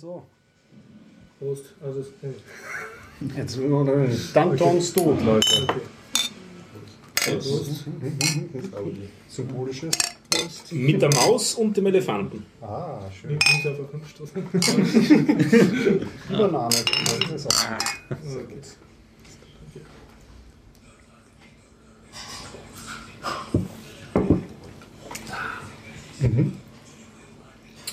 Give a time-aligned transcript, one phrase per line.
[0.00, 0.22] So.
[1.38, 1.74] Prost.
[1.82, 2.34] Also, äh,
[3.36, 3.86] Jetzt sind wir noch
[4.32, 5.46] Dantons tot, Leute.
[5.62, 5.80] okay.
[7.14, 7.84] Prost.
[9.28, 9.94] Symbolisches.
[10.72, 12.44] Mit der Maus und dem Elefanten.
[12.60, 13.38] Ah, schön.
[13.38, 14.42] Ich muss einfach anstoßen.
[16.28, 16.74] Übernahme.
[17.30, 17.78] Das ist auch
[18.24, 18.66] Sehr gut.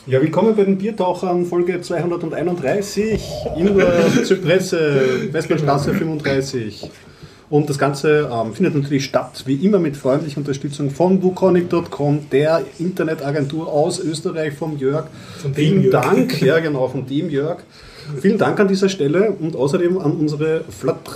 [0.07, 3.21] Ja, willkommen bei den Biertauchern, Folge 231
[3.55, 6.89] in der Zypresse, Westbahnstraße 35.
[7.51, 12.64] Und das Ganze ähm, findet natürlich statt, wie immer mit freundlicher Unterstützung von wukonic.com, der
[12.79, 15.05] Internetagentur aus Österreich, vom Jörg.
[15.37, 16.04] Von Vielen Jörg.
[16.04, 17.60] Dank, ja genau, von dem Jörg.
[18.19, 21.13] Vielen Dank an dieser Stelle und außerdem an unsere Flatter.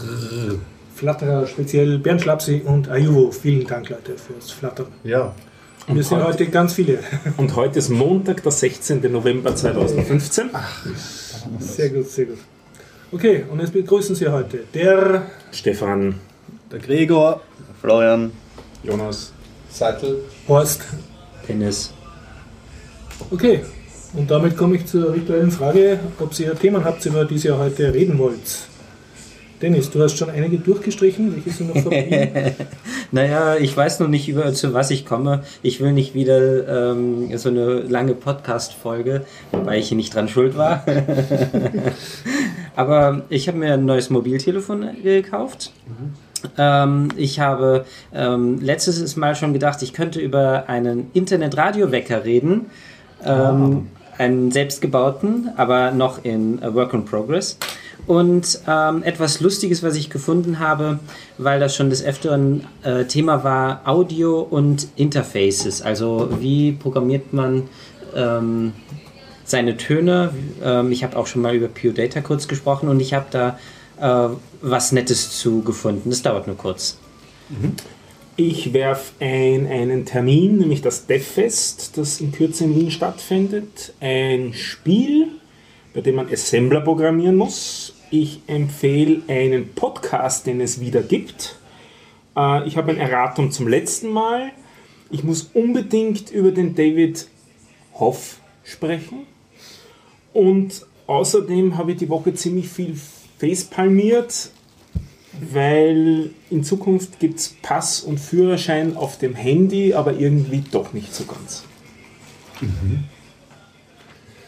[0.94, 3.32] Flatterer, speziell Bernd Schlapsi und Ayuvo.
[3.32, 4.88] Vielen Dank, Leute, fürs Flattern.
[5.04, 5.34] Ja,
[5.88, 7.00] Wir sind heute ganz viele.
[7.38, 9.12] Und heute ist Montag, der 16.
[9.12, 10.50] November 2015.
[11.60, 12.40] Sehr gut, sehr gut.
[13.12, 16.16] Okay, und jetzt begrüßen Sie heute der Stefan,
[16.72, 17.42] der Gregor,
[17.82, 18.32] Florian,
[18.84, 19.32] Jonas.
[19.70, 20.24] Sattel.
[20.48, 20.82] Horst.
[21.46, 21.94] Penis.
[23.30, 23.62] Okay,
[24.14, 27.94] und damit komme ich zur rituellen Frage, ob Sie Themen habt, über die Sie heute
[27.94, 28.68] reden wollt.
[29.62, 31.34] Dennis, du hast schon einige durchgestrichen.
[31.36, 32.56] Welche sind noch verblieben?
[33.16, 35.42] Naja, ich weiß noch nicht, über, zu was ich komme.
[35.64, 40.58] Ich will nicht wieder ähm, so eine lange Podcast-Folge, wobei ich hier nicht dran schuld
[40.58, 40.84] war.
[42.76, 45.72] Aber ich habe mir ein neues Mobiltelefon gekauft.
[46.58, 52.66] Ähm, ich habe ähm, letztes Mal schon gedacht, ich könnte über einen Internet-Radio-Wecker reden.
[53.24, 57.58] Ähm, Einen selbstgebauten, aber noch in äh, Work in Progress.
[58.08, 61.00] Und ähm, etwas Lustiges, was ich gefunden habe,
[61.38, 65.82] weil das schon des Öfteren äh, Thema war, Audio und Interfaces.
[65.82, 67.64] Also wie programmiert man
[68.16, 68.74] ähm,
[69.46, 70.34] seine Töne.
[70.64, 73.60] Ähm, ich habe auch schon mal über Pure Data kurz gesprochen und ich habe da
[74.00, 76.10] äh, was Nettes zu gefunden.
[76.10, 76.98] Das dauert nur kurz.
[78.36, 83.94] ich werfe ein, einen Termin, nämlich das DevFest, das in Kürze in Wien stattfindet.
[84.00, 85.28] Ein Spiel,
[85.94, 87.85] bei dem man Assembler programmieren muss.
[88.18, 91.58] Ich empfehle einen Podcast, den es wieder gibt.
[92.38, 94.54] Äh, ich habe ein Erratum zum letzten Mal.
[95.10, 97.28] Ich muss unbedingt über den David
[97.96, 99.28] Hoff sprechen.
[100.32, 102.98] Und außerdem habe ich die Woche ziemlich viel
[103.38, 104.52] facepalmiert,
[105.52, 111.14] weil in Zukunft gibt es Pass und Führerschein auf dem Handy, aber irgendwie doch nicht
[111.14, 111.66] so ganz.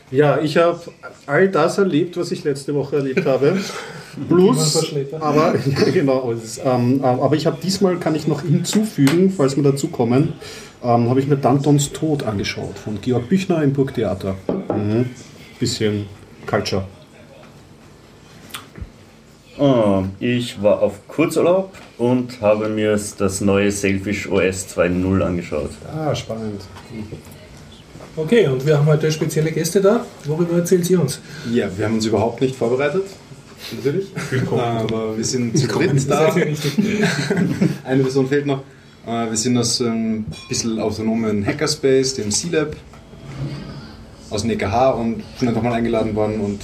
[0.09, 0.79] Ja, ich habe
[1.25, 3.57] all das erlebt, was ich letzte Woche erlebt habe.
[4.29, 9.29] Plus, aber ja, genau, ist, ähm, äh, aber ich habe diesmal kann ich noch hinzufügen,
[9.29, 10.33] falls wir dazu kommen,
[10.83, 14.35] ähm, habe ich mir Dantons Tod angeschaut von Georg Büchner im Burgtheater.
[14.75, 15.09] Mhm.
[15.59, 16.07] Bisschen
[16.47, 16.85] Culture.
[19.59, 25.71] Oh, ich war auf Kurzurlaub und habe mir das neue Selfish OS 2.0 angeschaut.
[25.95, 26.61] Ah, spannend.
[28.17, 30.03] Okay, und wir haben heute spezielle Gäste da.
[30.25, 31.19] Worüber erzählt sie uns?
[31.53, 33.03] Ja, wir haben uns überhaupt nicht vorbereitet.
[33.71, 34.07] Natürlich.
[34.31, 34.59] Willkommen.
[34.59, 36.33] Aber wir sind zu dritt da.
[37.83, 38.63] Eine Person fehlt noch.
[39.05, 42.75] Äh, Wir sind aus einem bisschen autonomen Hackerspace, dem C-Lab,
[44.31, 46.61] aus dem EKH und sind einfach mal eingeladen worden und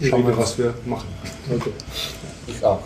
[0.00, 1.06] schauen wir, was wir machen.
[1.54, 1.70] Okay.
[2.48, 2.80] Ich auch.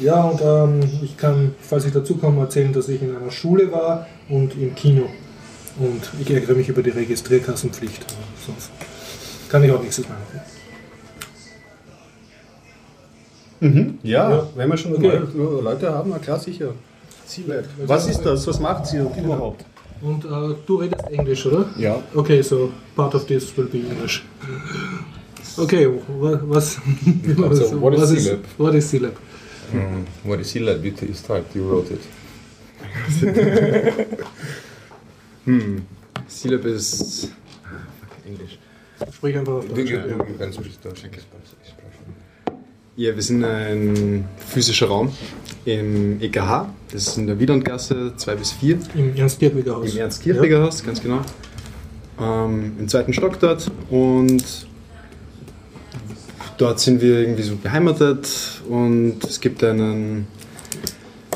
[0.00, 3.72] Ja, und ähm, ich kann, falls ich dazu komme, erzählen, dass ich in einer Schule
[3.72, 5.06] war und im Kino.
[5.78, 8.04] Und ich ärgere mich über die Registrierkassenpflicht.
[8.46, 8.70] Sonst
[9.50, 10.40] kann ich auch nächstes Mal machen.
[14.02, 14.46] Ja, Ja.
[14.54, 15.20] wenn wir schon Okay.
[15.34, 16.72] Leute haben, na klar, sicher.
[17.26, 17.64] C-Lab.
[17.86, 18.46] Was ist das?
[18.46, 19.64] Was macht sie überhaupt?
[20.02, 21.64] Und äh, du redest Englisch, oder?
[21.78, 22.02] Ja.
[22.14, 24.22] Okay, so part of this will be English.
[25.56, 25.88] Okay,
[26.20, 26.74] wa- was,
[27.54, 28.40] So, what is was C-Lab?
[28.58, 29.16] What is C-Lab?
[29.72, 30.76] Mm, what is Illa?
[30.76, 32.00] You start, you wrote it.
[35.46, 35.82] Hm.
[36.28, 37.30] C-Lab ist.
[38.26, 38.58] Englisch.
[39.14, 39.90] Sprich einfach auf Deutsch.
[39.90, 40.06] ja.
[40.06, 41.02] du kannst mich Deutsch.
[42.96, 45.12] Ja, wir sind ein physischer Raum
[45.64, 46.68] im EKH.
[46.90, 48.78] Das ist in der Wiedandgasse 2 bis 4.
[48.94, 49.92] Im Ernst-Dierbliger Haus.
[49.92, 51.20] Im Ernst-Kirchberger Haus, ganz genau.
[52.18, 53.70] Ähm, Im zweiten Stock dort.
[53.90, 54.66] Und
[56.56, 58.62] dort sind wir irgendwie so beheimatet.
[58.68, 60.26] Und es gibt einen.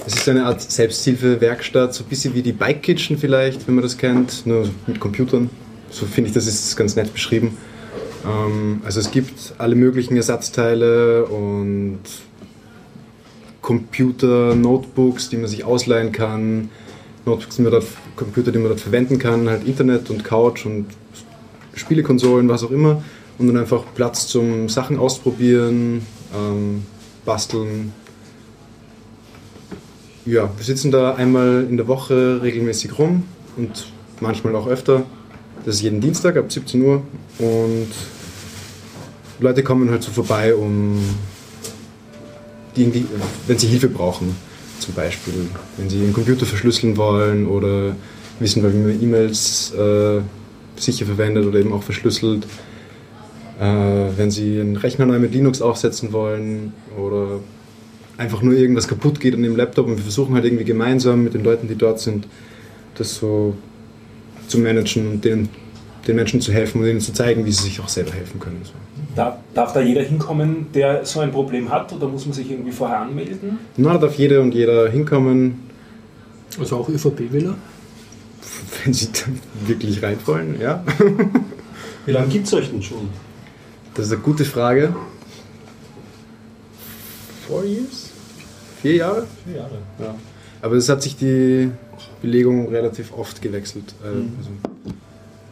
[0.07, 3.83] Es ist eine Art Selbsthilfewerkstatt, so ein bisschen wie die Bike Kitchen vielleicht, wenn man
[3.83, 5.51] das kennt, nur mit Computern.
[5.91, 7.57] So finde ich, das ist ganz nett beschrieben.
[8.25, 12.01] Ähm, also es gibt alle möglichen Ersatzteile und
[13.61, 16.71] Computer, Notebooks, die man sich ausleihen kann,
[17.27, 17.87] Notebooks, die man dort,
[18.17, 20.87] Computer, die man dort verwenden kann, halt Internet und Couch und
[21.75, 23.03] Spielekonsolen, was auch immer.
[23.39, 26.85] Und dann einfach Platz zum Sachen ausprobieren, ähm,
[27.25, 27.93] basteln.
[30.31, 33.25] Ja, wir sitzen da einmal in der Woche regelmäßig rum
[33.57, 33.87] und
[34.21, 35.03] manchmal auch öfter.
[35.65, 37.03] Das ist jeden Dienstag ab 17 Uhr
[37.41, 37.89] und
[39.41, 41.01] Leute kommen halt so vorbei, um
[42.77, 43.05] die,
[43.49, 44.37] wenn sie Hilfe brauchen,
[44.79, 45.35] zum Beispiel,
[45.79, 47.97] wenn sie ihren Computer verschlüsseln wollen oder
[48.39, 50.21] wissen wollen, wie man E-Mails äh,
[50.77, 52.47] sicher verwendet oder eben auch verschlüsselt,
[53.59, 53.65] äh,
[54.17, 57.41] wenn sie einen Rechner neu mit Linux aufsetzen wollen oder
[58.21, 61.33] einfach nur irgendwas kaputt geht an dem Laptop und wir versuchen halt irgendwie gemeinsam mit
[61.33, 62.27] den Leuten, die dort sind,
[62.97, 63.57] das so
[64.47, 65.49] zu managen und denen,
[66.07, 68.61] den Menschen zu helfen und ihnen zu zeigen, wie sie sich auch selber helfen können.
[68.63, 68.73] So.
[69.17, 72.73] Darf, darf da jeder hinkommen, der so ein Problem hat oder muss man sich irgendwie
[72.73, 73.59] vorher anmelden?
[73.79, 75.61] Na, da darf jeder und jeder hinkommen,
[76.59, 77.55] Also auch ÖVP-Wähler?
[78.85, 80.85] wenn sie dann wirklich rein wollen, ja.
[82.07, 83.09] Wie lange gibt es euch denn schon?
[83.95, 84.95] Das ist eine gute Frage.
[87.47, 88.10] Four years?
[88.83, 89.27] Vier Jahre?
[89.45, 89.79] Vier Jahre.
[89.99, 90.15] Ja.
[90.63, 91.71] Aber es hat sich die
[92.23, 93.95] Belegung relativ oft gewechselt.
[94.03, 94.51] Äh, Also,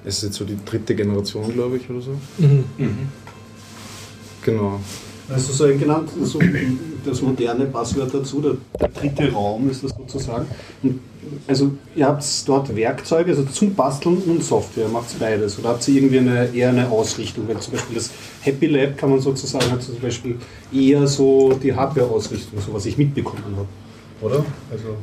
[0.05, 2.17] es ist jetzt so die dritte Generation, glaube ich, oder so.
[2.39, 2.65] Mhm.
[4.43, 4.81] Genau.
[5.29, 6.39] Also so genannt, so
[7.05, 10.47] das moderne Passwort dazu, der, der dritte Raum ist das sozusagen.
[10.83, 11.01] Und
[11.47, 15.59] also ihr habt dort Werkzeuge, also zum Basteln und Software, macht beides.
[15.59, 17.49] Oder habt ihr irgendwie eine, eher eine Ausrichtung?
[17.49, 18.11] Weil zum Beispiel das
[18.41, 20.37] Happy Lab kann man sozusagen hat zum Beispiel
[20.73, 23.69] eher so die Hardware-Ausrichtung, so was ich mitbekommen habe.
[24.21, 24.45] Oder?
[24.71, 24.97] Also,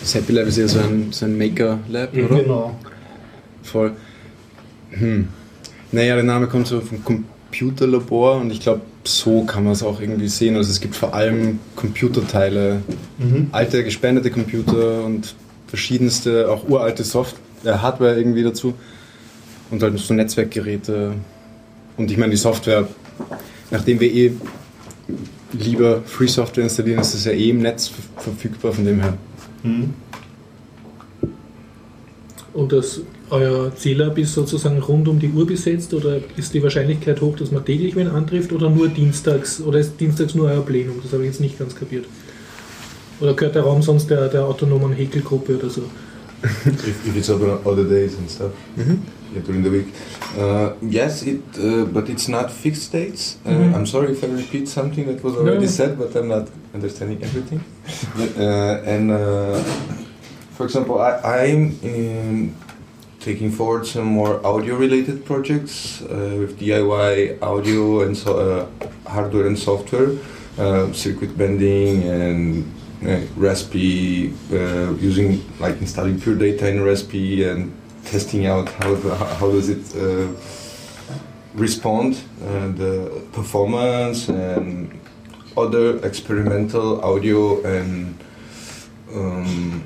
[0.00, 2.42] Das Happy Lab ist ja so ein, so ein Maker-Lab, oder?
[2.42, 2.76] Genau.
[3.62, 3.92] Voll.
[4.90, 5.28] Hm.
[5.92, 10.00] Naja, der Name kommt so vom Computerlabor und ich glaube, so kann man es auch
[10.00, 10.56] irgendwie sehen.
[10.56, 12.82] Also es gibt vor allem Computerteile,
[13.52, 15.34] alte gespendete Computer und
[15.70, 18.74] verschiedenste, auch uralte Soft äh, Hardware irgendwie dazu
[19.70, 21.14] und halt so Netzwerkgeräte.
[21.96, 22.86] Und ich meine, die Software,
[23.70, 24.32] nachdem wir eh
[25.52, 29.14] lieber Free Software installieren, ist es ja eh im Netz ver- verfügbar, von dem her.
[32.52, 33.00] Und das,
[33.30, 37.52] euer Zähler ist sozusagen rund um die Uhr besetzt oder ist die Wahrscheinlichkeit hoch, dass
[37.52, 40.96] man täglich wen antrifft oder nur dienstags oder ist dienstags nur euer Plenum?
[41.02, 42.06] Das habe ich jetzt nicht ganz kapiert.
[43.20, 45.82] Oder gehört der Raum sonst der, der autonomen Häkelgruppe oder so?
[46.42, 49.88] if, if it's open on other days and stuff yeah, during the week.
[50.38, 53.36] Uh, yes, it, uh, but it's not fixed dates.
[53.44, 53.74] Uh, Mhm.
[53.74, 55.70] I'm sorry if I repeat something that was already No.
[55.70, 57.60] said, but I'm not understanding everything.
[58.16, 59.60] But, uh, and uh,
[60.56, 62.54] for example, I, I'm in
[63.20, 69.58] taking forward some more audio-related projects uh, with DIY audio and so, uh, hardware and
[69.58, 70.12] software,
[70.58, 72.64] uh, circuit bending and
[73.00, 77.72] Raspi, uh, using like installing pure data in Raspi and
[78.04, 80.28] testing out how the, how does it uh,
[81.54, 85.00] respond, uh, the performance and
[85.56, 88.18] other experimental audio and
[89.14, 89.84] um,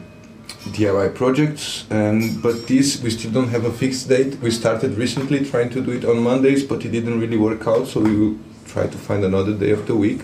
[0.71, 1.85] DIY projects.
[1.91, 4.39] And but this we still don't have a fixed date.
[4.41, 7.87] We started recently trying to do it on Mondays, but it didn't really work out.
[7.87, 10.21] So we will try to find another day of the week.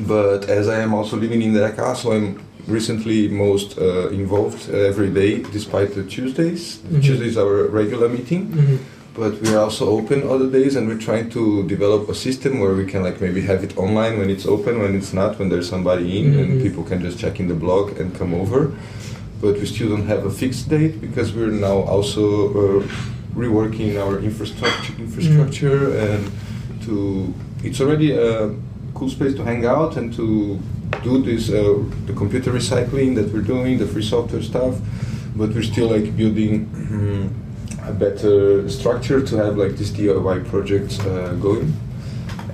[0.00, 5.08] But as I am also living in Dhaka, so I'm recently most uh, involved every
[5.10, 6.78] day, despite the Tuesdays.
[6.78, 7.02] Mhm.
[7.02, 8.78] Tuesday is our regular meeting, Mhm.
[9.14, 12.74] but we are also open other days, and we're trying to develop a system where
[12.74, 15.68] we can like maybe have it online when it's open, when it's not, when there's
[15.68, 16.38] somebody in, Mhm.
[16.42, 18.60] and people can just check in the blog and come over.
[19.40, 22.24] But we still don't have a fixed date because we're now also
[22.62, 22.82] uh,
[23.42, 26.22] reworking our infrastructure, infrastructure, and
[26.84, 26.96] to
[27.66, 28.50] it's already a
[28.96, 30.58] cool space to hang out and to
[31.02, 34.74] do this uh, the computer recycling that we're doing, the free software stuff.
[35.36, 36.54] But we're still like building
[37.84, 41.74] a better structure to have like this DIY projects uh, going.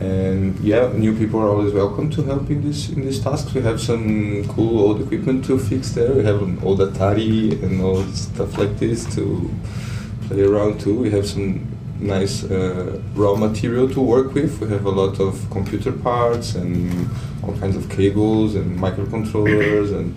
[0.00, 3.54] And yeah, new people are always welcome to help in this in these tasks.
[3.54, 6.12] We have some cool old equipment to fix there.
[6.12, 9.48] We have an old Atari and all stuff like this to
[10.26, 10.94] play around too.
[10.98, 11.71] We have some
[12.02, 14.60] nice uh, raw material to work with.
[14.60, 17.08] We have a lot of computer parts and
[17.42, 20.14] all kinds of cables and microcontrollers and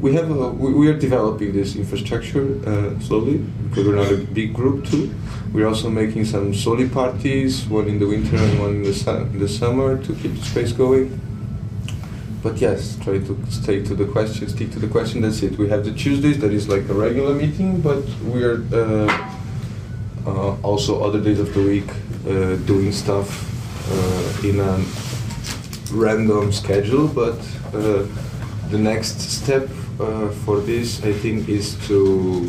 [0.00, 4.18] we have a, we, we are developing this infrastructure uh, slowly because we're not a
[4.18, 5.14] big group too.
[5.52, 9.10] We're also making some soli parties, one in the winter and one in the, su-
[9.10, 11.18] in the summer to keep the space going.
[12.42, 15.22] But yes, try to stay to the question, stick to the question.
[15.22, 15.56] That's it.
[15.56, 19.08] We have the Tuesdays that is like a regular meeting, but we're uh,
[20.26, 21.88] uh, also other days of the week
[22.26, 23.28] uh, doing stuff
[23.90, 24.78] uh, in a
[25.92, 27.08] random schedule.
[27.08, 27.38] But
[27.74, 28.06] uh,
[28.70, 29.68] the next step
[30.00, 32.48] uh, for this, I think, is to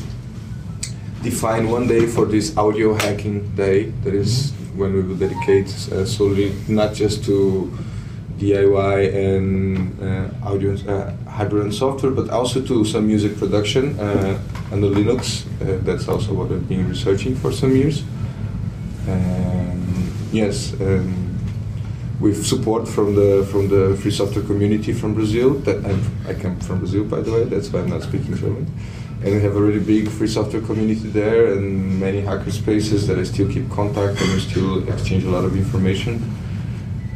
[1.22, 3.92] define one day for this audio hacking day.
[4.04, 7.72] That is when we will dedicate uh, solely not just to
[8.40, 14.38] DIY and uh, audio, uh, hardware and software, but also to some music production uh,
[14.72, 15.46] under Linux.
[15.62, 18.04] Uh, that's also what I've been researching for some years.
[19.08, 21.26] Um, yes, um,
[22.20, 25.54] with support from the from the free software community from Brazil.
[25.66, 27.44] That I'm, I come from Brazil, by the way.
[27.46, 28.68] That's why I'm not speaking German.
[29.24, 33.18] And we have a really big free software community there, and many hacker spaces that
[33.18, 36.22] I still keep contact and we still exchange a lot of information.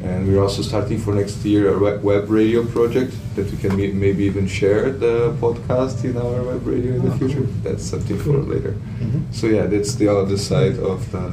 [0.09, 4.23] And we're also starting for next year a web, radio project that we can maybe
[4.23, 7.45] even share the podcast in our web radio in the ah, future.
[7.63, 8.71] That's something for later.
[8.71, 9.31] Mm-hmm.
[9.31, 11.25] So yeah, that's the other side of the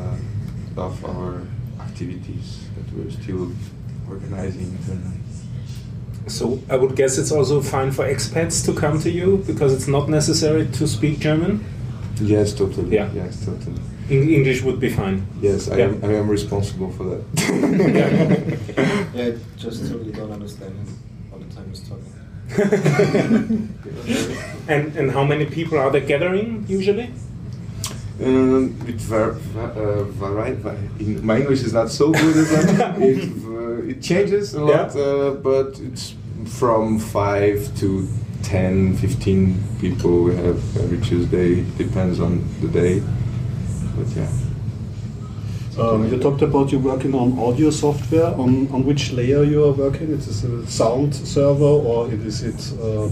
[0.76, 1.40] of our
[1.80, 3.50] activities that we're still
[4.10, 5.20] organizing internally.
[6.28, 9.88] So I would guess it's also fine for expats to come to you because it's
[9.88, 11.64] not necessary to speak German.
[12.20, 12.94] Yes, totally.
[12.94, 13.10] Yeah.
[13.14, 13.80] Yes, totally.
[14.10, 15.26] En- English would be fine.
[15.42, 15.88] Yes, I Yeah.
[15.88, 16.00] am.
[16.04, 17.22] I am responsible for that.
[19.16, 20.86] Yeah, I just totally don't understand him
[21.32, 22.12] all the time he's talking.
[24.68, 27.08] And and how many people are they gathering usually?
[28.24, 30.56] Um, it var- va- uh, vari-
[31.00, 32.96] in, my English is not so good as that.
[33.00, 35.02] it, uh, it changes a lot, Yeah.
[35.02, 36.14] uh, but it's
[36.46, 38.06] from 5 to
[38.42, 41.64] 10, 15 people we have every Tuesday.
[41.78, 43.02] Depends on the day.
[43.96, 44.28] But yeah.
[45.78, 48.26] Um, you talked about you working on audio software.
[48.26, 50.10] On, on which layer you are working?
[50.10, 53.10] Is it a sound server or it is it uh,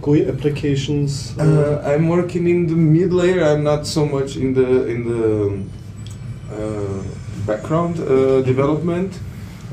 [0.00, 1.36] GUI applications?
[1.38, 3.42] Uh, I'm working in the mid layer.
[3.42, 5.64] I'm not so much in the in the
[6.54, 7.02] uh,
[7.46, 9.18] background uh, development.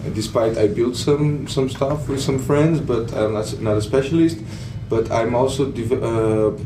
[0.04, 3.82] Uh, despite I built some some stuff with some friends, but I'm not not a
[3.82, 4.40] specialist.
[4.90, 6.58] But I'm also uh,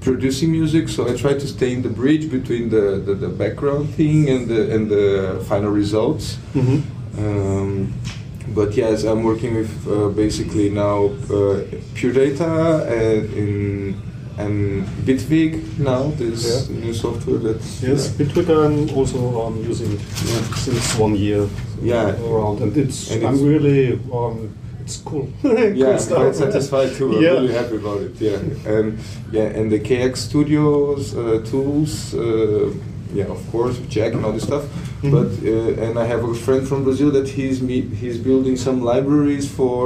[0.00, 3.90] producing music, so I try to stay in the bridge between the, the, the background
[3.94, 6.38] thing and the and the final results.
[6.54, 6.82] Mhm.
[7.18, 7.92] Um,
[8.54, 11.60] but yes, I'm working with uh, basically now uh,
[11.94, 13.94] Pure Data and in
[14.38, 16.10] and Bitvig now.
[16.16, 19.98] This new software that's Yes, Bitwig I'm also um, using
[20.56, 21.46] since one year
[21.82, 22.16] Yeah.
[22.24, 24.48] around, and it's And I'm it's- really um,
[24.90, 25.28] it's cool.
[25.42, 27.08] yeah, Cool I'm satisfied too.
[27.16, 27.30] I'm Yeah.
[27.38, 28.12] really happy about it.
[28.26, 28.86] Yeah, and
[29.36, 32.14] yeah, and the KX Studios uh, tools.
[32.14, 32.72] Uh,
[33.18, 34.64] yeah, of course, Jack and all this stuff.
[35.02, 35.10] Mhm.
[35.16, 38.78] But uh, and I have a friend from Brazil that he's me, he's building some
[38.92, 39.80] libraries for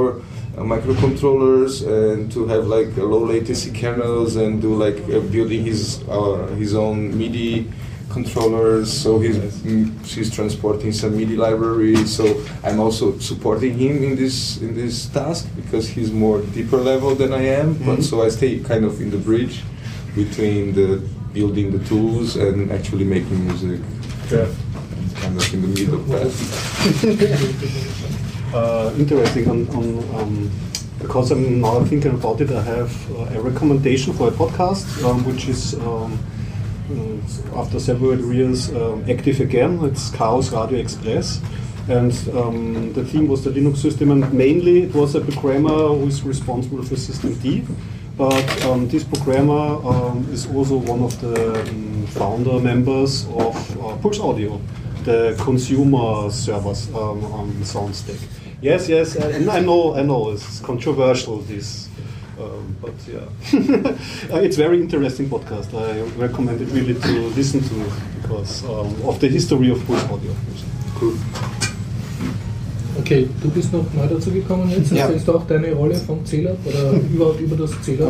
[0.57, 5.81] uh, microcontrollers and to have like low latency kernels and do like uh, building his
[6.17, 7.67] uh, his own MIDI
[8.17, 8.87] controllers.
[9.03, 12.09] So he's mm, he's transporting some MIDI libraries.
[12.17, 12.25] So
[12.67, 17.31] I'm also supporting him in this in this task because he's more deeper level than
[17.41, 17.67] I am.
[17.87, 18.03] But Mhm.
[18.09, 19.55] so I stay kind of in the bridge
[20.21, 20.87] between the
[21.37, 23.79] building the tools and actually making music.
[24.31, 24.47] Yeah.
[25.21, 26.35] Kind of in the middle path.
[28.59, 29.85] uh, interesting on, on
[30.19, 30.33] um,
[30.99, 32.49] because I'm now thinking about it.
[32.51, 36.11] I have uh, a recommendation for a podcast, um, which is um,
[37.55, 39.83] after several years um, active again.
[39.83, 41.41] It's Chaos Radio Express,
[41.89, 46.07] and um, the theme was the Linux system, and mainly it was a programmer who
[46.07, 47.63] is responsible for System D.
[48.17, 53.97] But um, this programmer um, is also one of the um, founder members of uh,
[53.97, 54.61] Pulse Audio,
[55.03, 58.21] the consumer servers um, on SoundStack.
[58.61, 61.84] Yes, yes, and I know, I know, it's controversial this,
[62.39, 63.25] um, but yeah,
[64.31, 65.73] Uh, it's very interesting podcast.
[65.73, 67.75] I recommend it really to listen to
[68.21, 70.31] because um, of the history of Pulse Audio.
[70.99, 71.13] Cool.
[72.99, 74.91] Okay, du bist noch neu dazu gekommen jetzt.
[74.91, 75.03] Ja.
[75.03, 78.09] Erzählst du auch deine Rolle vom Zähler oder überhaupt über das Zähler?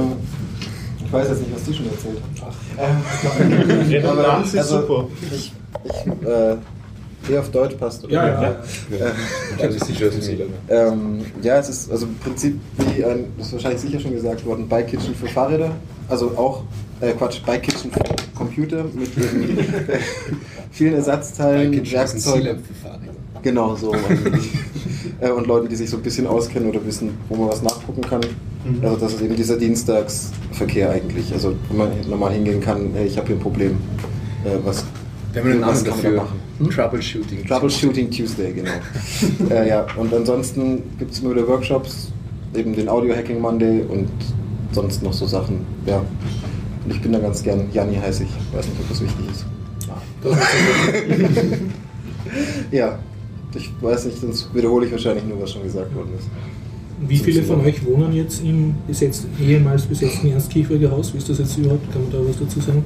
[1.03, 2.55] Ich weiß jetzt nicht, was die schon erzählt haben.
[2.77, 5.07] Ach, Redundanz ist also, super.
[5.31, 5.51] Ich,
[5.83, 6.57] ich äh,
[7.29, 8.03] eher auf Deutsch passt.
[8.03, 8.13] Oder?
[8.13, 8.49] Ja, ja.
[8.51, 10.43] Äh, Das ist sicher.
[10.69, 14.45] Ähm, ja, es ist also im Prinzip wie ein, das ist wahrscheinlich sicher schon gesagt
[14.45, 15.71] worden, Bike Kitchen für Fahrräder.
[16.07, 16.63] Also auch,
[17.01, 17.99] äh, Quatsch, Bike Kitchen für
[18.35, 19.09] Computer mit
[20.71, 22.63] vielen Ersatzteilen, Werkzeugen.
[23.41, 23.91] Genau so.
[23.93, 24.49] eigentlich.
[25.21, 28.01] äh, und Leuten, die sich so ein bisschen auskennen oder wissen, wo man was nachgucken
[28.01, 28.21] kann.
[28.81, 31.31] Also das ist eben dieser Dienstagsverkehr eigentlich.
[31.33, 33.71] Also wo man normal hingehen kann, hey, ich habe hier ein Problem.
[34.43, 34.83] Äh, was
[35.35, 36.21] Wir haben einen Namen kann man da dafür.
[36.21, 36.39] machen?
[36.69, 37.45] Troubleshooting.
[37.45, 38.71] Troubleshooting Tuesday, genau.
[39.49, 42.13] äh, ja, und ansonsten gibt es immer wieder Workshops,
[42.55, 44.07] eben den Audio Hacking Monday und
[44.71, 45.59] sonst noch so Sachen.
[45.85, 45.97] Ja.
[45.97, 49.45] Und ich bin da ganz gern, Janni heiße ich, weiß nicht, ob das wichtig ist.
[52.71, 52.97] ja,
[53.53, 56.29] ich weiß nicht, sonst wiederhole ich wahrscheinlich nur, was schon gesagt worden ist.
[57.09, 61.13] Wie viele von euch wohnen jetzt im besetzt, ehemals besetzten Erstkieferger Haus?
[61.13, 61.91] Wie ist das jetzt überhaupt?
[61.91, 62.85] Kann man da was dazu sagen?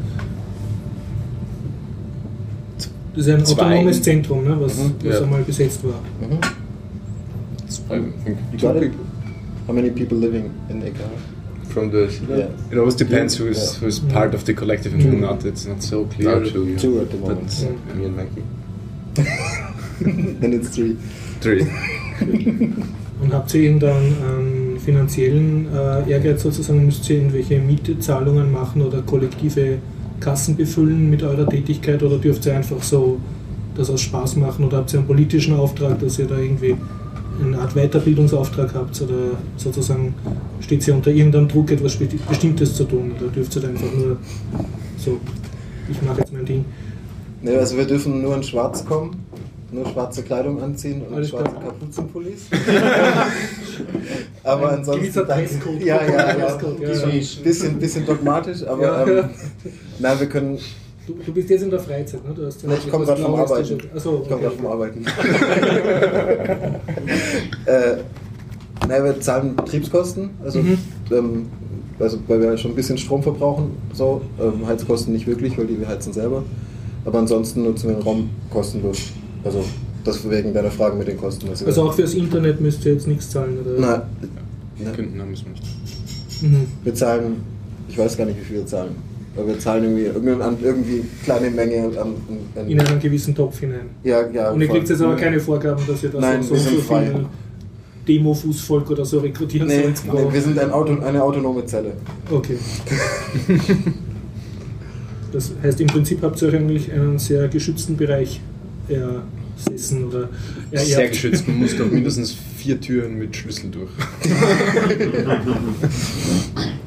[3.20, 3.64] Das ist ein Zwei.
[3.64, 5.22] autonomes Zentrum, ne, was, Mhm, was ja.
[5.24, 6.00] einmal besetzt war.
[6.22, 6.40] Mhm.
[7.68, 8.92] Zwei, You got it?
[9.68, 11.68] How many people living in EKH?
[11.68, 12.48] From the, Yeah.
[12.72, 13.82] it always depends who is, Yeah.
[13.82, 15.44] who is part of the collective and who not.
[15.44, 16.40] It's not so clear.
[16.40, 16.78] Now two, yeah.
[16.78, 17.68] Two at the But moment.
[17.98, 18.42] Me and Mikey.
[20.40, 20.96] Then it's three.
[21.42, 21.66] three.
[23.22, 24.16] Und habt ihr irgendeinen
[24.76, 26.86] ähm, finanziellen äh, Ehrgeiz sozusagen?
[26.86, 29.80] Müsst ihr irgendwelche Mietzahlungen machen oder kollektive
[30.20, 33.20] Kassen befüllen mit eurer Tätigkeit oder dürft ihr einfach so
[33.76, 36.76] das aus Spaß machen oder habt ihr einen politischen Auftrag, dass ihr da irgendwie
[37.42, 40.14] eine Art Weiterbildungsauftrag habt oder sozusagen
[40.60, 44.18] steht ihr unter irgendeinem Druck, etwas Bestimmtes zu tun oder dürft ihr da einfach nur
[44.98, 45.20] so,
[45.90, 46.66] ich mache jetzt mein Ding.
[47.42, 49.24] Ne, also wir dürfen nur in schwarz kommen,
[49.72, 51.56] nur schwarze Kleidung anziehen und Alles schwarze.
[51.56, 52.48] Kapuzenpullis.
[54.44, 55.02] aber Ein ansonsten...
[55.04, 55.84] gewisser Dresscode.
[55.84, 56.38] Ja, ja, ja.
[56.80, 57.08] Ja, ja.
[57.44, 59.30] Bisschen, bisschen dogmatisch, aber Ja, ähm, ja.
[60.00, 60.58] nein, wir können...
[61.08, 62.34] Du, du bist jetzt in der Freizeit, ne?
[62.36, 63.78] Du hast Ne, ich komme gerade vom Arbeiten.
[63.96, 65.06] Achso, Ich komme gerade vom Arbeiten.
[67.66, 67.98] äh,
[68.88, 70.78] naja, wir zahlen Betriebskosten, also, Mhm.
[71.12, 71.46] ähm,
[72.00, 74.22] also weil wir schon ein bisschen Strom verbrauchen, so.
[74.40, 76.44] Ähm, Heizkosten nicht wirklich, weil die wir heizen selber.
[77.06, 79.00] Aber ansonsten nutzen wir den Raum kostenlos.
[79.44, 79.64] Also
[80.10, 81.48] das wegen deiner Frage mit den Kosten.
[81.50, 83.80] Also, Also auch fürs Internet müsst ihr jetzt nichts zahlen, oder?
[83.80, 84.02] Nein,
[84.84, 85.64] nein, Könnten, nein, müssen wir nicht.
[86.42, 86.68] Mhm.
[86.84, 87.34] wir zahlen,
[87.90, 88.92] ich weiß gar nicht, wie viel wir zahlen.
[89.38, 92.08] Aber wir zahlen irgendwie, irgendwie, an- irgendwie kleine Menge an,
[92.56, 93.82] an, In einen gewissen Topf hinein.
[94.04, 96.60] ja, ja, Und ihr kriegt jetzt aber keine Vorgaben, dass ihr da Nein, so, wir
[96.60, 97.12] so sind viel frei.
[98.08, 100.02] Demo-Fußvolk oder so rekrutieren Nee, sollt.
[100.28, 101.92] nee, wir sind ein Auto, eine autonome Zelle.
[102.32, 102.58] Okay.
[105.32, 108.42] Das heißt, im Prinzip habt ihr euch eigentlich einen sehr geschützten Bereich
[109.68, 110.30] ersessen oder
[110.72, 110.88] ererbt.
[110.90, 111.48] Sehr geschützt.
[111.48, 113.90] Man muss doch mindestens vier Türen mit Schlüssel durch.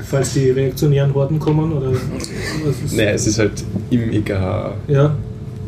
[0.04, 2.92] Falls die reaktionären Horden kommen oder was?
[2.92, 5.16] Naja, es ist halt im EKH Ja.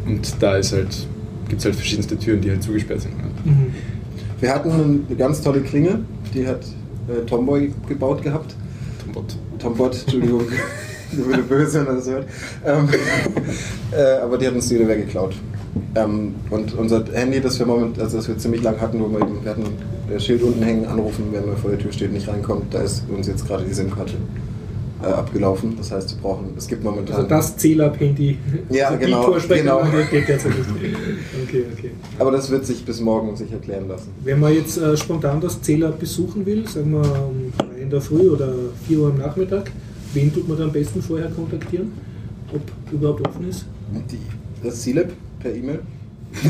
[0.06, 1.06] und da ist halt,
[1.48, 3.14] gibt es halt verschiedenste Türen, die halt zugesperrt sind.
[3.44, 3.66] Mhm.
[4.40, 4.70] Wir hatten
[5.08, 6.00] eine ganz tolle Klinge,
[6.34, 6.60] die hat
[7.08, 8.54] äh, Tomboy gebaut gehabt.
[9.02, 9.36] Tombot.
[9.58, 10.42] Tombot, Entschuldigung,
[11.26, 12.26] würde böse, wenn er das hört.
[12.64, 12.88] Ähm,
[13.92, 15.34] äh, aber die hat uns die wieder weggeklaut.
[15.96, 19.20] Ähm, und unser Handy, das wir moment, also das wir ziemlich lang hatten, wo wir
[19.20, 19.64] eben, wir hatten
[20.10, 23.04] das Schild unten hängen, anrufen, wenn man vor der Tür steht, nicht reinkommt, da ist
[23.08, 24.14] uns jetzt gerade die SIM-Karte
[25.02, 25.76] äh, abgelaufen.
[25.76, 27.16] Das heißt, wir brauchen, es gibt momentan.
[27.16, 28.38] Also das Zählab-Handy.
[28.70, 29.82] Ja, also genau, Die Torsprecher genau.
[30.10, 30.68] geht, derzeit nicht.
[31.44, 31.90] Okay, okay.
[32.18, 34.10] aber das wird sich bis morgen sich erklären lassen.
[34.24, 38.00] Wenn man jetzt äh, spontan das Zählab besuchen will, sagen wir um 3 in der
[38.00, 38.52] Früh oder
[38.88, 39.70] 4 Uhr am Nachmittag,
[40.14, 41.92] wen tut man da am besten vorher kontaktieren?
[42.52, 42.60] Ob
[42.92, 43.64] überhaupt offen ist?
[44.10, 44.18] Die,
[44.62, 45.80] das CLIP per E-Mail.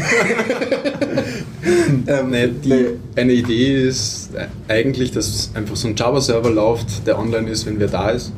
[2.07, 2.87] ähm, Nee, die,
[3.21, 4.31] eine Idee ist
[4.69, 8.33] eigentlich, dass einfach so ein Java-Server läuft, der online ist, wenn wer da ist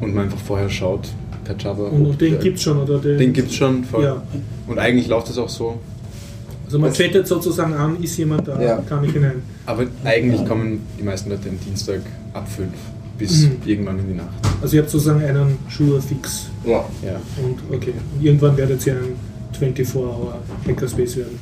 [0.00, 1.08] und man einfach vorher schaut
[1.44, 1.84] per Java.
[1.88, 2.98] Und, ob den gibt es schon, oder?
[2.98, 3.84] Den, Den gibt es schon.
[3.84, 4.04] Voll.
[4.04, 4.22] Ja.
[4.66, 5.78] Und eigentlich läuft es auch so.
[6.64, 8.76] Also man Das- chattet sozusagen an, ist jemand da, Ja.
[8.78, 9.42] kann ich hinein.
[9.66, 12.00] Aber eigentlich kommen die meisten Leute am Dienstag
[12.32, 12.68] ab 5
[13.18, 13.56] bis Mhm.
[13.64, 14.28] irgendwann in die Nacht.
[14.62, 16.84] Also ihr habt sozusagen einen Schuhe-Fix ja.
[17.04, 17.20] Ja.
[17.42, 17.92] und okay.
[18.16, 19.14] Und irgendwann werdet ihr ein
[19.58, 21.38] 24-Hour-Hackerspace werden.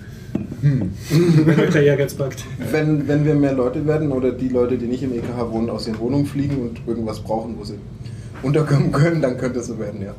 [0.63, 2.45] Wenn euch der Ehrgeiz packt.
[2.73, 5.87] Wenn, wenn wir mehr Leute werden oder die Leute, die nicht im EKH wohnen, aus
[5.87, 7.75] ihren Wohnungen fliegen und irgendwas brauchen, wo sie
[8.43, 10.15] unterkommen können, dann könnte es so werden, ja.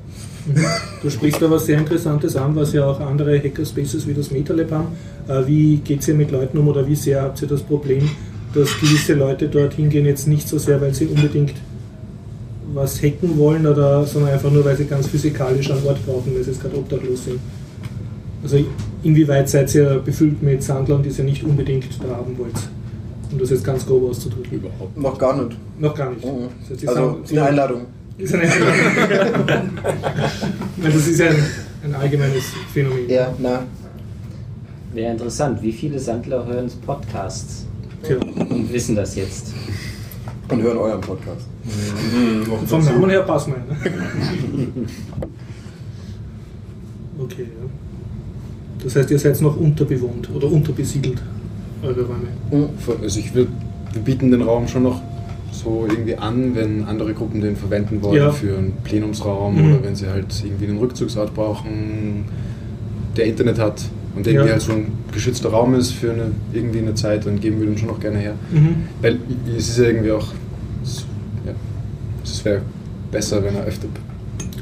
[1.01, 4.71] Du sprichst da was sehr Interessantes an, was ja auch andere Hackerspaces wie das MetaLab
[4.71, 4.87] haben.
[5.27, 8.07] Äh, Wie geht es ihr mit Leuten um oder wie sehr habt ihr das Problem,
[8.55, 11.53] dass gewisse Leute dorthin gehen, jetzt nicht so sehr, weil sie unbedingt
[12.73, 16.43] was hacken wollen, oder, sondern einfach nur, weil sie ganz physikalisch einen Ort brauchen, weil
[16.43, 17.39] sie jetzt gerade obdachlos sind?
[18.43, 18.63] Also
[19.03, 22.53] inwieweit seid ihr befüllt mit Sandlern, die ihr nicht unbedingt da haben wollt?
[23.31, 24.59] Um das jetzt ganz grob auszudrücken.
[24.59, 24.97] Überhaupt.
[24.97, 25.57] Noch gar nicht.
[25.79, 26.23] Noch gar nicht.
[26.23, 26.47] Mhm.
[26.61, 27.81] Das heißt, die Also, ist eine Einladung.
[28.17, 29.69] Ist eine Einladung.
[30.77, 31.43] Weil das ist ja ein,
[31.83, 33.09] ein allgemeines Phänomen.
[33.09, 33.63] Ja, na.
[34.93, 37.65] Wäre interessant, wie viele Sandler hören Podcasts
[38.07, 38.17] Tja.
[38.49, 39.53] und wissen das jetzt?
[40.49, 41.47] Und hören euren Podcast.
[42.67, 43.75] Vom Namen her passen wir.
[43.75, 44.67] Ne?
[47.17, 48.83] Okay, ja.
[48.83, 51.21] Das heißt, ihr seid noch unterbewohnt oder unterbesiedelt,
[51.81, 52.69] eure Räume.
[53.01, 53.49] Also ich würde,
[53.93, 55.01] wir bieten den Raum schon noch
[55.51, 58.31] so irgendwie an, wenn andere Gruppen den verwenden wollen Ja.
[58.31, 59.71] für einen Plenumsraum Mhm.
[59.75, 62.25] oder wenn sie halt irgendwie einen Rückzugsort brauchen,
[63.15, 63.81] der Internet hat
[64.15, 64.53] und irgendwie Ja.
[64.53, 67.77] halt so ein geschützter Raum ist für eine, irgendwie eine Zeit, dann geben wir den
[67.77, 68.33] schon noch gerne her.
[68.51, 68.75] Mhm.
[69.01, 69.17] Weil
[69.57, 70.27] es ist ja irgendwie auch,
[70.83, 71.05] es-
[71.45, 71.51] ja,
[72.23, 72.61] es wäre
[73.11, 73.87] besser, wenn er öfter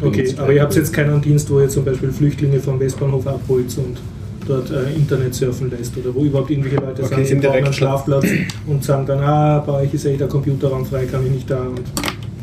[0.02, 3.78] Okay, aber ihr habt jetzt keinen Dienst, wo ihr zum Beispiel Flüchtlinge vom Westbahnhof abholt
[3.78, 3.98] und
[4.46, 7.74] dort äh, Internet surfen lässt oder wo überhaupt irgendwelche Leute Okay, sagen, sie brauchen einen.
[7.74, 8.26] Schlafplatz
[8.68, 11.50] und sagen dann, ah, bei euch ist ja eh der Computerraum frei, kann ich nicht
[11.50, 11.80] da und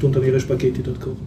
[0.01, 1.19] tun dann ihre Spaghetti dort kochen.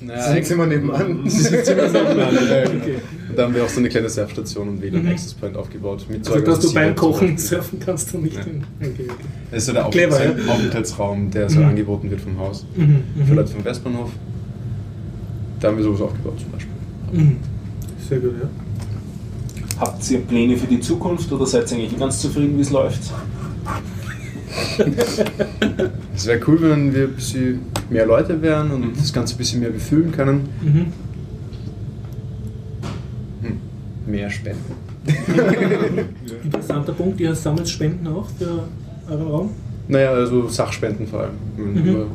[0.00, 1.20] Naja, Sie sind Zimmer nebenan.
[1.28, 2.18] Sie sind ziemlich nebenan.
[2.34, 2.82] ja, genau.
[2.82, 2.96] Okay.
[3.30, 5.08] Und da haben wir auch so eine kleine Surfstation und WLAN Mhm.
[5.08, 6.06] Access Point aufgebaut.
[6.08, 8.36] Mit Also, dass du beim zum Kochen surfen kannst du nicht.
[8.36, 8.44] Ja.
[8.44, 8.64] hin.
[8.80, 9.10] Okay, okay.
[9.50, 10.52] Das ist so der Clever, Aufenthalts ja.
[10.52, 11.66] Aufenthaltsraum, der so Mhm.
[11.66, 12.66] angeboten wird vom Haus.
[12.76, 13.36] Mhm, Für mhm.
[13.36, 14.10] Leute vom Westbahnhof.
[15.60, 16.72] Da haben wir sowas aufgebaut zum Beispiel.
[17.12, 17.36] Mhm.
[18.08, 18.48] Sehr gut, ja.
[19.80, 23.00] Habt ihr Pläne für die Zukunft oder seid ihr eigentlich ganz zufrieden, wie es läuft?
[26.14, 29.60] Es wäre cool, wenn wir ein bisschen mehr Leute wären und das Ganze ein bisschen
[29.60, 30.48] mehr befüllen können.
[30.62, 30.86] Mhm.
[33.42, 33.60] Hm.
[34.06, 34.74] Mehr Spenden.
[36.44, 38.64] Interessanter Punkt, ihr sammelt Spenden auch für
[39.08, 39.50] euren Raum?
[39.88, 41.34] Naja, also Sachspenden vor allem.
[41.56, 42.06] Mhm.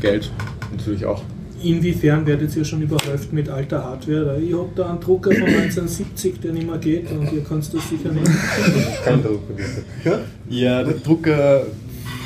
[0.00, 0.30] Geld
[0.70, 1.22] natürlich auch.
[1.62, 4.38] Inwiefern werdet ihr schon überhäuft mit alter Hardware?
[4.38, 7.88] Ich habe da einen Drucker von 1970, der nicht mehr geht und ihr könnt das
[7.88, 8.26] sicher nehmen.
[9.04, 10.20] Kein Drucker.
[10.50, 11.62] Ja, der Drucker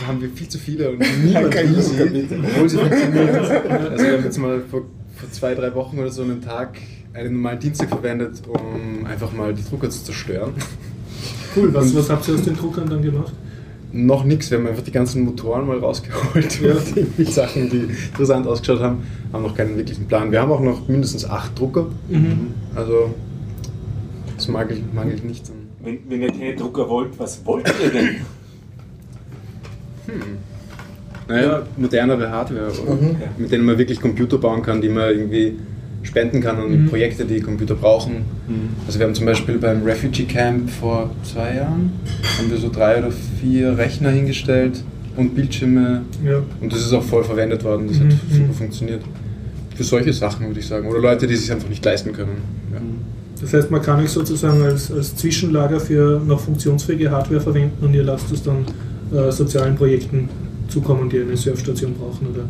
[0.09, 3.35] haben wir viel zu viele und niemand Kein will sie, obwohl sie funktioniert.
[3.91, 4.83] Also wir haben jetzt mal vor,
[5.15, 6.79] vor zwei, drei Wochen oder so einen Tag
[7.15, 10.53] einen normalen Dienstag verwendet, um einfach mal die Drucker zu zerstören.
[11.57, 13.33] Cool, was, was habt ihr aus den Druckern dann gemacht?
[13.91, 16.73] Noch nichts, wir haben einfach die ganzen Motoren mal rausgeholt Ja.
[16.77, 20.31] und irgendwie Sachen, die interessant ausgeschaut haben, haben noch keinen wirklichen Plan.
[20.31, 22.49] Wir haben auch noch mindestens acht Drucker, Mhm.
[22.75, 23.15] also
[24.37, 25.57] es mangelt, mangelt nichts an.
[25.83, 28.09] Wenn, wenn ihr keine Drucker wollt, was wollt ihr denn?
[31.29, 32.73] Naja, modernere Hardware,
[33.37, 35.57] mit denen man wirklich Computer bauen kann, die man irgendwie
[36.03, 36.87] spenden kann an Mhm.
[36.89, 38.23] Projekte, die Computer brauchen.
[38.87, 41.93] Also wir haben zum Beispiel beim Refugee Camp vor zwei Jahren
[42.39, 44.83] haben wir so drei oder vier Rechner hingestellt
[45.17, 46.41] und Bildschirme Ja.
[46.61, 48.35] und das ist auch voll verwendet worden, das Mhm, hat mhm.
[48.35, 49.03] super funktioniert.
[49.75, 50.89] Für solche Sachen würde ich sagen.
[50.89, 52.39] Oder Leute, die es sich einfach nicht leisten können.
[52.73, 52.81] Ja.
[53.41, 57.93] Das heißt, man kann euch sozusagen als, als Zwischenlager für noch funktionsfähige Hardware verwenden und
[57.95, 58.65] ihr lasst es dann
[59.15, 60.29] äh, sozialen Projekten
[60.69, 62.29] zukommen, die eine Surfstation brauchen.
[62.35, 62.45] Oder?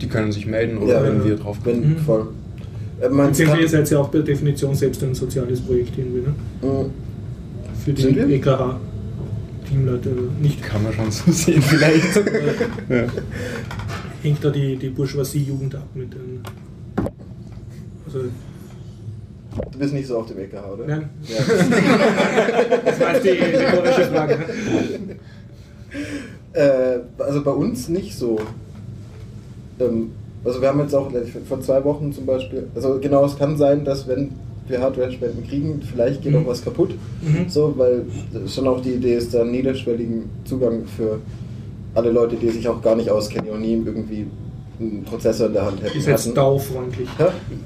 [0.00, 1.24] Die können sich melden oder Ja, wenn ja.
[1.24, 1.90] wir drauf kommen.
[1.90, 1.96] Mhm.
[1.98, 2.28] voll.
[3.00, 6.34] Äh, Beziehungsweise ihr seid ja auch per Definition selbst ein soziales Projekt irgendwie, ne?
[6.62, 6.90] Mhm.
[7.84, 8.28] Für die Sind wir?
[8.28, 8.80] EKH.
[9.68, 10.62] Teamleute nicht.
[10.62, 12.16] Kann man schon so sehen vielleicht.
[12.88, 13.04] ja.
[14.22, 16.40] Hängt da die, die Bourgeoisie-Jugend ab mit den.
[18.06, 18.20] Also,
[19.72, 20.86] Du bist nicht so auf dem EKH, oder?
[20.86, 21.36] nein, Ja.
[22.84, 24.38] das war die rhetorische Frage.
[26.52, 28.38] Äh, also bei uns nicht so.
[29.80, 30.12] Ähm,
[30.44, 31.10] also wir haben jetzt auch
[31.48, 34.30] vor zwei Wochen zum Beispiel, also genau, es kann sein, dass wenn
[34.68, 36.38] wir Hardware-Spenden kriegen, vielleicht geht Mhm.
[36.44, 36.94] auch was kaputt.
[37.22, 37.48] Mhm.
[37.48, 38.02] So, weil
[38.48, 41.18] schon auch die Idee ist, da einen niederschwelligen Zugang für
[41.94, 44.26] alle Leute, die sich auch gar nicht auskennen und nie irgendwie
[44.78, 45.96] einen Prozessor in der Hand hätten.
[45.96, 46.34] Ist jetzt hatten.
[46.34, 47.08] DAO-freundlich.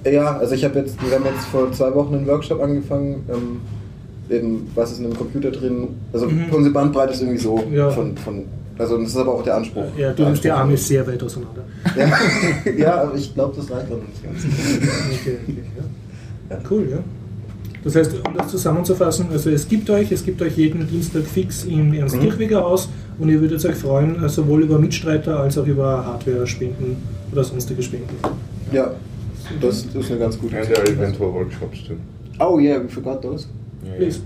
[0.05, 3.25] Ja, ja, also ich habe jetzt, wir haben jetzt vor zwei Wochen einen Workshop angefangen,
[3.31, 3.61] ähm,
[4.31, 6.45] eben, was ist in einem Computer drin, also Mhm.
[6.53, 7.91] unsere Bandbreite ist irgendwie so Ja.
[7.91, 8.45] von, von,
[8.79, 9.85] also das ist aber auch der Anspruch.
[9.97, 10.51] Ja, du nimmst die.
[10.51, 11.63] Arme sehr weit auseinander.
[11.97, 12.09] Ja,
[12.79, 14.45] ja aber ich glaube, das reicht noch nicht ganz.
[14.45, 15.63] Okay, okay,
[16.51, 16.59] ja.
[16.71, 16.99] Cool, ja.
[17.83, 21.65] Das heißt, um das zusammenzufassen, also es gibt euch, es gibt euch jeden Dienstag fix
[21.65, 26.05] im Ernst-Kirchweger Haus und ihr würdet euch freuen, äh, sowohl über Mitstreiter als auch über
[26.05, 26.97] Hardware-Spenden
[27.33, 28.17] oder sonstige Spenden.
[28.71, 28.93] Ja,
[29.63, 31.95] das, ist eine ganz gute And there are eventual workshops too.
[32.39, 33.47] Oh yeah, we forgot those.
[33.83, 34.23] Please.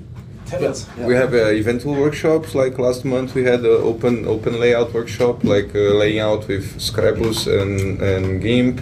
[0.47, 0.87] Tell us.
[0.99, 2.55] We have uh, eventual workshops.
[2.55, 6.65] Like last month, we had an open open layout workshop, like uh, laying out with
[6.79, 8.81] Scribus and and GIMP.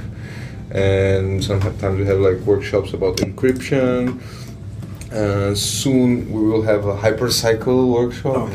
[0.72, 4.20] And sometimes we have like workshops about encryption.
[5.12, 8.50] Uh, soon we will have a hypercycle workshop.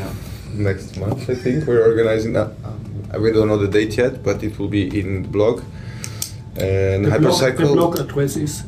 [0.52, 2.50] Next month, I think we're organizing that.
[2.64, 5.62] Uh, we don't know the date yet, but it will be in the blog.
[6.56, 7.58] And The blog, hypercycle.
[7.68, 8.64] the blog address is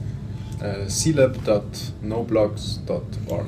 [0.62, 3.46] Uh, clab.noblogs.org.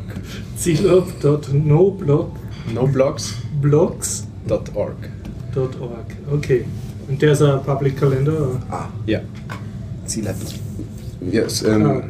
[0.56, 2.30] zlab.noblogs.org.
[4.46, 6.16] Noblogs.org.
[6.32, 6.66] Okay.
[7.08, 8.36] And there's a public calendar?
[8.36, 8.60] or-
[9.06, 9.22] Yeah.
[10.06, 10.36] C-Lab.
[11.20, 12.02] Yes, and Ah,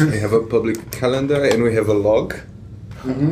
[0.12, 2.34] we have a public calendar and we have a log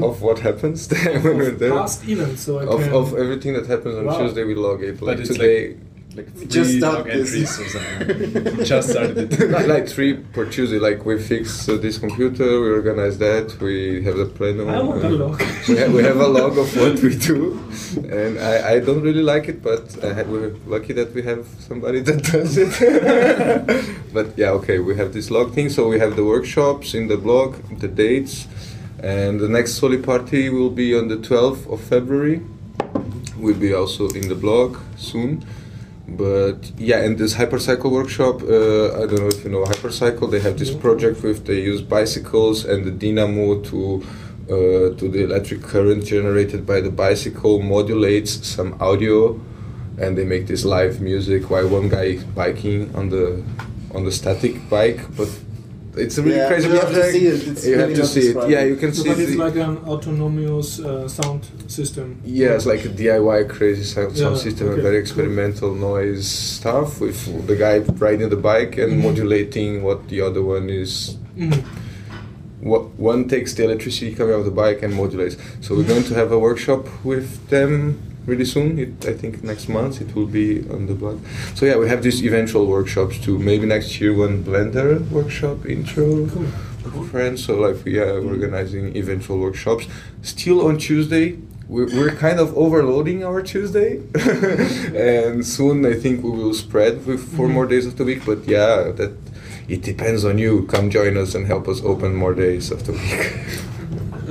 [0.03, 1.71] of what happens there when we're there.
[1.71, 2.93] Past events, so I Of, can...
[2.93, 4.19] of everything that happens on Wow.
[4.19, 5.01] Tuesday, we log it.
[5.01, 5.77] Like today, Like
[6.23, 7.35] three Just start log this.
[7.35, 8.65] entries or something.
[8.73, 9.51] Just started it.
[9.57, 10.79] like, like three per Tuesday.
[10.79, 14.61] Like we fix uh, this computer, we organize that, we have the plan.
[14.69, 15.43] I want a log.
[15.69, 17.59] we, have, we have a log of what we do,
[17.97, 21.47] and I, I don't really like it, but I had, we're lucky that we have
[21.59, 22.73] somebody that does it.
[24.13, 27.17] but yeah, okay, we have this log thing, so we have the workshops in the
[27.17, 28.47] blog, the dates,
[29.03, 32.43] and the next Soli party will be on the 12th of February.
[33.37, 35.45] Will be also in the blog soon.
[36.11, 40.31] But yeah, in this hypercycle workshop, uh, I don't know if you know hypercycle.
[40.31, 44.03] They have this project with they use bicycles and the dynamo to
[44.51, 49.41] uh, to the electric current generated by the bicycle modulates some audio,
[49.99, 53.45] and they make this live music while one guy is biking on the
[53.95, 55.29] on the static bike, but
[55.97, 57.49] it's a really Yeah, crazy you have to see it.
[57.49, 58.49] It's you have really to see it.
[58.49, 62.21] Yeah, you can see but it's the, like an autonomous uh, sound system.
[62.25, 65.03] Yeah, it's like a DIY crazy sound, sound system okay, and very cool.
[65.03, 69.03] experimental noise stuff with the guy riding the bike and Mhm.
[69.03, 71.17] modulating what the other one is.
[71.37, 71.63] Mhm.
[72.61, 75.37] What one takes the electricity coming out of the bike and modulates.
[75.63, 77.99] So we're going to have a workshop with them
[78.31, 78.79] really soon.
[78.79, 81.19] It, I think next month it will be on the blog.
[81.57, 83.37] So yeah, we have these eventual workshops too.
[83.39, 86.07] Maybe next year one Blender workshop intro
[86.85, 87.05] Cool.
[87.13, 87.45] friends.
[87.45, 89.85] So like we are organizing eventual workshops.
[90.23, 91.27] Still on Tuesday,
[91.69, 94.01] we're, we're kind of overloading our Tuesday,
[94.95, 97.53] and soon I think we will spread with 4 Mhm.
[97.57, 98.23] more days of the week.
[98.31, 99.13] But yeah, that
[99.69, 100.53] it depends on you.
[100.67, 103.23] Come join us and help us open more days of the week.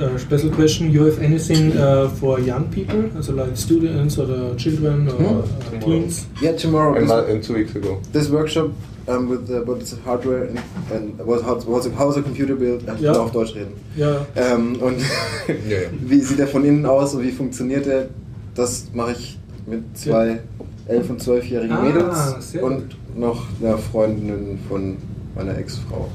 [0.00, 4.54] Uh, special question: You have anything uh, for young people, also like students or the
[4.56, 5.76] children or Hmm?
[5.76, 6.26] uh, teens?
[6.40, 6.94] Yeah, tomorrow.
[6.96, 8.00] and, This, and two weeks ago.
[8.12, 8.70] this workshop
[9.08, 10.58] um, with the, what is hardware and,
[10.90, 12.82] and was, was, how's a computer built?
[12.82, 13.12] Ich Ja.
[13.12, 13.72] kann auf Deutsch reden.
[13.96, 14.98] Ja, Ähm, und
[15.48, 15.88] Ja, ja.
[16.08, 18.08] wie sieht er von innen aus und wie funktioniert er?
[18.54, 20.40] Das mache ich mit zwei
[20.88, 24.96] elf- und zwölfjährigen Ah, Mädels sehr und noch einer Freundin von
[25.36, 26.08] meiner Ex-Frau.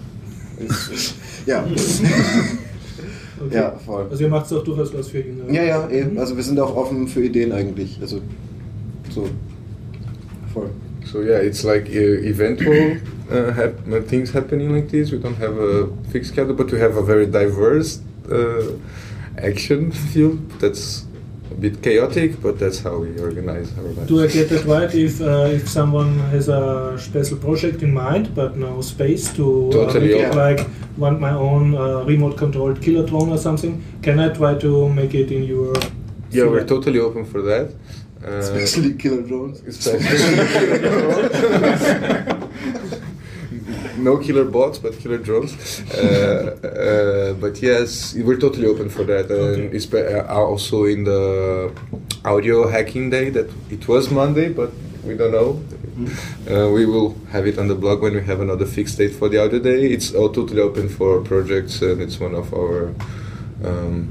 [1.46, 1.64] Ja.
[3.44, 3.56] okay.
[3.56, 4.06] ja, voll.
[4.10, 5.52] Also ihr macht es auch durchaus was für Jüngere.
[5.52, 6.04] Ja, ja, eh.
[6.06, 6.18] Mhm.
[6.18, 7.98] Also wir sind auch offen für Ideen eigentlich.
[8.02, 8.20] Also
[9.10, 9.28] so.
[10.54, 10.70] Voll.
[11.06, 12.98] So yeah, it's like uh, eventual
[13.32, 15.12] uh, hap- uh, things happening like this.
[15.12, 18.00] We don't have a fixed schedule, but we have a very diverse
[18.32, 18.72] uh,
[19.38, 20.40] action field.
[20.60, 21.06] That's
[21.56, 24.08] a bit chaotic, but that's how we organize our lives.
[24.08, 24.94] Do I get that right?
[24.94, 30.14] If uh, if someone has a special project in mind but no space to Totally,
[30.14, 34.20] uh, make it like want my own uh, remote controlled killer drone or something, can
[34.20, 35.74] I try to make it in your?
[36.32, 37.74] yeah, we're totally open for that.
[38.26, 39.62] Uh, Especially Killer Drones.
[43.98, 45.54] no killer bots, but killer drones.
[45.94, 49.30] Uh, uh, but yes, we're totally open for that.
[49.32, 50.14] And Okay.
[50.16, 51.72] uh, also in the
[52.24, 54.72] audio hacking day that it was Monday, but
[55.06, 55.62] we don't know.
[56.50, 59.30] Uh, we will have it on the blog when we have another fixed date for
[59.30, 59.88] the audio day.
[59.92, 62.94] It's all totally open for projects, and it's one of our
[63.64, 64.10] um,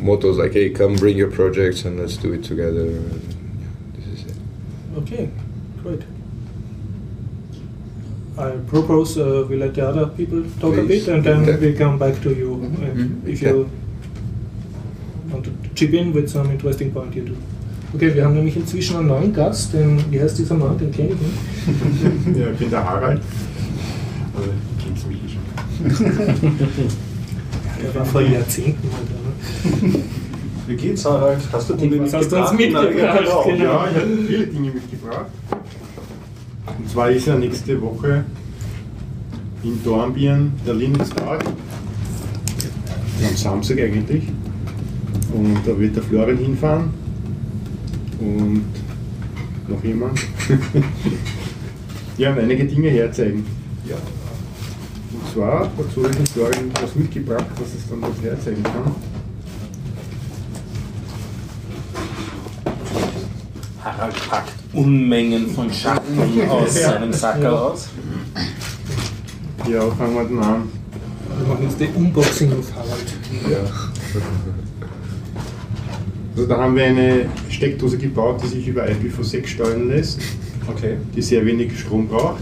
[0.00, 0.36] mottos.
[0.38, 2.80] Like, hey, come bring your projects and let's do it together.
[2.86, 3.22] And,
[3.60, 4.36] yeah, this is it.
[4.98, 5.30] Okay,
[5.82, 6.02] great.
[8.36, 11.04] I propose uh, we let the other people talk a Please.
[11.06, 11.56] bit and then Okay.
[11.60, 13.22] we come back to you uh, Mhm.
[13.26, 13.52] if Yeah.
[13.52, 13.66] you
[15.30, 17.32] want to chip in with some interesting point you do.
[17.94, 21.10] Okay, wir haben nämlich inzwischen einen neuen Gast, den, wie heißt dieser Mann, den kenne
[21.10, 22.36] ich nicht.
[22.40, 23.20] Ja, ich bin der Harald.
[24.36, 24.50] Also,
[24.84, 25.40] kennst mich eh schon.
[27.84, 29.86] Der war vor Jahrzehnten mal da.
[29.96, 30.02] Ne?
[30.66, 31.38] Wie geht's, Harald?
[31.52, 32.88] Hast du Dinge Was hast du uns mitgebracht?
[32.88, 33.20] mitgebracht?
[33.26, 33.64] Ja, Genau.
[33.64, 35.26] Ja, ich habe viele Dinge mitgebracht.
[36.66, 38.24] Und zwar ist ja nächste Woche
[39.62, 41.44] in Dornbirn der Linux-Tag.
[43.26, 44.24] Am Samstag eigentlich.
[45.32, 46.90] Und da wird der Florian hinfahren.
[48.20, 48.64] Und
[49.68, 50.20] noch jemand.
[52.18, 53.46] ja, und einige Dinge herzeigen.
[53.88, 53.96] Ja.
[53.96, 58.94] Und zwar, dazu habe ich dem Florian was mitgebracht, was es dann was herzeigen kann.
[63.82, 67.50] Harald packt Unmengen von Schatten aus seinem Sack Ja.
[67.50, 67.88] raus.
[69.70, 70.62] Ja, fangen wir dann an.
[71.38, 73.14] Wir machen jetzt die Unboxing auf Harald.
[73.50, 74.20] Ja.
[76.36, 80.20] Also da haben wir eine Steckdose gebaut, die sich über IPv6 steuern lässt,
[80.68, 80.96] Okay.
[81.14, 82.40] die sehr wenig Strom braucht.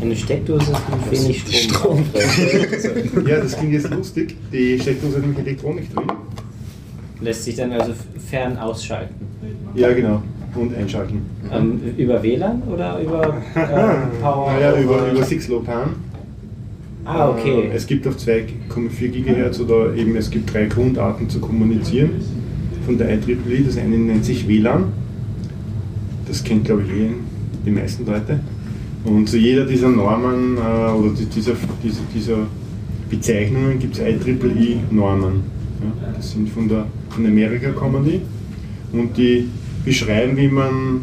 [0.00, 0.72] Eine Steckdose
[1.10, 2.04] mit wenig Strom.
[3.26, 4.36] Ja, das klingt jetzt lustig.
[4.52, 6.06] Die Steckdose hat nämlich Elektronik drin.
[7.20, 7.92] Lässt sich dann also
[8.28, 9.14] fern ausschalten.
[9.74, 10.22] Ja, genau.
[10.54, 11.22] Und einschalten.
[11.50, 13.22] Ähm, über WLAN oder über
[13.54, 14.52] äh, Power?
[14.52, 15.88] Naja, über, über 6LoWPAN.
[17.04, 17.68] Ah, okay.
[17.70, 22.10] Äh, Es gibt auf 2,4 GHz oder eben es gibt drei Grundarten zu kommunizieren
[22.84, 23.62] von der IEEE.
[23.64, 24.84] Das eine nennt sich WLAN.
[26.28, 27.10] Das kennt glaube ich eh
[27.64, 28.40] die meisten Leute.
[29.04, 32.36] Und zu jeder dieser Normen äh, oder die- dieser, dieser, dieser
[33.10, 35.32] Bezeichnungen gibt es IEEE-Normen.
[35.80, 38.20] Ja, das sind von, der, von Amerika kommen die
[38.96, 39.48] und die
[39.84, 41.00] beschreiben, wie man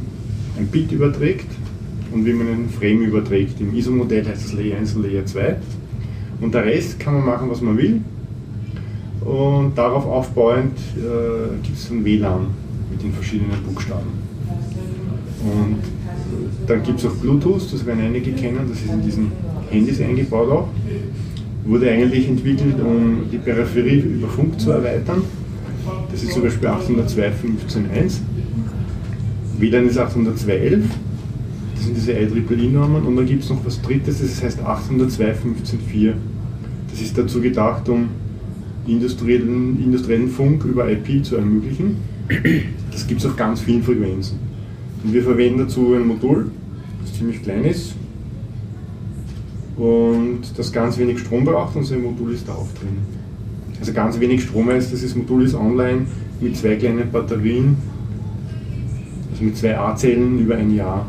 [0.58, 1.48] ein Bit überträgt
[2.12, 3.60] und wie man einen Frame überträgt.
[3.60, 5.56] Im ISO-Modell heißt es Layer 1 und Layer 2.
[6.42, 8.02] Und der Rest kann man machen, was man will.
[9.22, 12.48] Und darauf aufbauend äh, gibt es ein WLAN
[12.92, 14.08] mit den verschiedenen Buchstaben.
[15.44, 15.80] Und
[16.68, 19.32] dann gibt es auch Bluetooth, das werden einige kennen, das ist in diesen
[19.70, 20.68] Handys eingebaut auch.
[21.66, 25.22] Wurde eigentlich entwickelt, um die Peripherie über Funk zu erweitern.
[26.12, 28.20] Das ist zum Beispiel 802.15.1.
[29.60, 30.82] WLAN ist 802.11.
[31.76, 33.04] Das sind diese IEEE-Normen.
[33.06, 36.14] Und dann gibt es noch was Drittes, das heißt 802.15.4.
[36.92, 38.10] Das ist dazu gedacht, um
[38.88, 41.98] industriellen, industriellen Funk über IP zu ermöglichen.
[42.92, 44.40] Das gibt es auf ganz vielen Frequenzen.
[45.04, 46.52] Und wir verwenden dazu ein Modul,
[47.02, 47.94] das ziemlich klein ist
[49.80, 52.98] und das ganz wenig Strom braucht und so ein Modul ist da auch drin.
[53.80, 56.06] Also ganz wenig Strom heißt, dieses Modul ist online
[56.42, 57.78] mit zwei kleinen Batterien,
[59.40, 61.06] also mit zwei A-Zellen über ein Jahr.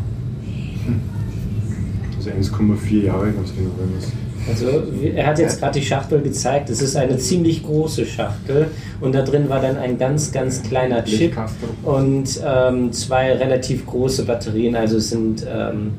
[2.17, 4.13] Also 1,4 Jahre ganz genau, wenn es
[4.49, 4.83] Also
[5.15, 6.69] er hat jetzt gerade die Schachtel gezeigt.
[6.71, 8.69] Es ist eine ziemlich große Schachtel
[9.01, 11.35] und da drin war dann ein ganz, ganz kleiner Chip
[11.83, 14.77] und ähm, zwei relativ große Batterien.
[14.77, 15.93] Also es sind ähm,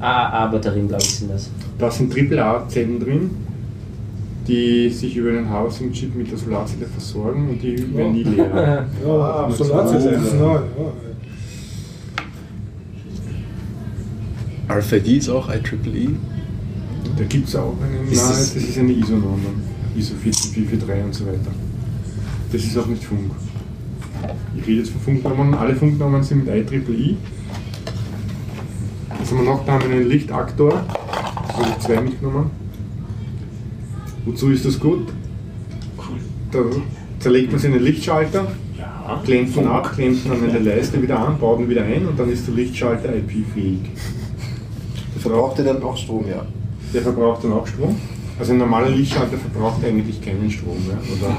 [0.00, 1.48] AAA-Batterien, glaube ich, sind das.
[1.78, 3.30] Da sind AAA-Zellen drin,
[4.48, 8.84] die sich über einen Housing-Chip mit der Solarzelle versorgen und die werden nie leer.
[9.06, 10.12] Ja, Solarzelle.
[10.12, 10.62] Ja, ja.
[14.68, 16.10] RFID ist auch IEEE.
[17.16, 19.40] Da gibt es auch einen Ist nahe, das- das ist eine ISO-Norm,
[19.96, 21.50] ISO 14443 und so weiter.
[22.52, 23.30] Das ist auch nicht Funk.
[24.56, 27.16] Ich rede jetzt von Funknormen, alle Funknormen sind mit IEEE.
[29.18, 29.64] Was haben wir noch?
[29.64, 32.50] Da haben wir einen Lichtaktor, da habe ich zwei mitgenommen.
[34.24, 35.08] Wozu ist das gut?
[36.52, 36.58] Da
[37.18, 38.46] zerlegt man sich einen Lichtschalter,
[39.24, 42.18] klemmt ihn ab, klemmt ihn an eine Leiste wieder an, baut ihn wieder ein und
[42.18, 43.80] dann ist der Lichtschalter IP-fähig.
[45.28, 46.46] Verbraucht ihr dann auch Strom, ja?
[46.94, 47.94] Der verbraucht dann auch Strom.
[48.38, 50.96] Also ein normaler Lichtschalter verbraucht eigentlich keinen Strom ja?
[51.14, 51.36] oder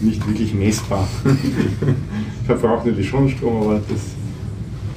[0.00, 1.06] nicht wirklich messbar.
[2.46, 3.98] verbraucht natürlich schon Strom, aber das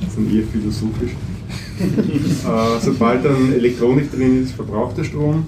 [0.08, 1.12] ist dann eher philosophisch.
[1.80, 5.45] äh, sobald dann Elektronik drin ist, verbraucht er Strom.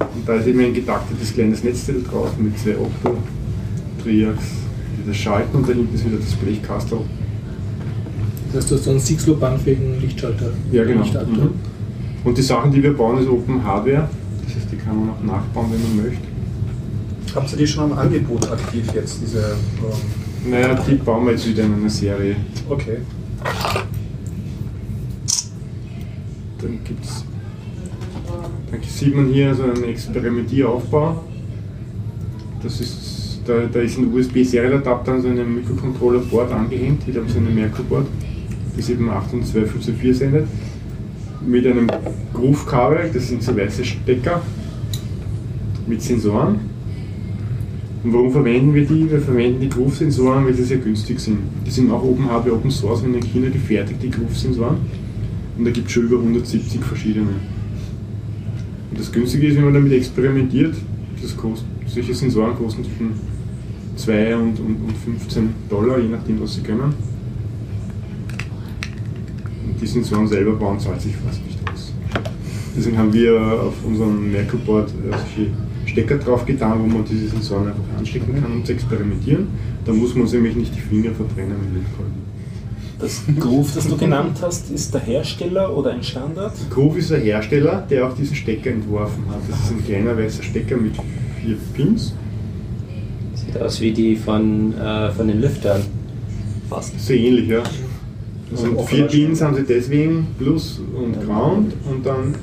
[0.00, 4.44] Und da ist eben ein getaktetes kleines Netzteil drauf mit zwei Opto-Triacs,
[4.98, 6.98] die das schalten und dahinten ist wieder das Blechkastel.
[8.54, 10.50] Das heißt, du hast so einen Sixlow-bahnfähigen Lichtschalter.
[10.70, 11.04] Ja, genau.
[11.04, 11.50] Mhm.
[12.22, 14.08] Und die Sachen, die wir bauen, ist Open Hardware.
[14.44, 16.28] Das heißt, die kann man auch nachbauen, wenn man möchte.
[17.34, 19.38] Habt ihr die schon am Angebot aktiv jetzt, diese.
[19.40, 22.36] Ähm, Naja, die bauen wir jetzt wieder in einer Serie.
[22.70, 22.98] okay.
[26.60, 27.24] Dann gibt's
[28.70, 31.24] dann sieht man hier so einen Experimentieraufbau.
[32.62, 37.38] Das ist, da, da ist ein USB-Serial-Adapter an so einem Mikrocontroller-Board angehängt, wieder an so
[37.38, 38.06] einem Merkel-Board,
[38.76, 40.46] das eben 802.524 sendet.
[41.46, 41.86] Mit einem
[42.32, 44.42] Groove-Kabel, das sind so weiße Stecker
[45.86, 46.60] mit Sensoren.
[48.02, 49.10] Und warum verwenden wir die?
[49.10, 51.38] Wir verwenden die Groove-Sensoren, weil sie sehr günstig sind.
[51.66, 54.76] Die sind auch Open Hardware, Open Source, in China gefertigt, die Groove-Sensoren.
[55.56, 57.28] Und da gibt es schon über 170 verschiedene.
[58.90, 60.74] Und das Günstige ist, wenn man damit experimentiert,
[61.20, 63.12] das kostet, solche Sensoren kosten zwischen
[63.96, 67.13] 2 und, und, und 15 Dollar, je nachdem, was sie können.
[69.86, 71.92] Sensoren selber bauen zahlt sich fast nicht aus.
[72.76, 75.50] Deswegen haben wir auf unserem Merkel-Board äh, solche
[75.86, 79.46] Stecker drauf getan, wo man diese Sensoren einfach anstecken kann, um zu experimentieren.
[79.84, 82.24] Da muss man sich nämlich nicht die Finger verbrennen mit Lötkolben.
[82.98, 86.52] Das Groove, das du genannt hast, ist der Hersteller oder ein Standard?
[86.70, 89.40] Groove ist ein Hersteller, der auch diesen Stecker entworfen hat.
[89.48, 90.94] Das ist ein kleiner weißer Stecker mit
[91.42, 92.14] vier Pins.
[93.34, 95.82] Sieht aus wie die von, äh, von den Lüftern.
[96.70, 96.98] Fast.
[96.98, 97.62] So ähnlich, ja.
[98.52, 101.72] Also Und vier Pins haben sie deswegen, Plus und Ground.
[101.90, 102.34] Und dann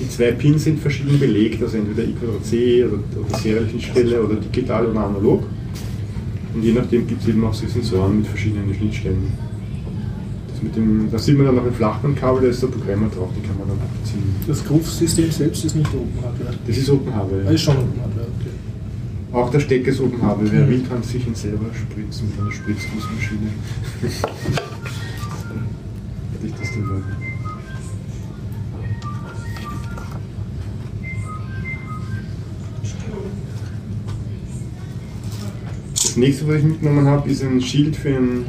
[0.00, 5.04] die zwei Pins sind verschieden belegt, also entweder I2C oder, oder Serialschnittstelle oder digital oder
[5.04, 5.44] analog.
[6.54, 9.32] Und je nachdem gibt es eben auch so Sensoren mit verschiedenen Schnittstellen.
[10.48, 13.30] Das mit dem, da sieht man dann noch ein Flachbandkabel, da ist der Programmer drauf,
[13.36, 14.34] die kann man dann abziehen.
[14.46, 16.54] Das Groove-System selbst ist nicht Open Hardware.
[16.66, 17.44] Das ist Open Hardware.
[17.46, 19.36] Ah, ist schon Open Hardware, okay.
[19.38, 20.48] Auch der Stecker ist Open Hardware.
[20.50, 23.50] Wer will, kann sich ihn selber spritzen mit einer Spritzgussmaschine.
[26.72, 26.80] Hätte
[35.92, 38.46] ich das nächste, was ich mitgenommen habe, ist ein Shield für ein,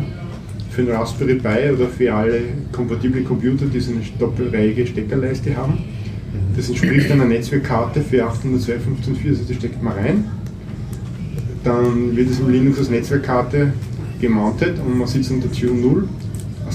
[0.72, 2.40] für ein Raspberry Pi oder für alle
[2.72, 5.80] kompatible Computer, die so eine doppelreihige Steckerleiste haben.
[6.56, 10.26] Das entspricht einer Netzwerkkarte für 802.15.4, also die steckt man rein.
[11.66, 13.74] Dann wird es im Linux als Netzwerkkarte
[14.22, 16.08] gemountet und man sitzt unter Tune 0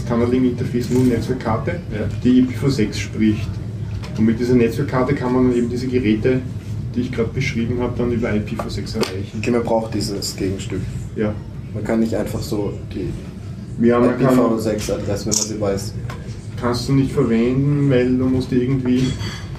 [0.08, 1.80] als Tunneling Interface 0 Netzwerkkarte,
[2.24, 3.48] die IPv6 spricht.
[4.16, 6.40] Und mit dieser Netzwerkkarte kann man dann eben diese Geräte,
[6.94, 9.38] die ich gerade beschrieben habe, dann über IPv6 erreichen.
[9.38, 10.80] Okay, man braucht dieses Gegenstück.
[11.16, 11.34] Ja.
[11.74, 15.94] Man kann nicht einfach so die Ja, man kann, IPv6-Adresse, wenn man sie weiß.
[16.60, 19.04] kannst du nicht verwenden, weil du musst irgendwie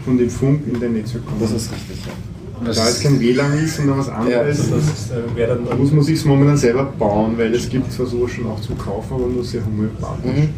[0.04, 1.39] von dem Funk in dein Netzwerk kommen.
[1.39, 2.29] Das ist richtig, ja.
[2.66, 5.91] Da es kein WLAN ist, sondern was anderes, Also das ist, äh, dann da muss
[5.91, 9.28] man sich momentan selber bauen, weil es gibt zwar so schon auch zum Kaufen, aber
[9.28, 10.32] nur sehr homöopathisch.
[10.32, 10.49] Mhm.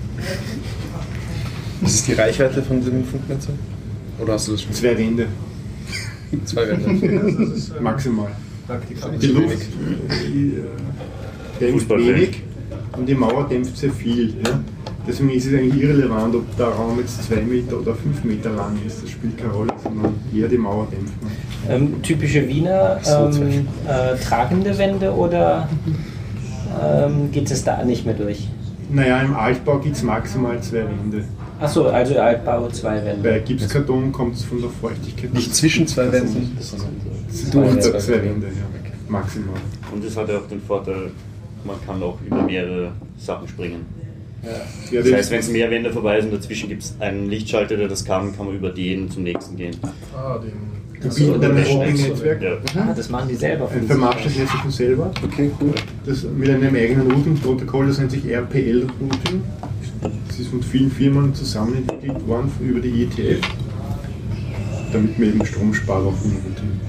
[1.81, 3.47] Was ist die Reichweite von dem Funknetz?
[4.19, 4.73] Oder hast du das schon?
[4.73, 5.27] Zwei Wände,
[6.45, 7.51] Zwei Wände.
[7.81, 8.31] maximal.
[8.67, 9.19] Praktikabel.
[9.19, 9.57] Die Luft
[10.27, 12.43] die, äh, dämpft wenig
[12.97, 14.35] und die Mauer dämpft sehr viel.
[14.45, 14.59] Ja?
[15.07, 18.77] Deswegen ist es eigentlich irrelevant, ob der Raum jetzt zwei Meter oder fünf Meter lang
[18.85, 19.01] ist.
[19.03, 21.31] Das spielt keine Rolle, sondern eher die Mauer dämpft man.
[21.69, 25.67] Ähm, typische Wiener ähm, äh, tragende Wände oder
[26.81, 28.47] ähm, geht es da nicht mehr durch?
[28.91, 31.23] Naja, im Altbau gibt es maximal zwei Wände.
[31.59, 33.29] Achso, also Altbau zwei Wände.
[33.29, 35.33] Bei Gipskarton kommt es von der Feuchtigkeit.
[35.33, 36.57] Nicht zwischen zwei Wänden?
[37.51, 37.97] durch Wände.
[37.97, 38.81] zwei Wände, ja.
[39.07, 39.55] Maximal.
[39.93, 41.11] Und es hat ja auch den Vorteil,
[41.63, 43.85] man kann auch über mehrere Sachen springen.
[44.43, 47.77] Ja, Das heißt, wenn es mehr Wände vorbei ist und dazwischen gibt es einen Lichtschalter,
[47.77, 49.75] der das kann, kann man über den zum nächsten gehen.
[50.15, 50.53] Ah, den.
[51.13, 52.41] bieten dann ein Shopping-Netzwerk.
[52.41, 52.57] Ja.
[52.75, 55.11] Ah, das machen die selber Ein von vermarktes Netzwerk von selber.
[55.23, 55.73] Okay, cool.
[56.05, 59.43] Das mit einem eigenen Routing-Protokoll, das nennt sich RPL-Routing.
[60.27, 63.45] Das ist von vielen Firmen zusammen entwickelt worden über die ETF,
[64.91, 66.79] damit man eben Strom spart auf dem Routing.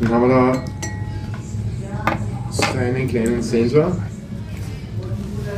[0.00, 0.64] Dann haben wir da
[2.50, 3.96] so einen kleinen Sensor.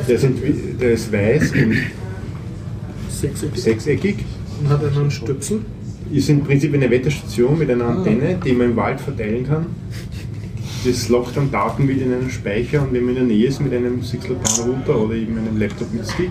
[0.09, 1.77] Der ist, entwi- der ist weiß und
[3.09, 3.59] Sechseckig.
[3.61, 4.17] sechseckig.
[4.61, 5.61] Und hat einen Stöpsel.
[6.13, 9.67] Ist im Prinzip eine Wetterstation mit einer Antenne, die man im Wald verteilen kann.
[10.85, 13.61] Das lockt dann Daten wieder in einen Speicher und wenn man in der Nähe ist
[13.61, 16.31] mit einem 6LoWPAN-Router oder eben einem Laptop mit Stick,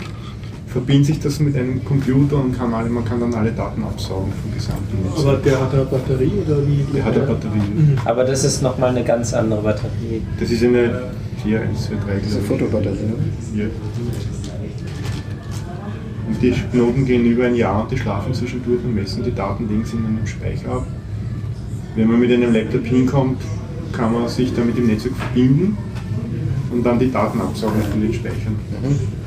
[0.75, 4.33] verbindet sich das mit einem Computer und kann alle, man kann dann alle Daten absaugen
[4.41, 5.19] vom gesamten Netz.
[5.19, 6.85] Aber der hat eine Batterie oder wie?
[6.93, 7.61] Der hat eine Batterie.
[8.03, 10.21] Aber das ist nochmal eine ganz andere Batterie.
[10.37, 11.03] Das ist eine
[11.41, 13.15] 4, 1, 2, 3, Das ist eine Fotobatterie, ne?
[13.55, 13.65] Ja.
[16.27, 19.69] Und die Knoten gehen über ein Jahr und die schlafen zwischendurch und messen die Daten
[19.69, 20.87] links in einem Speicher ab.
[21.95, 23.41] Wenn man mit einem Laptop hinkommt,
[23.93, 25.77] kann man sich dann mit dem Netzwerk verbinden
[26.69, 28.57] und dann die Daten absaugen von den Speichern.
[28.83, 29.24] Am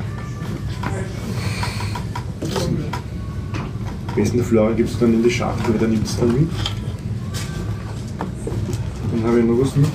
[4.19, 6.49] besten Flora gibt es dann in die Schachtel, weil der nimmt es dann mit.
[9.13, 9.87] Dann habe ich noch was mit.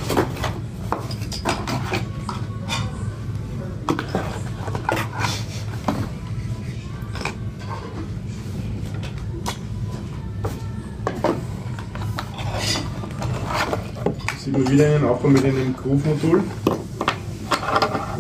[14.39, 16.43] sieht man wieder einen Aufbau mit einem Groove-Modul.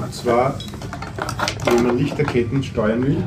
[0.03, 0.59] Und zwar,
[1.65, 3.25] wenn man Lichterketten steuern will,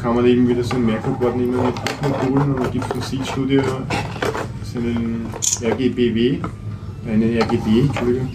[0.00, 3.02] kann man eben wieder so ein Merkurboard nehmen mit Groove-Modulen und dann gibt es von
[3.02, 3.62] Seed Studio
[4.62, 5.26] so einen
[5.62, 6.38] RGBW,
[7.06, 8.28] einen RGB, Entschuldigung,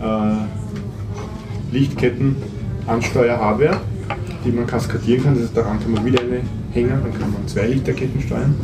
[0.00, 2.36] äh, Lichtketten
[2.86, 3.80] Ansteuer-Hardware,
[4.44, 5.34] die man kaskadieren kann.
[5.34, 6.40] Das heißt, daran kann man wieder eine
[6.72, 8.54] hängen, dann kann man zwei Lichterketten steuern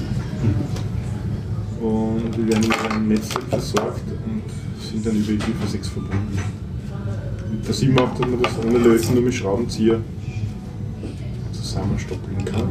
[1.81, 4.43] und wir werden mit einem Netzwerk versorgt und
[4.83, 6.39] sind dann über IPv6 verbunden.
[7.51, 10.01] Und da sieht man auch, dass man das ohne Löten nur mit Schraubenzieher
[11.69, 12.69] zusammenstoppeln kann.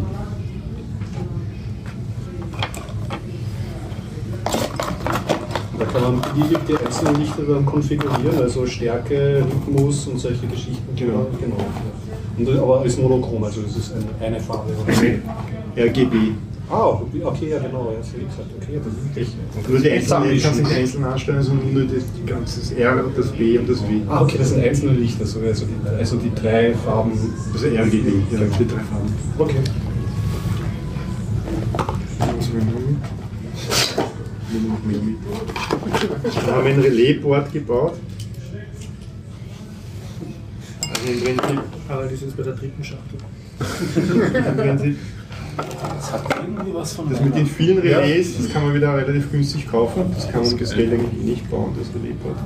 [5.77, 10.95] Da kann man beliebig die einzelnen Lichter dann konfigurieren, also Stärke, Rhythmus und solche Geschichten.
[10.95, 11.27] Genau.
[11.39, 11.57] genau.
[12.37, 14.73] Und, aber ist monochrom, also es ist eine, eine Farbe.
[15.75, 16.33] RGB.
[16.69, 19.33] Ah, okay, ja genau, ja, wie gesagt, okay, das ist echt.
[19.69, 23.69] Nur die einzelnen, kannst nicht einzeln anstellen, sondern nur das ganze R, das B und
[23.69, 24.01] das W.
[24.09, 27.13] Ah, okay, das sind einzelne Lichter, so, also, die, also die drei Farben.
[27.53, 29.13] Also RGB, ja, die drei Farben.
[29.37, 29.61] Okay.
[34.49, 34.61] Wir
[36.53, 37.93] haben wir ein Relaisboard gebaut.
[40.89, 43.19] Also im Prinzip, Aber das ist bei der dritten Schachtel.
[44.49, 44.97] im Prinzip
[45.57, 49.31] Das hat irgendwie was von Das mit den vielen Relais, das kann man wieder relativ
[49.31, 50.03] günstig kaufen.
[50.13, 52.37] Das kann man das Geld eigentlich eh nicht bauen, das Relaisboard.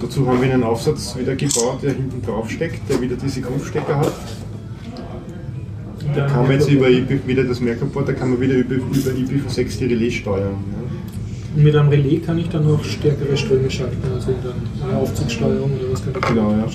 [0.00, 3.98] Dazu haben wir einen Aufsatz wieder gebaut, der hinten drauf steckt, der wieder diese Groove-Stecker
[3.98, 4.12] hat.
[6.14, 9.10] Da kann man jetzt über IP, wieder das Merkabort, da kann man wieder über, über
[9.10, 10.56] IPv6 die Relais steuern.
[11.54, 15.70] Und mit einem Relais kann ich dann noch stärkere Ströme schalten, also dann eine Aufzugssteuerung
[15.78, 16.66] oder was kann ich Genau, ja.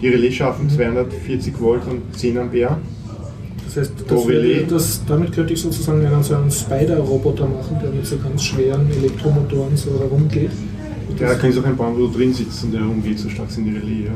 [0.00, 2.78] Die Relais schaffen 240 Volt und 10 Ampere.
[3.74, 4.66] Das heißt, Pro das wäre, Relais.
[4.68, 8.88] das, damit könnte ich sozusagen einen, so einen Spider-Roboter machen, der mit so ganz schweren
[8.90, 10.50] Elektromotoren so herumgeht.
[11.18, 13.50] Ja, da kann ich auch einbauen, wo du drin sitzt und der herumgeht, so stark
[13.50, 14.04] sind die Relais.
[14.06, 14.10] Ja.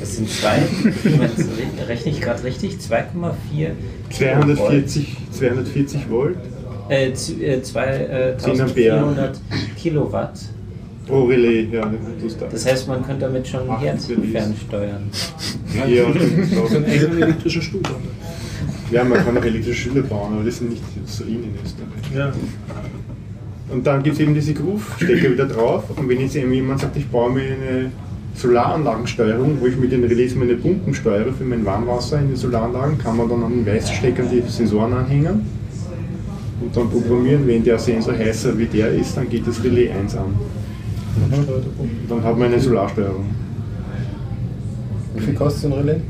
[0.00, 0.58] Das sind zwei,
[1.04, 2.76] Moment, rechne ich gerade richtig?
[2.78, 3.70] 2,4
[4.10, 6.36] 240, 240 Volt
[6.88, 8.92] Äh, z- äh, zwei, äh, 10 Ampere.
[8.92, 9.40] 1400
[9.80, 10.38] Kilowatt.
[11.06, 11.68] pro Relais.
[11.72, 12.46] Ja, das ist da.
[12.50, 14.06] Das heißt, man könnte damit schon Relais.
[14.32, 15.04] fernsteuern.
[15.74, 16.04] Ja,
[16.68, 17.80] So einen eigenen elektrischen Stuhl.
[18.94, 22.14] Ja, man kann auch elektrische Schüler bauen, aber das sind nicht so in Österreich.
[22.14, 22.32] Ja.
[23.70, 25.84] Und dann gibt es eben diese Groove-Stecker wieder drauf.
[25.96, 27.90] Und wenn jetzt jemand sagt, ich baue mir eine
[28.36, 32.98] Solaranlagensteuerung, wo ich mit den Relais meine Pumpen steuere für mein Warmwasser in den Solaranlagen,
[32.98, 35.42] kann man dann an den Weißsteckern die Sensoren anhängen
[36.60, 40.16] und dann programmieren, wenn der Sensor heißer wie der ist, dann geht das Relais 1
[40.16, 40.34] an.
[41.32, 43.26] Und dann hat man eine Solarsteuerung.
[45.14, 46.00] Wie viel kostet so ein Relais?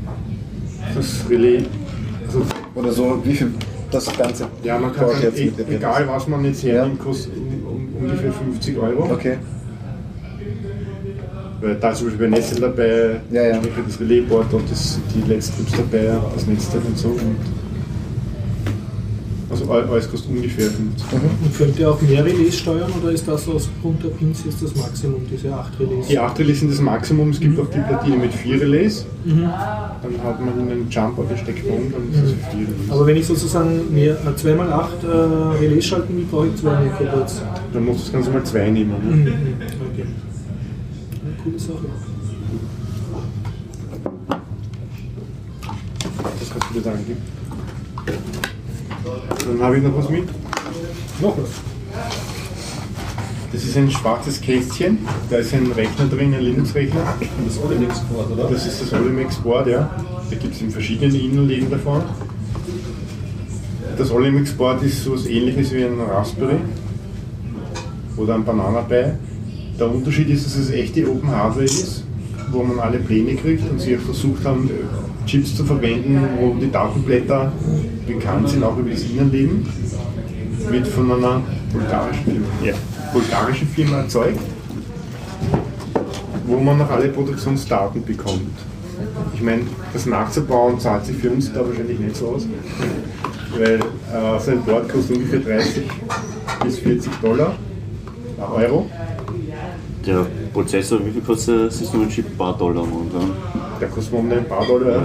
[0.93, 1.63] Das Relais,
[2.27, 2.41] also
[2.75, 3.51] Oder so, wie viel
[3.91, 4.47] das Ganze?
[4.63, 8.31] ja, man kann jetzt mit e- egal was man jetzt hernimmt, kostet um, um, ungefähr
[8.33, 9.13] 50 Euro.
[9.13, 9.37] Okay.
[11.61, 13.59] Weil da ist zum Beispiel Netzel dabei, Ja, ja.
[13.87, 17.07] das Relaisboard und das, die Letztrips dabei, das Netzteil und so.
[17.09, 17.37] Und
[19.49, 21.05] also all- alles kostet ungefähr 50.
[21.13, 24.61] Und könnt ihr auch mehr Relais steuern oder ist das aus Grund der Pins jetzt
[24.63, 26.07] das Maximum, diese 8 Relais?
[26.07, 29.05] Die 8 Relais sind das Maximum, es gibt auch die Platine mit 4 Relais.
[29.23, 29.41] Mhm.
[29.41, 32.89] Dann hat man einen Jumper, der steckt um, dann ist es 4 Relais.
[32.91, 37.41] Aber wenn ich sozusagen mehr 2x8 äh, Relais schalten will, brauche ich zwei Mikrobots.
[37.73, 38.91] Dann musst du das Ganze mal 2 nehmen.
[38.91, 39.15] Ne?
[39.15, 39.27] Mhm.
[39.93, 40.05] Okay.
[41.23, 41.85] Eine coole Sache.
[46.39, 46.99] Das kannst du dir sagen.
[47.07, 47.17] gell?
[49.45, 50.27] Dann habe ich noch was mit.
[51.21, 51.49] Noch was.
[53.51, 54.97] Das ist ein schwarzes Kästchen,
[55.29, 57.15] da ist ein Rechner drin, ein Linux-Rechner.
[57.45, 58.49] Das Olimex-Board, oder?
[58.49, 59.89] Das ist das Olimex-Board, ja.
[60.29, 62.03] Da gibt es in verschiedenen Innenleben davon.
[63.97, 66.57] Das Olimex-Board ist so was ähnliches wie ein Raspberry
[68.17, 69.13] oder ein Banana Pi.
[69.79, 72.03] Der Unterschied ist, dass es echte Open Hardware ist,
[72.55, 74.69] wo man alle Pläne kriegt und sie versucht haben,
[75.25, 77.51] Chips zu verwenden, wo die Datenblätter
[78.07, 79.67] bekannt sind, auch über das Innenleben.
[80.69, 81.41] Wird von einer
[81.71, 82.73] bulgarischen Firma, ja,
[83.13, 84.39] bulgarischen Firma erzeugt
[86.47, 88.57] wo man noch alle Produktionsdaten bekommt.
[89.33, 92.47] Ich meine, das nachzubauen zahlt sich für uns da wahrscheinlich nicht so aus,
[93.57, 95.83] weil äh, so ein Board kostet ungefähr 30
[96.63, 97.55] bis 40 Dollar,
[98.37, 98.89] Euro.
[100.05, 102.25] Der Prozessor, wie viel kostet der System Chip?
[102.27, 103.31] Ein paar Dollar momentan.
[103.81, 105.01] Der kostet momentan ein paar Dollar.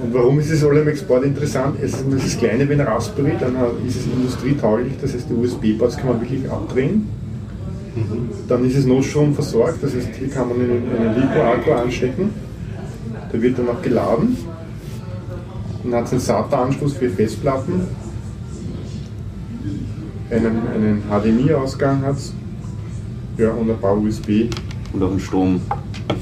[0.00, 1.76] Und warum ist das Olemex Board interessant?
[1.80, 3.56] Es ist, es ist kleiner wie ein Raspberry, dann
[3.86, 7.08] ist es industrietauglich, das heißt die USB-Boards kann man wirklich abdrehen.
[8.48, 12.30] Dann ist es Notstrom versorgt, das heißt hier kann man einen, einen Lipo-Akku anstecken,
[13.32, 14.36] der wird dann auch geladen.
[15.84, 17.86] Dann hat es einen SATA-Anschluss für Festplatten,
[20.30, 22.34] einen, einen HDMI-Ausgang hat es
[23.38, 24.48] ja, und ein paar USB
[24.92, 25.60] Und auch einen Strom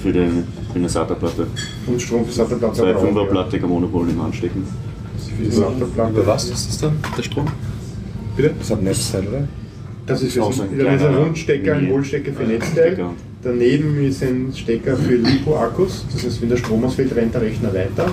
[0.02, 1.46] für, den, für eine SATA-Platte.
[1.86, 2.74] und Strom für SATA-Platte.
[2.74, 2.96] Zwei ja.
[2.96, 4.64] 5er-Platte kann man ohne Probleme anstecken.
[5.36, 6.12] Für die SATA-Platte.
[6.12, 7.46] Über was ist das dann, der Strom?
[8.36, 8.54] Bitte?
[8.58, 9.48] Das hat Netzteil, oder?
[10.06, 12.92] Das ist, so ein, ein da ist ein Rundstecker, ein Wohlstecker für Netzteil.
[12.92, 13.10] Stecker.
[13.42, 17.72] Daneben ist ein Stecker für Lipo-Akkus, das heißt, wenn der Strom ausfällt, rennt der Rechner
[17.72, 18.10] weiter.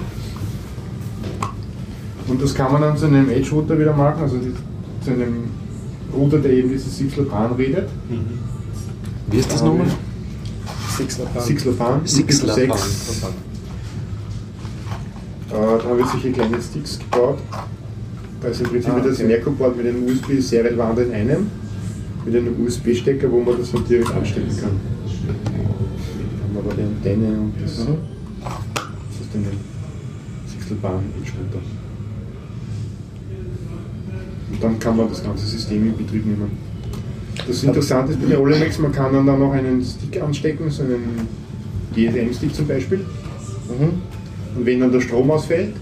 [2.28, 4.54] Und das kann man dann zu einem Edge-Router wieder machen, also die,
[5.04, 5.46] zu einem
[6.14, 7.90] Router, der eben dieses Sixlopan redet.
[9.32, 9.88] Wie ist das nochmal?
[10.98, 12.02] Sixlopan, Sixlopan.
[12.06, 12.72] IPv6.
[15.50, 17.40] Äh, da habe ich solche kleine Sticks gebaut.
[18.42, 19.28] Da ist im Prinzip Ah, das okay.
[19.28, 21.48] Merkur-Board mit einem USB-Serialwandler in einem,
[22.26, 24.72] mit einem USB-Stecker, wo man das dann direkt anstecken kann.
[25.28, 27.98] Dann haben wir da die Antenne und das, Mhm.
[28.44, 29.58] das ist dann ein
[30.52, 31.62] Sixtelbahn Edge-Router.
[34.52, 36.69] Und dann kann man das ganze System in Betrieb nehmen.
[37.48, 40.84] Das Interessante ist bei der Olemex, man kann dann da noch einen Stick anstecken, so
[40.84, 41.28] einen
[41.96, 43.00] GSM-Stick zum Beispiel.
[43.00, 44.02] Mhm.
[44.56, 45.74] Und wenn dann der Strom ausfällt,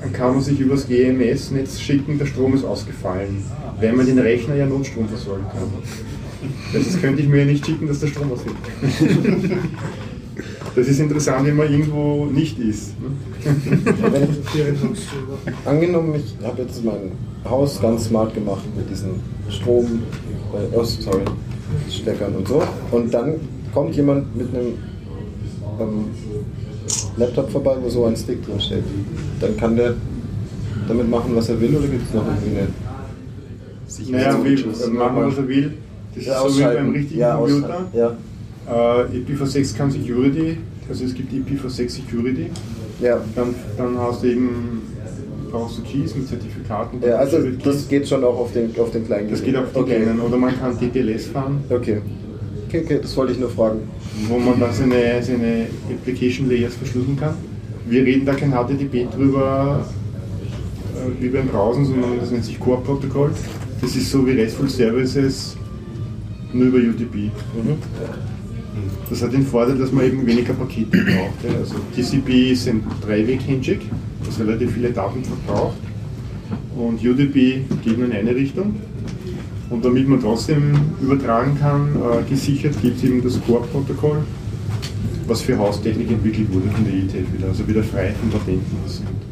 [0.00, 3.42] dann kann man sich übers GMS-Netz schicken, der Strom ist ausgefallen,
[3.80, 5.62] weil man den Rechner ja Notstrom versorgen kann.
[6.72, 8.54] Das könnte ich mir ja nicht schicken, dass der Strom ausfällt.
[10.78, 12.92] Das ist interessant, wenn man irgendwo nicht ist.
[15.64, 17.10] angenommen, ich habe jetzt mein
[17.44, 19.20] Haus ganz smart gemacht mit diesen
[19.50, 20.02] Strom,
[20.54, 21.24] äh, oh, sorry,
[21.90, 22.62] Steckern und so.
[22.92, 23.40] Und dann
[23.74, 24.74] kommt jemand mit einem
[25.80, 26.04] ähm,
[27.16, 28.84] Laptop vorbei, wo so ein Stick drin steht.
[29.40, 29.94] Dann kann der
[30.86, 32.60] damit machen, was er will, oder gibt es noch irgendwie
[34.10, 35.72] eine Naja, wie, äh, machen, was er will.
[36.14, 37.88] Das ist so wie beim richtigen ja, Computer.
[37.92, 38.16] Ja,
[38.68, 40.58] Äh, IPv6 kann Security,
[40.88, 42.46] also es gibt IPv6 Security.
[43.00, 43.20] ja.
[43.36, 44.82] Dann, dann hast du eben,
[45.50, 47.00] brauchst du Keys mit Zertifikaten.
[47.06, 49.78] ja also das geht schon auch auf den, auf den kleinen das geht auf die
[49.80, 49.96] okay.
[50.02, 50.20] kleinen.
[50.20, 52.00] Oder man kann TTLS fahren, Okay.
[52.68, 53.80] okay, okay, das wollte ich nur fragen.
[54.28, 57.34] wo man dann seine, seine Application Layers verschlüsseln kann.
[57.88, 59.86] Wir reden da kein HTTP drüber
[60.94, 63.30] äh, wie beim Browsen, sondern das nennt sich Core-Protokoll.
[63.80, 65.56] Das ist so wie RESTful Services,
[66.52, 67.30] nur über UDP.
[69.10, 71.56] Das hat den Vorteil, dass man eben weniger Pakete braucht.
[71.58, 73.86] Also TCP ist ein Dreiweg-Handshake,
[74.24, 75.78] das relativ viele Daten verbraucht.
[76.76, 78.76] Und UDP geht nur in eine Richtung.
[79.70, 84.18] Und damit man trotzdem übertragen kann, äh, gesichert gibt es eben das Core-Protokoll,
[85.26, 88.76] was für Haustechnik entwickelt wurde von der ETH wieder, also wieder frei von Patenten.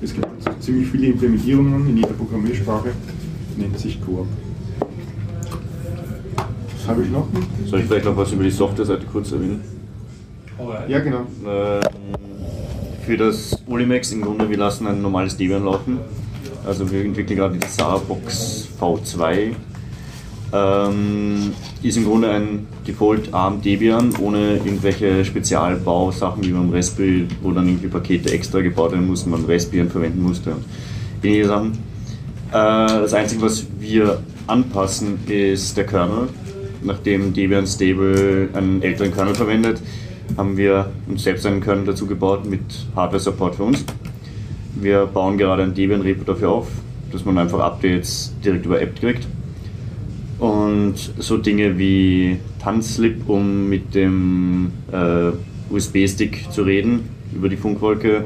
[0.02, 0.26] Es gibt
[0.60, 2.90] ziemlich viele Implementierungen in jeder Programmiersprache,
[3.56, 4.26] nennt sich Coop.
[6.86, 7.26] Habe ich noch?
[7.66, 9.60] Soll ich vielleicht noch was über die Softwareseite kurz erwähnen?
[10.88, 11.26] Ja, genau.
[11.46, 11.80] Ähm,
[13.04, 15.98] für das Ulimax im Grunde, wir lassen ein normales Debian laufen.
[16.64, 19.52] Also wir entwickeln gerade die Zarabox V2.
[20.52, 27.50] Ähm, ist im Grunde ein Default ARM Debian ohne irgendwelche Spezialbausachen wie beim Raspberry, wo
[27.50, 30.64] dann irgendwie Pakete extra gebaut werden mussten, man Raspbian verwenden musste und
[31.24, 31.72] ähnliche Sachen.
[31.72, 36.28] Äh, das Einzige, was wir anpassen, ist der Kernel.
[36.86, 39.82] Nachdem Debian Stable einen älteren Kernel verwendet,
[40.36, 42.60] haben wir uns selbst einen Kernel dazu gebaut mit
[42.94, 43.84] Hardware-Support für uns.
[44.76, 46.68] Wir bauen gerade ein Debian-Repo dafür auf,
[47.10, 49.26] dass man einfach Updates direkt über App kriegt.
[50.38, 55.32] Und so Dinge wie Tanzslip, um mit dem äh,
[55.74, 58.24] USB-Stick zu reden über die Funkwolke.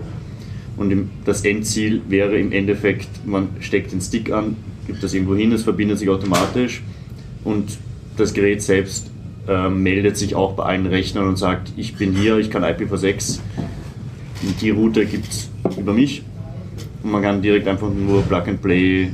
[0.77, 4.57] Und im, das Endziel wäre im Endeffekt, man steckt den Stick an,
[4.87, 6.83] gibt das irgendwo hin, es verbindet sich automatisch
[7.45, 7.79] und
[8.21, 9.11] das Gerät selbst
[9.49, 13.41] äh, meldet sich auch bei allen Rechnern und sagt, ich bin hier, ich kann IPv6,
[14.43, 16.23] und die Route gibt es über mich
[17.03, 19.11] und man kann direkt einfach nur Plug and Play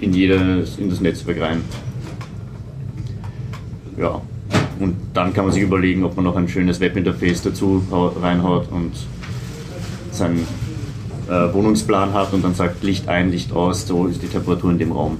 [0.00, 1.62] in, jedes, in das Netzwerk rein.
[3.98, 4.20] Ja,
[4.78, 8.70] und dann kann man sich überlegen, ob man noch ein schönes Webinterface dazu hau- reinhaut
[8.70, 8.92] und
[10.12, 10.46] seinen
[11.28, 14.78] äh, Wohnungsplan hat und dann sagt Licht ein, Licht aus, so ist die Temperatur in
[14.78, 15.18] dem Raum.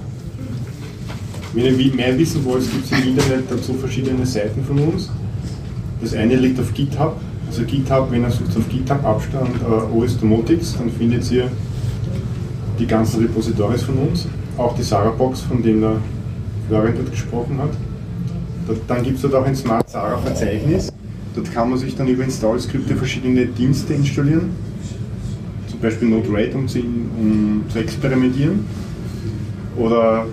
[1.61, 5.09] Wenn ihr mehr wissen wollt, gibt es im Internet dazu verschiedene Seiten von uns.
[5.99, 7.17] Das eine liegt auf GitHub.
[7.47, 11.51] Also GitHub, wenn ihr sucht auf GitHub Abstand äh, OS Domotics, dann findet ihr
[12.79, 14.25] die ganzen Repositories von uns.
[14.57, 15.97] Auch die Sarabox, von dem der
[16.69, 17.71] Florian dort gesprochen hat.
[18.87, 20.93] Dann gibt es dort auch ein Smart Sara Verzeichnis.
[21.35, 24.51] Dort kann man sich dann über Install-Skripte verschiedene Dienste installieren.
[25.67, 26.67] Zum Beispiel Node-RED, um,
[27.19, 28.65] um zu experimentieren.
[29.77, 30.25] Oder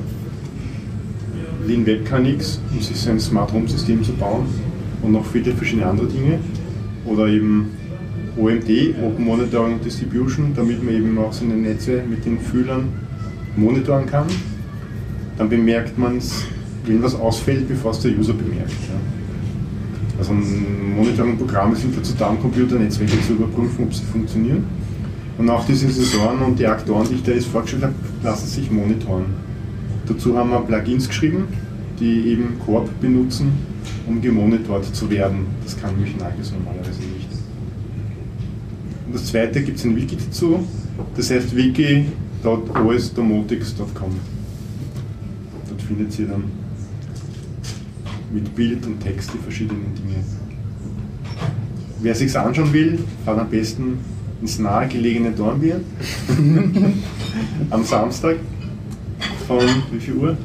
[1.66, 4.46] Lean Webcanix, um sich sein Smart Home System zu bauen
[5.02, 6.38] und noch viele verschiedene andere Dinge.
[7.04, 7.70] Oder eben
[8.36, 12.88] OMD, Open Monitoring and Distribution, damit man eben auch seine Netze mit den Fühlern
[13.56, 14.26] monitoren kann.
[15.38, 16.44] Dann bemerkt man es,
[16.84, 18.70] wenn was ausfällt, bevor es der User bemerkt.
[18.70, 20.18] Ja.
[20.18, 24.64] Also Monitoring-Programme sind dazu da, um Computernetzwerke zu überprüfen, ob sie funktionieren.
[25.38, 28.70] Und auch diese Sensoren und die Aktoren, die ich da jetzt vorgestellt habe, lassen sich
[28.70, 29.45] monitoren.
[30.06, 31.48] Dazu haben wir Plugins geschrieben,
[31.98, 33.50] die eben Corp benutzen,
[34.06, 35.46] um gemonitort zu werden.
[35.64, 37.26] Das kann nämlich Nagios normalerweise nicht.
[39.06, 40.66] Und das zweite gibt es ein Wiki dazu,
[41.16, 44.10] das heißt wiki.osdomotics.com.
[45.68, 46.44] Dort findet ihr dann
[48.32, 50.16] mit Bild und Text die verschiedenen Dinge.
[52.00, 53.98] Wer sich's anschauen will, fahrt am besten
[54.40, 55.84] ins nahegelegene Dornbirn
[57.70, 58.36] am Samstag
[59.46, 59.60] von
[59.92, 60.36] wie viel Uhr?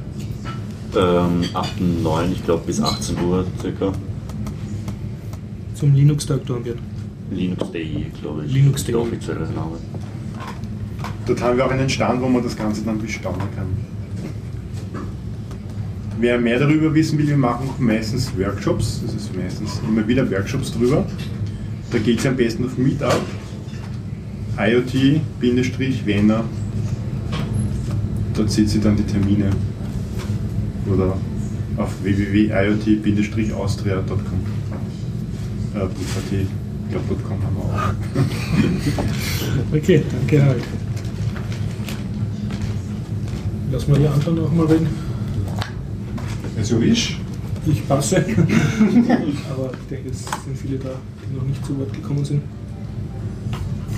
[0.96, 3.92] Ähm, ab 9, ich glaube bis 18 Uhr circa.
[5.74, 6.80] Zum Linux-Tag Dornbirn.
[7.32, 8.54] Linux Day, glaube ich.
[8.54, 8.94] Linux ist Day.
[8.94, 9.78] Der offizielle Name.
[11.26, 13.68] Dort haben wir auch einen Stand, wo man das Ganze dann bestaunen kann.
[16.20, 20.72] Wer mehr darüber wissen will, wir machen meistens Workshops, das ist meistens immer wieder Workshops
[20.72, 21.06] drüber.
[21.92, 23.22] Da geht es am besten auf Meetup,
[24.58, 26.44] IoT-Vienna.
[28.34, 29.50] Dort seht ihr dann die Termine.
[30.92, 31.16] Oder
[31.78, 34.18] auf www.iot-austria.com.
[35.74, 35.92] Äh, .at.
[36.32, 36.48] Ich
[36.92, 37.94] glaube, .com haben wir auch.
[39.74, 40.64] Okay, danke halt.
[43.72, 44.88] Lass mal die anderen noch mal reden.
[46.58, 47.18] Also ich?
[47.66, 48.18] Ich passe.
[48.18, 50.90] Aber ich denke, es sind viele da,
[51.22, 52.42] die noch nicht zu Wort gekommen sind.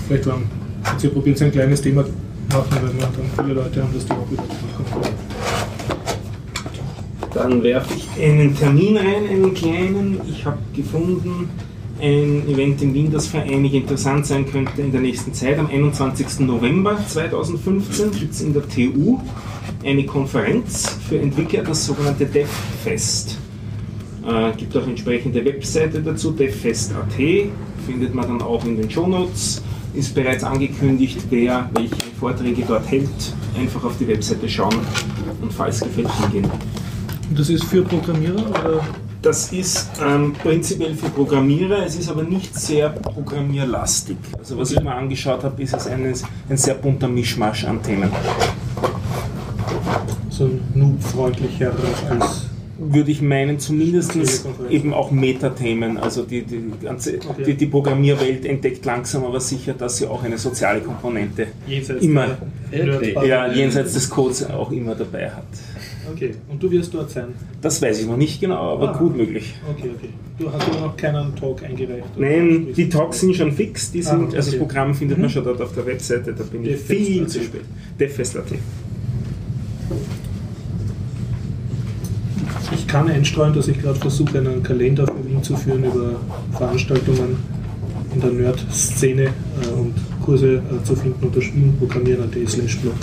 [0.06, 0.44] Vielleicht waren,
[0.92, 2.04] jetzt ihr probiert ein kleines Thema
[2.50, 4.42] weil wir dann viele Leute haben, dass die auch wieder
[4.90, 5.14] kommen.
[7.34, 10.20] Dann werfe ich einen Termin ein, einen kleinen.
[10.28, 11.48] Ich habe gefunden,
[12.00, 15.58] ein Event in Wien, das für einige interessant sein könnte in der nächsten Zeit.
[15.58, 16.40] Am 21.
[16.40, 19.20] November 2015 gibt es in der TU
[19.84, 23.38] eine Konferenz für Entwickler, das sogenannte DevFest.
[24.26, 27.14] Äh, gibt auch entsprechende Webseite dazu, devfest.at,
[27.86, 29.62] findet man dann auch in den Shownotes.
[29.94, 33.08] Ist bereits angekündigt, wer welche Vorträge dort hält.
[33.56, 34.80] Einfach auf die Webseite schauen
[35.40, 36.50] und falls gefällt hingehen.
[37.30, 38.80] Und das ist für Programmierer oder?
[39.22, 44.18] Das ist ähm, prinzipiell für Programmierer, es ist aber nicht sehr programmierlastig.
[44.38, 46.04] Also was ich mir angeschaut habe, ist es ein,
[46.48, 48.10] ein sehr bunter Mischmasch an Themen.
[50.28, 51.72] So noob-freundlicher
[52.10, 52.50] als
[52.92, 54.12] würde ich meinen, zumindest
[54.70, 55.96] eben auch Metathemen.
[55.98, 57.44] Also die, die, ganze, Okay.
[57.46, 62.36] die, die Programmierwelt entdeckt langsam aber sicher, dass sie auch eine soziale Komponente Jenseits immer,
[62.72, 65.44] der ja, jenseits des Codes auch immer dabei hat.
[66.12, 67.28] Okay, und du wirst dort sein.
[67.62, 68.98] Das weiß ich noch nicht genau, aber Ah.
[68.98, 69.54] gut möglich.
[69.70, 70.08] Okay, okay.
[70.38, 72.04] Du hast aber noch keinen Talk eingereicht.
[72.18, 74.36] Nein, die Talks sind schon fix, die sind, Ah, okay.
[74.36, 75.32] also das Programm findet man Mhm.
[75.32, 77.62] schon dort auf der Webseite, da bin ich Defest viel zu spät.
[77.98, 78.44] Defest.at.
[82.94, 86.12] kann einstreuen, dass ich gerade versuche, einen Kalender für Wien zu führen über
[86.52, 87.38] Veranstaltungen
[88.14, 92.94] in der Nerd-Szene äh, und Kurse äh, zu finden unter spielen.programmieren.at slash blog.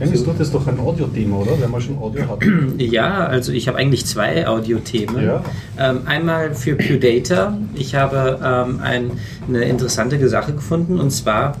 [0.00, 1.52] Dennis, du hattest doch ein Audio-Thema, oder?
[1.60, 2.40] Wenn man schon Audio hat.
[2.78, 5.24] Ja, also ich habe eigentlich zwei Audiothemen.
[5.24, 5.44] Ja.
[5.78, 7.56] Ähm, einmal für PewData.
[7.76, 9.12] Ich habe ähm, ein,
[9.46, 11.58] eine interessante Sache gefunden und zwar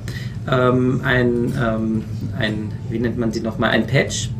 [0.50, 2.04] ähm, ein, ähm,
[2.36, 4.30] ein, wie nennt man sie nochmal, ein Patch,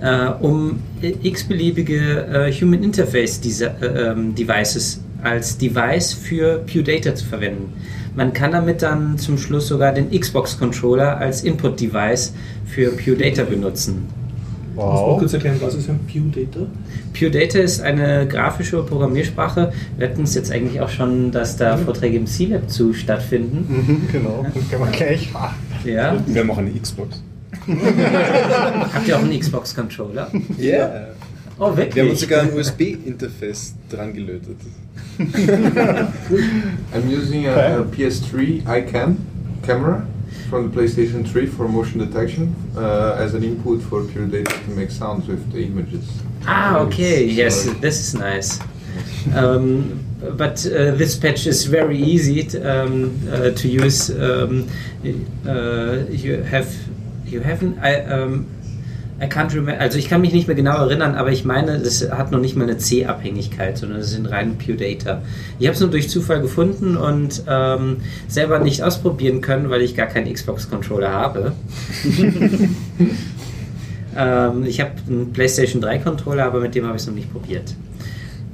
[0.00, 0.80] äh, um
[1.22, 7.72] x-beliebige äh, Human Interface äh, ähm, Devices als Device für PewData zu verwenden.
[8.14, 12.32] Man kann damit dann zum Schluss sogar den Xbox-Controller als Input-Device
[12.66, 14.06] für PewData benutzen.
[14.74, 15.18] Muss man Wow.
[15.18, 16.66] kurz erklären, was ist ein PewData?
[17.18, 19.72] PureData ist eine grafische Programmiersprache.
[19.96, 23.66] Wir hatten es jetzt eigentlich auch schon, dass da Vorträge im C-Lab zu stattfinden.
[23.68, 24.46] Mhm, genau.
[24.54, 25.56] Das kann man gleich machen.
[25.84, 26.16] Ja.
[26.26, 27.22] Wir haben auch eine Xbox.
[27.68, 30.30] Habt ihr auch einen Xbox-Controller?
[30.58, 31.08] Ja.
[31.60, 34.56] Oh, Wir haben uns sogar ein USB-Interface dran gelötet.
[36.94, 39.16] I'm using a, a PS3 iCam
[39.62, 40.06] camera
[40.48, 44.70] from the PlayStation 3 for motion detection uh, as an input for Pure Data to
[44.70, 46.04] make sounds with the images.
[46.46, 47.24] Ah, okay.
[47.24, 48.60] Yes, this is nice.
[49.34, 50.04] Um,
[50.36, 54.10] but uh, this patch is very easy t- um, uh, to use.
[54.10, 54.68] Um,
[55.46, 56.68] uh, you have,
[57.30, 57.76] you haven't.
[57.82, 58.46] I, um,
[59.20, 59.80] I can't remember.
[59.80, 62.56] Also ich kann mich nicht mehr genau erinnern, aber ich meine, das hat noch nicht
[62.56, 65.22] mal eine C-Abhängigkeit, sondern es sind rein Pure Data.
[65.58, 67.96] Ich habe es nur durch Zufall gefunden und ähm,
[68.28, 71.52] selber nicht ausprobieren können, weil ich gar keinen Xbox-Controller habe.
[74.18, 77.32] Ähm, ich habe einen PlayStation 3 Controller, aber mit dem habe ich es noch nicht
[77.32, 77.74] probiert.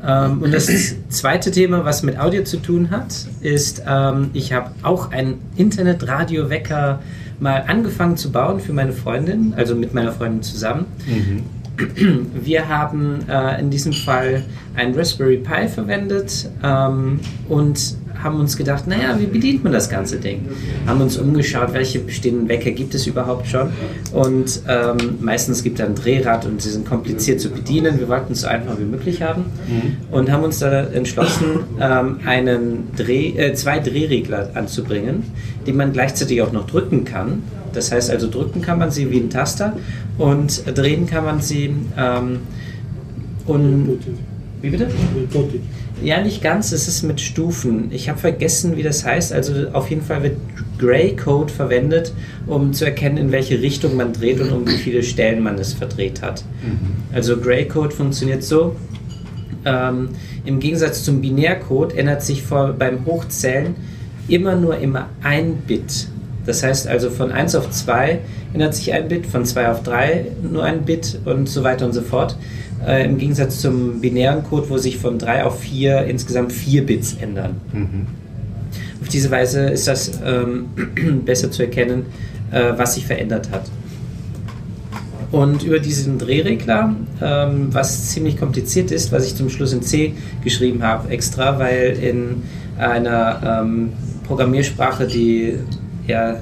[0.06, 0.68] Ähm, und das
[1.08, 7.00] zweite Thema, was mit Audio zu tun hat, ist, ähm, ich habe auch einen Internet-Radio-Wecker
[7.40, 10.86] mal angefangen zu bauen für meine Freundin, also mit meiner Freundin zusammen.
[12.34, 14.44] Wir haben äh, in diesem Fall
[14.76, 17.18] einen Raspberry Pi verwendet ähm,
[17.48, 20.48] und haben uns gedacht, naja, wie bedient man das ganze Ding?
[20.86, 23.68] Haben uns umgeschaut, welche bestehenden Wecker gibt es überhaupt schon
[24.12, 28.00] und ähm, meistens gibt es ein Drehrad und sie sind kompliziert zu bedienen.
[28.00, 29.44] Wir wollten es so einfach wie möglich haben
[30.10, 35.24] und haben uns da entschlossen, ähm, einen Dreh, äh, zwei Drehregler anzubringen,
[35.66, 37.42] die man gleichzeitig auch noch drücken kann.
[37.74, 39.74] Das heißt also, drücken kann man sie wie ein Taster
[40.16, 42.38] und drehen kann man sie ähm,
[43.46, 43.98] und
[44.62, 44.88] wie bitte?
[46.02, 46.72] Ja, nicht ganz.
[46.72, 47.88] Es ist mit Stufen.
[47.90, 49.32] Ich habe vergessen, wie das heißt.
[49.32, 50.36] Also auf jeden Fall wird
[50.78, 52.12] Gray Code verwendet,
[52.46, 55.72] um zu erkennen, in welche Richtung man dreht und um wie viele Stellen man es
[55.72, 56.44] verdreht hat.
[57.12, 58.76] Also Gray Code funktioniert so.
[59.64, 60.10] Ähm,
[60.44, 63.74] Im Gegensatz zum Binärcode ändert sich vor, beim Hochzählen
[64.28, 66.08] immer nur immer ein Bit.
[66.46, 68.18] Das heißt also von 1 auf 2
[68.52, 71.92] ändert sich ein Bit, von 2 auf 3 nur ein Bit und so weiter und
[71.92, 72.36] so fort.
[72.86, 77.16] Äh, Im Gegensatz zum binären Code, wo sich von 3 auf 4 insgesamt 4 Bits
[77.20, 77.56] ändern.
[79.00, 80.66] Auf diese Weise ist das ähm,
[81.24, 82.06] besser zu erkennen,
[82.50, 83.70] äh, was sich verändert hat.
[85.30, 90.14] Und über diesen Drehregler, ähm, was ziemlich kompliziert ist, was ich zum Schluss in C
[90.44, 92.42] geschrieben habe, extra, weil in
[92.78, 93.92] einer ähm,
[94.26, 95.54] Programmiersprache, die
[96.06, 96.36] ja,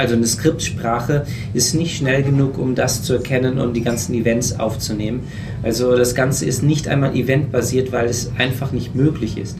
[0.00, 4.58] also eine Skriptsprache, ist nicht schnell genug, um das zu erkennen und die ganzen Events
[4.58, 5.20] aufzunehmen.
[5.62, 9.56] Also das Ganze ist nicht einmal eventbasiert, weil es einfach nicht möglich ist.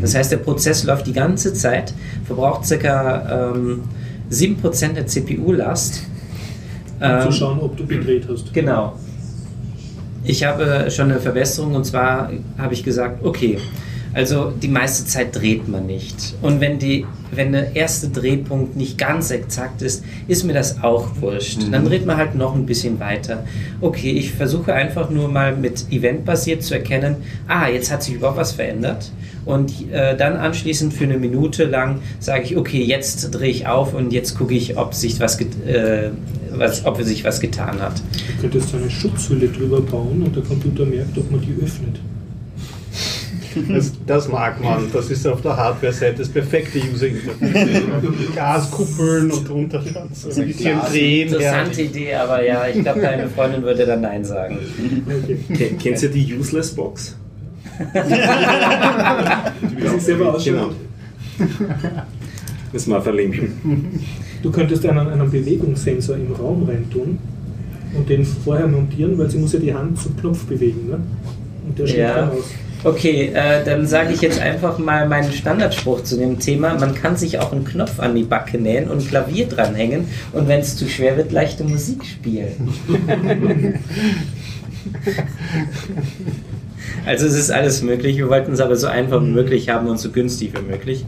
[0.00, 1.92] Das heißt, der Prozess läuft die ganze Zeit,
[2.24, 3.52] verbraucht ca.
[3.54, 3.82] Ähm,
[4.30, 6.02] 7% der CPU-Last.
[7.00, 8.52] Um Ähm, zu schauen, ob du gedreht hast.
[8.52, 8.94] Genau.
[10.24, 13.58] Ich habe schon eine Verbesserung und zwar habe ich gesagt, okay,
[14.14, 16.34] also die meiste Zeit dreht man nicht.
[16.42, 21.20] Und wenn, die, wenn der erste Drehpunkt nicht ganz exakt ist, ist mir das auch
[21.20, 21.58] wurscht.
[21.70, 23.44] Dann dreht man halt noch ein bisschen weiter.
[23.80, 28.38] Okay, ich versuche einfach nur mal mit eventbasiert zu erkennen, ah, jetzt hat sich überhaupt
[28.38, 29.12] was verändert.
[29.44, 33.94] Und äh, dann anschließend für eine Minute lang sage ich, okay, jetzt drehe ich auf
[33.94, 36.10] und jetzt gucke ich, ob sich was, äh,
[36.50, 37.94] was, ob sich was getan hat.
[38.36, 41.98] Du könntest eine Schutzhülle drüber bauen und der Computer merkt, ob man die öffnet.
[43.68, 44.84] Das, das mag man.
[44.92, 47.82] Das ist auf der Hardware-Seite das perfekte User-Interface.
[48.34, 49.82] Glaskuppeln und drunter
[50.12, 51.28] so ein bisschen drehen.
[51.28, 54.58] Interessante Idee, aber ja, ich glaube, deine Freundin würde dann Nein sagen.
[55.56, 57.16] Ken- Kennst du die Useless Box?
[59.76, 60.44] Wie sich selber ausschaut.
[60.44, 60.70] Genau.
[62.72, 64.00] Müssen wir verlinken.
[64.42, 67.18] Du könntest einen, einen Bewegungssensor im Raum reintun
[67.96, 70.88] und den vorher montieren, weil sie muss ja die Hand zum Knopf bewegen.
[70.88, 71.00] Ne?
[71.68, 72.14] Und der steht Ja.
[72.14, 72.50] dann aus.
[72.84, 76.74] Okay, äh, dann sage ich jetzt einfach mal meinen Standardspruch zu dem Thema.
[76.74, 80.46] Man kann sich auch einen Knopf an die Backe nähen und ein Klavier dranhängen und
[80.48, 82.72] wenn es zu schwer wird, leichte Musik spielen.
[87.06, 88.16] Also es ist alles möglich.
[88.16, 91.04] Wir wollten es aber so einfach wie möglich haben und so günstig wie möglich.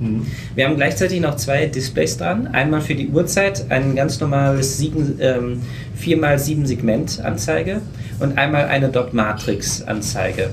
[0.55, 2.47] Wir haben gleichzeitig noch zwei Displays dran.
[2.49, 5.61] Einmal für die Uhrzeit ein ganz normales sieben, ähm,
[6.03, 7.83] 4x7 Segment Anzeige
[8.19, 10.51] und einmal eine Dot Matrix Anzeige,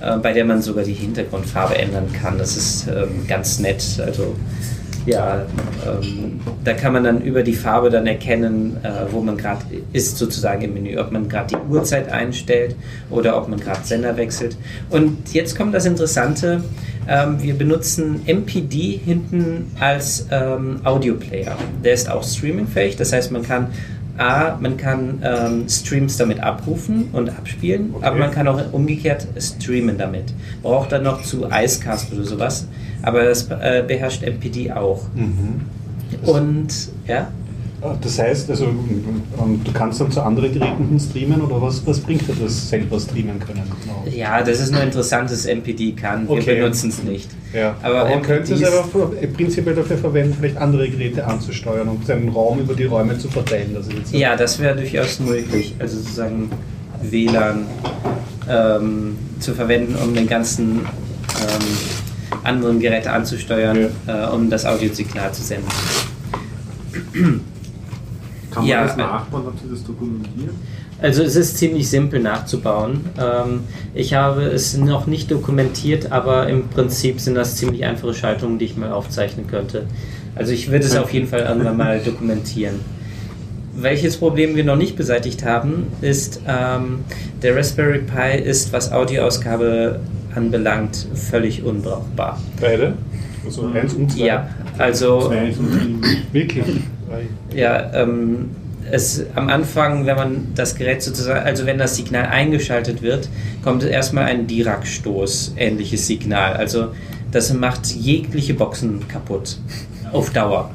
[0.00, 2.38] bei der man sogar die Hintergrundfarbe ändern kann.
[2.38, 3.82] Das ist ähm, ganz nett.
[4.04, 4.34] Also
[5.08, 5.46] ja,
[5.86, 10.18] ähm, da kann man dann über die Farbe dann erkennen, äh, wo man gerade ist,
[10.18, 12.76] sozusagen im Menü, ob man gerade die Uhrzeit einstellt
[13.08, 14.56] oder ob man gerade Sender wechselt.
[14.90, 16.62] Und jetzt kommt das Interessante,
[17.08, 21.56] ähm, wir benutzen MPD hinten als ähm, Audioplayer.
[21.82, 23.68] Der ist auch streamingfähig, das heißt, man kann
[24.18, 29.96] A, man kann ähm, Streams damit abrufen und abspielen, aber man kann auch umgekehrt streamen
[29.96, 30.24] damit.
[30.62, 32.66] Braucht dann noch zu Icecast oder sowas,
[33.02, 35.02] aber das äh, beherrscht MPD auch.
[36.28, 36.68] Und
[37.06, 37.30] ja,
[38.02, 42.26] Das heißt, also, du kannst dann zu anderen Geräten hin streamen oder was, was bringt
[42.26, 43.62] dir das selber streamen können?
[43.84, 44.04] Genau.
[44.16, 46.28] ja, das ist nur interessant, dass MPD kann.
[46.28, 46.56] Wir Okay.
[46.56, 47.30] benutzen es nicht.
[47.52, 47.76] Ja.
[47.82, 48.82] Aber Aber man könnte es aber
[49.36, 53.74] prinzipiell dafür verwenden, vielleicht andere Geräte anzusteuern und seinen Raum über die Räume zu verteilen.
[53.74, 55.76] Das Ja, das wäre durchaus möglich.
[55.78, 56.50] Also sozusagen
[57.02, 57.66] WLAN
[58.50, 65.42] ähm, zu verwenden, um den ganzen ähm, anderen Geräte anzusteuern, äh, um das Audiosignal zu
[65.42, 65.68] senden.
[68.58, 69.42] Kann man Ja, das äh, nachbauen?
[69.46, 70.50] Habt ihr das dokumentiert?
[71.00, 73.04] Also es ist ziemlich simpel nachzubauen.
[73.20, 73.60] Ähm,
[73.94, 78.64] ich habe es noch nicht dokumentiert, aber im Prinzip sind das ziemlich einfache Schaltungen, die
[78.64, 79.84] ich mal aufzeichnen könnte.
[80.34, 82.80] Also ich würde es auf jeden Fall irgendwann mal dokumentieren.
[83.76, 87.00] Welches Problem wir noch nicht beseitigt haben, ist, ähm,
[87.42, 90.00] der Raspberry Pi ist, was Audioausgabe
[90.34, 92.40] anbelangt, völlig unbrauchbar.
[92.60, 92.94] beide.
[93.44, 94.26] Also eins und zwei.
[94.26, 94.48] Ja,
[94.78, 95.30] also
[96.32, 96.64] Wirklich.
[97.54, 98.50] ja, ähm,
[98.90, 103.28] es am Anfang, wenn man das Gerät sozusagen, also wenn das Signal eingeschaltet wird,
[103.62, 106.54] kommt erstmal ein Dirac-Stoß, ähnliches Signal.
[106.54, 106.88] Also
[107.30, 109.58] das macht jegliche Boxen kaputt.
[110.10, 110.70] Auf Dauer.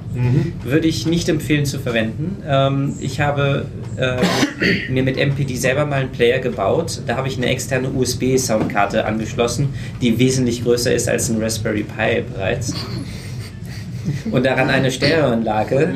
[0.63, 2.37] Würde ich nicht empfehlen zu verwenden.
[2.47, 3.65] Ähm, ich habe
[3.97, 4.21] äh,
[4.91, 7.01] mir mit MPD selber mal einen Player gebaut.
[7.07, 9.69] Da habe ich eine externe USB-Soundkarte angeschlossen,
[10.03, 12.75] die wesentlich größer ist als ein Raspberry Pi bereits.
[14.31, 15.93] Und daran eine Stereoanlage.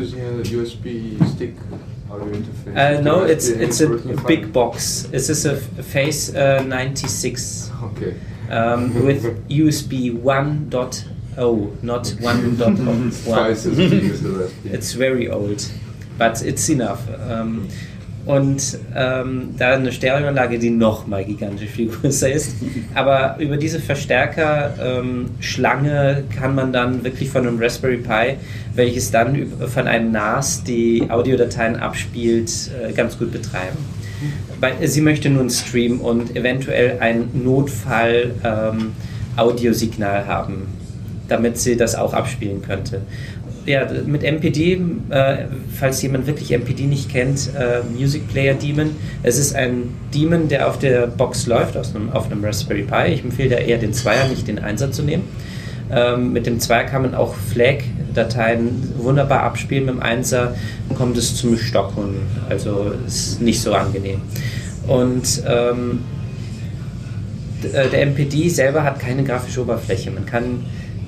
[2.10, 3.88] Uh, no, it's it's a,
[4.28, 5.05] big box.
[5.12, 8.16] It is a Phase uh, 96 Okay.
[8.49, 13.24] um, with USB 1.0, not 1.1.
[13.26, 14.74] Twice as big as the Raspberry.
[14.74, 15.70] It's very old,
[16.18, 17.08] but it's enough.
[17.30, 17.68] Um,
[18.28, 22.56] und ähm, da eine Stereoanlage, die nochmal gigantisch viel größer ist.
[22.94, 28.36] Aber über diese Verstärker-Schlange kann man dann wirklich von einem Raspberry Pi,
[28.76, 32.52] welches dann von einem NAS die Audiodateien abspielt,
[32.82, 33.78] äh, ganz gut betreiben.
[34.60, 40.68] Weil sie möchte nun Stream und eventuell ein Notfall-Audiosignal haben,
[41.28, 43.02] damit sie das auch abspielen könnte.
[43.68, 45.45] Ja, mit MPD, äh,
[45.78, 48.91] falls jemand wirklich MPD nicht kennt, äh, Music Player Daemon.
[49.24, 53.11] Es ist ein Daemon, der auf der Box läuft, einem, auf einem Raspberry Pi.
[53.11, 55.24] Ich empfehle da eher den Zweier, nicht den Einser zu nehmen.
[55.91, 59.88] Ähm, mit dem Zweier kann man auch FLAC-Dateien wunderbar abspielen.
[59.88, 60.55] Mit dem Einser
[60.95, 64.22] kommt es zum Stocken, also ist nicht so angenehm.
[64.88, 65.99] Und ähm,
[67.63, 70.09] äh, der MPD selber hat keine grafische Oberfläche.
[70.11, 70.63] Man kann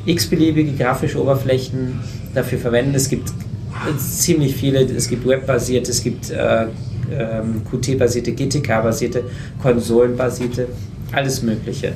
[0.05, 1.99] x-beliebige grafische Oberflächen
[2.33, 2.95] dafür verwenden.
[2.95, 4.81] Es gibt äh, ziemlich viele.
[4.81, 6.65] Es gibt webbasierte, es gibt äh,
[7.11, 9.23] ähm, Qt-basierte, GTK-basierte,
[9.61, 10.67] Konsolenbasierte,
[11.11, 11.93] alles Mögliche.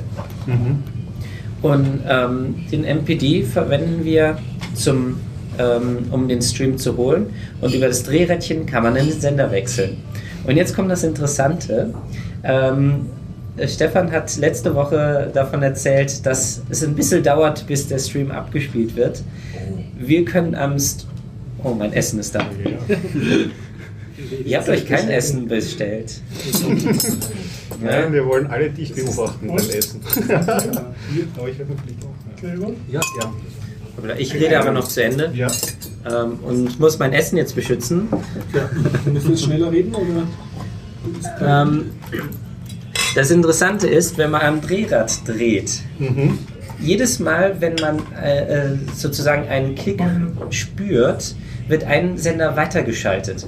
[1.62, 4.38] Und ähm, den MPD verwenden wir
[4.74, 5.16] zum,
[5.58, 7.26] ähm, um den Stream zu holen.
[7.60, 9.96] Und über das Drehrädchen kann man den Sender wechseln.
[10.46, 11.94] Und jetzt kommt das Interessante.
[12.42, 13.06] Ähm,
[13.56, 18.30] äh, Stefan hat letzte Woche davon erzählt, dass es ein bisschen dauert, bis der Stream
[18.30, 19.22] abgespielt wird.
[19.98, 20.78] Wir können am...
[20.78, 21.06] St
[21.62, 22.46] oh, mein Essen ist da.
[24.44, 26.20] Ihr habt euch kein Essen bestellt.
[27.80, 30.00] Nein, wir wollen alle dich beobachten beim Essen.
[31.36, 32.74] Aber ich werde natürlich auch.
[32.90, 33.00] Ja.
[33.20, 34.14] Ja.
[34.18, 35.50] Ich rede aber noch zu Ende ja.
[36.04, 38.08] ähm, und muss mein Essen jetzt beschützen.
[38.52, 38.68] ja.
[39.10, 40.26] Müssen wir jetzt schneller reden oder?
[41.40, 41.90] Ähm,
[43.14, 45.80] das Interessante ist, wenn man am Drehrad dreht,
[46.84, 50.00] jedes Mal, wenn man äh, äh, sozusagen einen Klick
[50.50, 51.34] spürt,
[51.68, 53.46] wird ein Sender weitergeschaltet.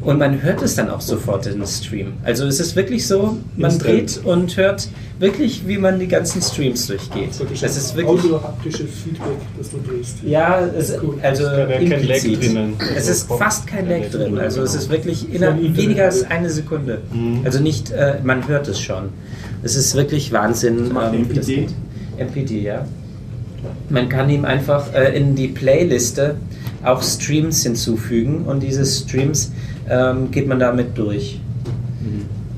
[0.00, 2.14] Und man hört es dann auch sofort im Stream.
[2.24, 4.88] Also es ist wirklich so, man dreht und hört
[5.20, 7.28] wirklich, wie man die ganzen Streams durchgeht.
[7.62, 8.24] Es ist wirklich.
[8.24, 10.16] Audio-haptisches Feedback, das du drehst.
[10.26, 12.42] Ja, es, also Da wäre kein Lag implizit.
[12.42, 12.74] drinnen.
[12.96, 14.36] Es ist Also fast kein Lag drin.
[14.38, 16.98] Also es ist wirklich innerhalb weniger als eine Sekunde.
[17.44, 19.10] Also nicht, äh, man hört es schon.
[19.62, 20.90] Es ist wirklich Wahnsinn.
[21.00, 21.68] ähm, wie das geht.
[22.22, 22.86] MPD, ja.
[23.88, 26.36] Man kann ihm einfach äh, in die Playliste
[26.82, 29.52] auch Streams hinzufügen und diese Streams
[29.88, 31.40] ähm, geht man damit durch.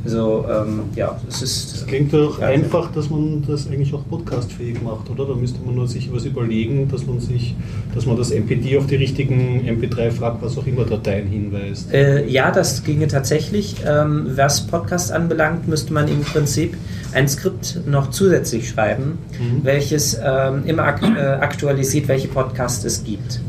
[0.06, 1.74] So, ähm, ja, es ist.
[1.76, 2.48] Es klingt doch Ja.
[2.48, 5.24] einfach, dass man das eigentlich auch podcastfähig macht, oder?
[5.26, 7.54] Da müsste man nur sich was überlegen, dass man sich,
[7.94, 11.92] dass man das MPD auf die richtigen MP3 fragt, was auch immer Dateien hinweist.
[11.92, 13.76] Äh, ja, das ginge tatsächlich.
[13.86, 16.76] Ähm, was Podcast anbelangt, müsste man im Prinzip
[17.14, 19.18] ein Skript noch zusätzlich schreiben,
[19.62, 23.40] welches ähm, immer ak äh, aktualisiert, welche Podcasts es gibt.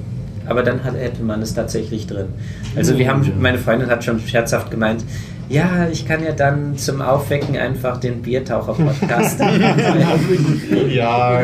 [0.47, 2.27] Aber dann hat, hätte man es tatsächlich drin.
[2.75, 5.03] Also wir haben, meine Freundin hat schon scherzhaft gemeint,
[5.49, 9.39] ja, ich kann ja dann zum Aufwecken einfach den Biertaucher-Podcast.
[10.89, 11.41] Ja,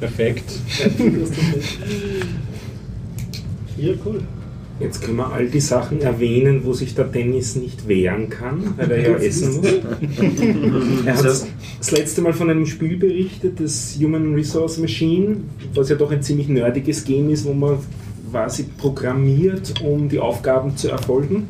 [0.00, 0.44] perfekt.
[3.76, 4.22] Ja, cool.
[4.78, 8.90] Jetzt können wir all die Sachen erwähnen, wo sich der Dennis nicht wehren kann, weil
[8.90, 9.66] er ja essen muss.
[11.06, 11.46] Er hat Also-
[11.78, 15.36] das letzte Mal von einem Spiel berichtet, das Human Resource Machine,
[15.74, 17.78] was ja doch ein ziemlich nerdiges Game ist, wo man
[18.30, 21.44] quasi programmiert, um die Aufgaben zu erfolgen.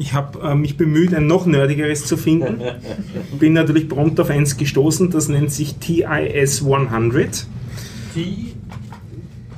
[0.00, 2.58] Ich habe äh, mich bemüht, ein noch nerdigeres zu finden.
[3.38, 7.46] Bin natürlich prompt auf eins gestoßen, das nennt sich TIS 100.
[8.14, 8.54] Die,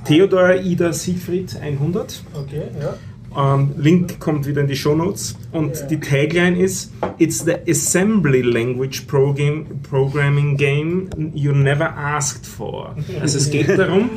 [0.05, 2.25] Theodor Ida Siegfried 100.
[2.35, 3.55] okay, ja.
[3.55, 5.37] Ähm, Link kommt wieder in die Show Notes.
[5.53, 12.97] Und die Tagline ist: It's the assembly language program, programming game you never asked for.
[13.21, 14.11] Also es geht darum,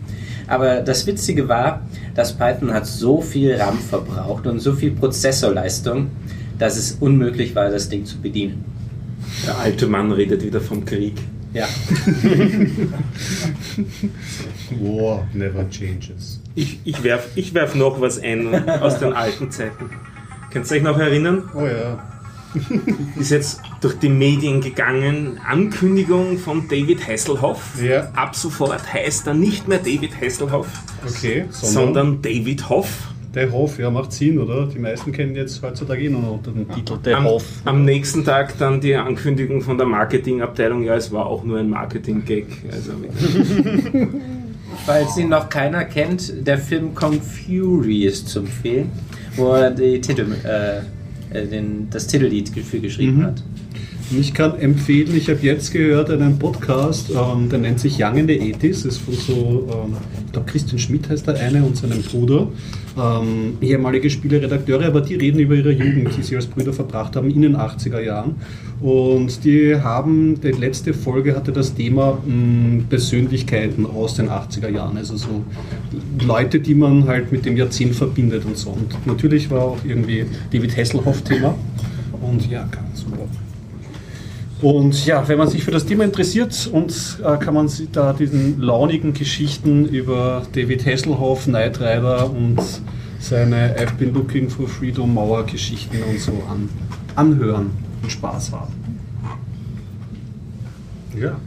[0.48, 1.82] Aber das Witzige war,
[2.14, 6.12] dass Python hat so viel RAM verbraucht und so viel Prozessorleistung,
[6.60, 8.64] dass es unmöglich war, das Ding zu bedienen.
[9.46, 11.16] Der alte Mann redet wieder vom Krieg.
[11.54, 11.68] Ja.
[14.82, 16.42] War never changes.
[16.54, 19.90] Ich, ich werf, ich werf noch was ein aus den alten Zeiten.
[20.52, 21.44] Könnt ihr euch noch erinnern?
[21.56, 22.04] Oh ja.
[23.20, 27.82] Ist jetzt durch die Medien gegangen, Ankündigung von David Hasselhoff.
[27.82, 28.10] Ja.
[28.16, 30.68] Ab sofort heißt er nicht mehr David Hasselhoff,
[31.08, 31.46] Okay.
[31.52, 33.10] sondern David Hoff.
[33.34, 34.66] Der Hof, ja, macht Sinn, oder?
[34.66, 37.44] Die meisten kennen jetzt heutzutage eh nur noch unter dem Titel Der Am, Hof.
[37.66, 41.70] am nächsten Tag dann die Ankündigung von der Marketingabteilung, ja, es war auch nur ein
[41.70, 42.46] Marketing-Gag.
[42.72, 42.94] Also,
[44.86, 48.90] Falls ihn noch keiner kennt, der Film Confury ist zu empfehlen,
[49.36, 50.82] wo er die Titel, äh,
[51.36, 53.24] äh, den, das Titellied für geschrieben Mhm.
[53.24, 53.44] hat.
[54.18, 58.28] Ich kann empfehlen, ich habe jetzt gehört einen Podcast, ähm, der nennt sich Young in
[58.28, 62.02] the 80s, ist von so, ähm, ich glaube Christian Schmidt heißt der eine und seinem
[62.02, 62.48] Bruder,
[62.98, 67.30] ähm, ehemalige Spieleredakteure, aber die reden über ihre Jugend, die sie als Brüder verbracht haben
[67.30, 68.36] in den 80er Jahren.
[68.80, 74.98] Und die haben, die letzte Folge hatte das Thema mh, Persönlichkeiten aus den 80er Jahren,
[74.98, 75.44] also so
[76.26, 78.70] Leute, die man halt mit dem Jahrzehnt verbindet und so.
[78.70, 81.56] Und natürlich war auch irgendwie David Hasselhoff Thema.
[82.22, 83.28] Und ja, ganz super.
[84.62, 88.14] Und ja, wenn man sich für das Thema interessiert, und äh, kann man sich da
[88.14, 92.60] diesen launigen Geschichten über David Hasselhoff, Knight Rider und
[93.20, 96.70] seine I've been looking for freedom Mauer Geschichten und so an,
[97.16, 98.74] anhören und Spaß haben.
[101.20, 101.40] Ja.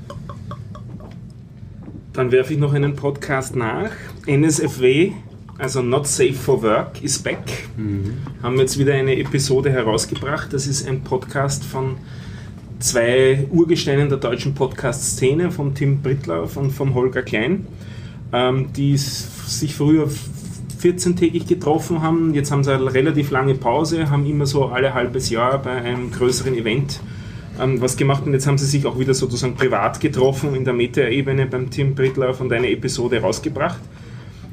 [2.12, 3.90] Dann werfe ich noch einen Podcast nach.
[4.26, 5.12] NSFW,
[5.56, 7.68] also Not Safe for Work, is back.
[8.42, 10.52] Haben jetzt wieder eine Episode herausgebracht.
[10.52, 11.96] Das ist ein Podcast von
[12.78, 17.66] zwei Urgesteinen der deutschen Podcast-Szene, vom Tim Brittler und vom Holger Klein,
[18.32, 20.08] ähm, die sich früher
[20.80, 22.34] 14-tägig getroffen haben.
[22.34, 26.10] Jetzt haben sie eine relativ lange Pause, haben immer so alle halbes Jahr bei einem
[26.10, 27.00] größeren Event
[27.60, 30.74] ähm, was gemacht und jetzt haben sie sich auch wieder sozusagen privat getroffen in der
[30.74, 33.80] Meta-Ebene beim Tim Brittler und eine Episode rausgebracht.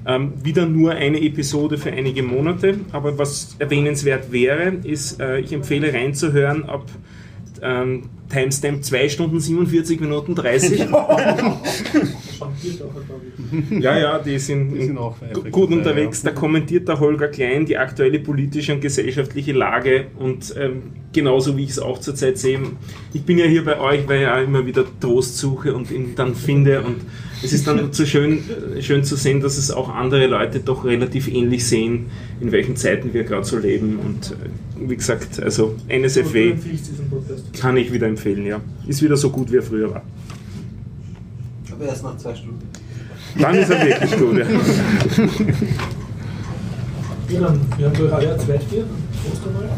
[0.07, 5.51] Ähm, wieder nur eine Episode für einige Monate, aber was erwähnenswert wäre, ist, äh, ich
[5.51, 6.85] empfehle reinzuhören ab
[7.61, 8.03] ähm,
[8.35, 10.79] Timestamp 2 Stunden 47 Minuten 30.
[13.79, 15.15] ja, ja, die sind, Die sind auch
[15.51, 16.21] gut unterwegs.
[16.23, 16.31] ja.
[16.31, 20.83] Da kommentiert der Holger Klein die aktuelle politische und gesellschaftliche Lage und ähm,
[21.13, 22.59] genauso wie ich es auch zurzeit sehe.
[23.13, 26.13] Ich bin ja hier bei euch, weil ich auch immer wieder Trost suche und ihn
[26.15, 26.97] dann finde und
[27.45, 28.43] es ist dann so schön,
[28.75, 32.07] äh, schön zu sehen, dass es auch andere Leute doch relativ ähnlich sehen,
[32.41, 36.55] in welchen Zeiten wir gerade so leben und äh, wie gesagt, also NSFW
[37.59, 38.61] kann ich wieder empfehlen, ja.
[38.87, 40.03] Ist wieder so gut, wie er früher war.
[41.71, 42.59] Aber erst nach zwei Stunden.
[43.39, 44.45] Dann ist er wirklich gut, ja.
[47.27, 48.85] Wir haben durch euer Zweitbier.
[49.23, 49.69] Prost einmal.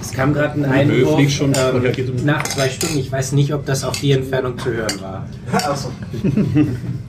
[0.00, 2.98] Es kam gerade ein Einwurf schon ähm, nach zwei Stunden.
[2.98, 5.26] Ich weiß nicht, ob das auf die Entfernung zu hören war.
[5.52, 5.90] Achso.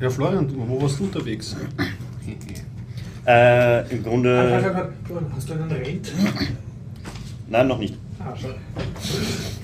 [0.00, 1.56] Ja, Florian, wo warst du unterwegs?
[3.26, 4.58] Äh, Im Grunde.
[5.04, 6.12] Florian, Hast du einen Rent?
[7.48, 7.94] Nein, noch nicht.
[8.18, 8.48] Ah, schau.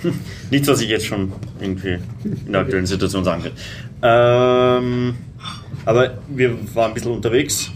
[0.51, 3.53] Nichts, was ich jetzt schon irgendwie in der aktuellen Situation sagen kann.
[4.03, 5.15] Ähm,
[5.85, 7.71] aber wir waren ein bisschen unterwegs.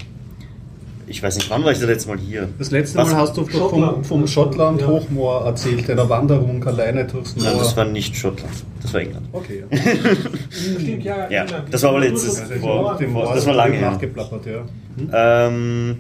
[1.13, 2.49] Ich weiß nicht, wann war ich das letzte Mal hier?
[2.59, 3.11] Das letzte Was?
[3.13, 4.07] Mal hast du doch vom, Schottland.
[4.07, 4.87] vom Schottland Ja.
[4.87, 7.45] Hochmoor erzählt, deiner Wanderung alleine durchs Moor.
[7.45, 8.53] Nein, das war nicht Schottland.
[8.81, 9.27] Das war England.
[9.31, 9.79] okay, ja.
[10.81, 13.91] Stimmt, ja, Ja, das war aber letztes- Das vor- Dem vor- das war lange her.
[13.91, 15.47] nachgeplappert, ja.
[15.47, 15.99] Ähm,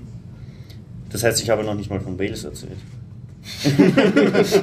[1.10, 2.78] das heißt, ich habe noch nicht mal von Wales erzählt.
[4.34, 4.60] Das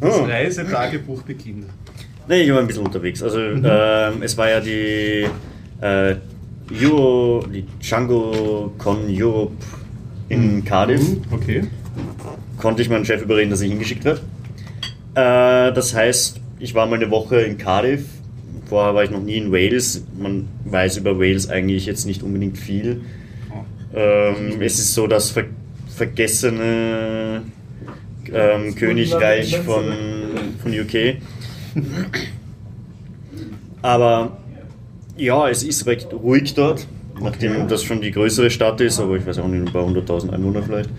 [0.00, 0.22] Oh.
[0.24, 1.66] Reisetagebuch beginnt.
[2.28, 3.22] Nee, ich war ein bisschen unterwegs.
[3.22, 5.26] Also ähm, es war ja die
[5.80, 6.14] äh,
[6.72, 9.54] Euro, die Django Con Europe
[10.28, 11.00] in Cardiff.
[11.00, 11.62] Mhm, Okay.
[12.58, 14.20] Konnte ich meinen Chef überreden, dass ich hingeschickt werde.
[15.14, 18.04] Äh, das heißt, ich war mal eine Woche in Cardiff.
[18.68, 20.04] Vorher war ich noch nie in Wales.
[20.18, 23.02] Man weiß über Wales eigentlich jetzt nicht unbedingt viel.
[23.94, 25.44] Ähm, es ist so das ver
[25.96, 27.42] vergessene
[28.32, 29.84] ähm, Königreich von,
[30.62, 31.16] von UK.
[33.82, 34.36] Aber
[35.18, 36.86] ja, es ist recht ruhig dort,
[37.20, 40.32] nachdem das schon die größere Stadt ist, aber ich weiß auch nicht, ein paar hunderttausend
[40.32, 40.90] Einwohner vielleicht.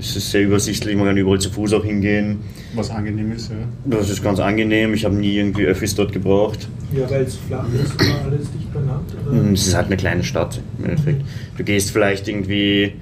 [0.00, 2.38] Es ist sehr übersichtlich, man kann überall zu Fuß auch hingehen.
[2.74, 3.56] Was angenehm ist, ja.
[3.84, 6.68] Das ist ganz angenehm, ich habe nie irgendwie Öffis dort gebraucht.
[6.94, 9.12] Ja, weil es flach ist, war alles dicht benannt.
[9.26, 9.42] Oder?
[9.42, 11.22] Mm, Es ist halt eine kleine Stadt im Endeffekt.
[11.56, 12.92] Du gehst vielleicht irgendwie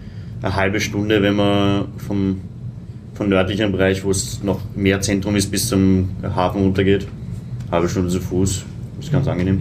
[0.40, 2.40] eine halbe Stunde, wenn man vom,
[3.12, 7.06] vom nördlichen Bereich, wo es noch mehr Zentrum ist, bis zum Hafen runtergeht.
[7.70, 8.64] Halbe Stunde zu Fuß.
[9.00, 9.60] Ist ganz angenehm.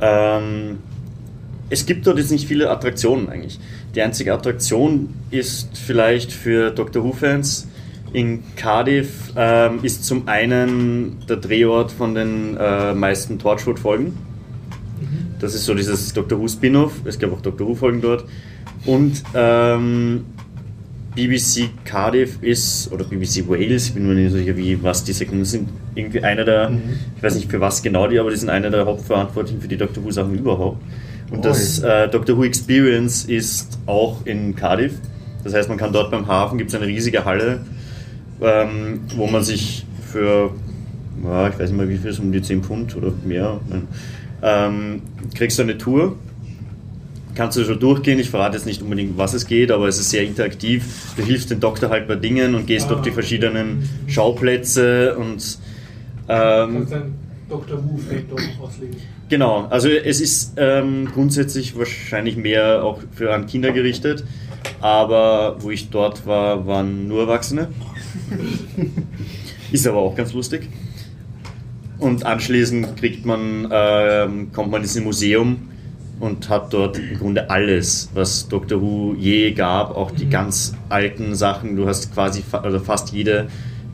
[0.00, 0.78] Ähm,
[1.68, 3.58] es gibt dort jetzt nicht viele Attraktionen eigentlich.
[3.94, 7.68] Die einzige Attraktion ist vielleicht für Doctor Who-Fans
[8.12, 14.16] in Cardiff ähm, ist zum einen der Drehort von den äh, meisten Torchwood-Folgen.
[15.38, 16.92] Das ist so dieses Doctor Who Spin-off.
[17.04, 18.24] Es gab auch Doctor Who Folgen dort.
[18.86, 20.24] Und ähm,
[21.16, 25.46] BBC Cardiff ist, oder BBC Wales, ich bin mir nicht sicher, wie, was die Sekunden
[25.46, 26.70] sind, irgendwie einer der,
[27.16, 29.78] ich weiß nicht für was genau die, aber die sind einer der Hauptverantwortlichen für die
[29.78, 30.80] Doctor Who Sachen überhaupt.
[31.30, 34.92] Und das äh, Doctor Who Experience ist auch in Cardiff.
[35.42, 37.64] Das heißt, man kann dort beim Hafen, gibt es eine riesige Halle,
[38.40, 40.52] ähm, wo man sich für,
[41.24, 43.58] ja, ich weiß nicht mal wie viel, so um die 10 Pfund oder mehr,
[44.42, 45.02] ähm,
[45.34, 46.16] kriegst du eine Tour
[47.36, 48.18] kannst du schon durchgehen.
[48.18, 51.12] Ich verrate jetzt nicht unbedingt, was es geht, aber es ist sehr interaktiv.
[51.16, 55.58] Du hilfst dem Doktor halt bei Dingen und gehst durch die verschiedenen Schauplätze und
[56.28, 56.86] ähm,
[57.48, 57.78] Dr.
[57.84, 58.96] Who-Faktor auslegen.
[59.28, 64.24] Genau, also es ist ähm, grundsätzlich wahrscheinlich mehr auch für an Kinder gerichtet,
[64.80, 67.68] aber wo ich dort war, waren nur Erwachsene.
[69.72, 70.68] ist aber auch ganz lustig.
[71.98, 75.68] Und anschließend kriegt man, ähm, kommt man in ein Museum
[76.18, 81.34] und hat dort im Grunde alles, was Doctor Who je gab, auch die ganz alten
[81.34, 81.76] Sachen.
[81.76, 83.48] Du hast quasi fa also fast jede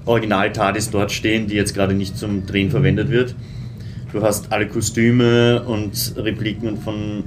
[0.07, 3.35] Original-TARDIS dort stehen, die jetzt gerade nicht zum Drehen verwendet wird.
[4.12, 7.24] Du hast alle Kostüme und Repliken von ein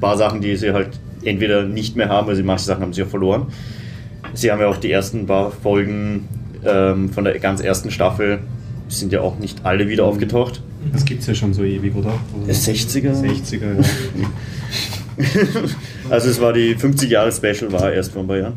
[0.00, 0.90] paar Sachen, die sie halt
[1.24, 3.46] entweder nicht mehr haben, also manche Sachen haben sie ja verloren.
[4.34, 6.28] Sie haben ja auch die ersten paar Folgen
[6.64, 8.40] ähm, von der ganz ersten Staffel,
[8.88, 10.62] sind ja auch nicht alle wieder aufgetaucht.
[10.92, 12.12] Das gibt es ja schon so ewig, oder?
[12.46, 13.12] Der 60er?
[13.12, 14.30] 60er, ja.
[16.10, 18.54] Also es war die 50 Jahre Special, war erst vor ein paar Jahren.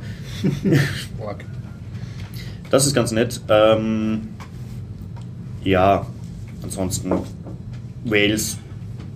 [2.70, 3.42] Das ist ganz nett.
[3.50, 4.22] Ähm,
[5.64, 6.06] ja,
[6.64, 7.12] ansonsten
[8.06, 8.58] Wales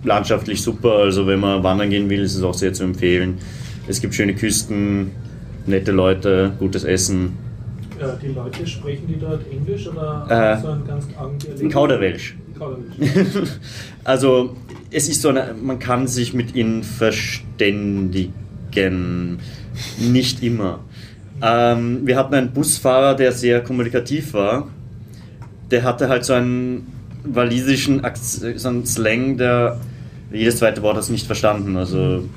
[0.04, 0.92] landschaftlich super.
[0.98, 3.38] Also wenn man wandern gehen will, ist es auch sehr zu empfehlen.
[3.88, 5.12] Es gibt schöne Küsten,
[5.66, 7.32] nette Leute, gutes Essen.
[8.00, 10.26] Ja, die Leute sprechen die dort Englisch oder
[10.58, 11.72] Äh, so ein ganz?
[11.72, 12.36] Kauderwelsch.
[14.04, 14.56] Also
[14.90, 18.32] es ist so eine, man kann sich mit ihnen verständigen.
[19.98, 20.80] Nicht immer.
[21.42, 24.68] Ähm, wir hatten einen Busfahrer, der sehr kommunikativ war.
[25.70, 26.92] Der hatte halt so einen
[27.24, 28.02] walisischen
[28.56, 29.80] so einen Slang, der
[30.32, 31.76] jedes zweite Wort hast du nicht verstanden.
[31.76, 32.28] Also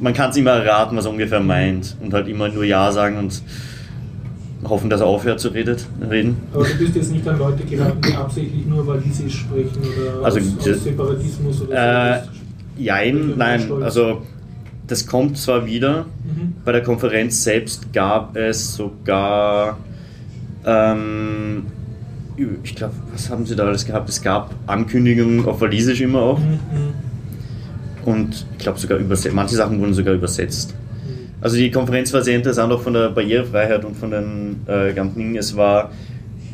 [0.00, 3.16] man kann es immer erraten, was er ungefähr meint und halt immer nur Ja sagen
[3.16, 3.42] und
[4.64, 6.36] hoffen, dass er aufhört zu redet, reden.
[6.52, 10.38] Aber du bist jetzt nicht an Leute geraten, die absichtlich nur Walisisch sprechen oder Also,
[10.40, 12.28] aus, aus Separatismus oder Äh, so.
[12.82, 13.84] jein, nein, Stolz.
[13.84, 14.22] also
[14.86, 16.06] das kommt zwar wieder.
[16.24, 16.54] Mhm.
[16.64, 19.78] Bei der Konferenz selbst gab es sogar,
[20.64, 21.64] ähm,
[22.62, 24.08] ich glaube, was haben sie da alles gehabt?
[24.08, 26.58] Es gab Ankündigungen auf Walisisch immer auch Mhm.
[28.04, 30.74] und ich glaube sogar übersetzt, manche Sachen wurden sogar übersetzt.
[31.46, 35.16] Also die Konferenz war sehr interessant, auch von der Barrierefreiheit und von den äh, ganzen
[35.16, 35.36] Dingen.
[35.36, 35.92] Es war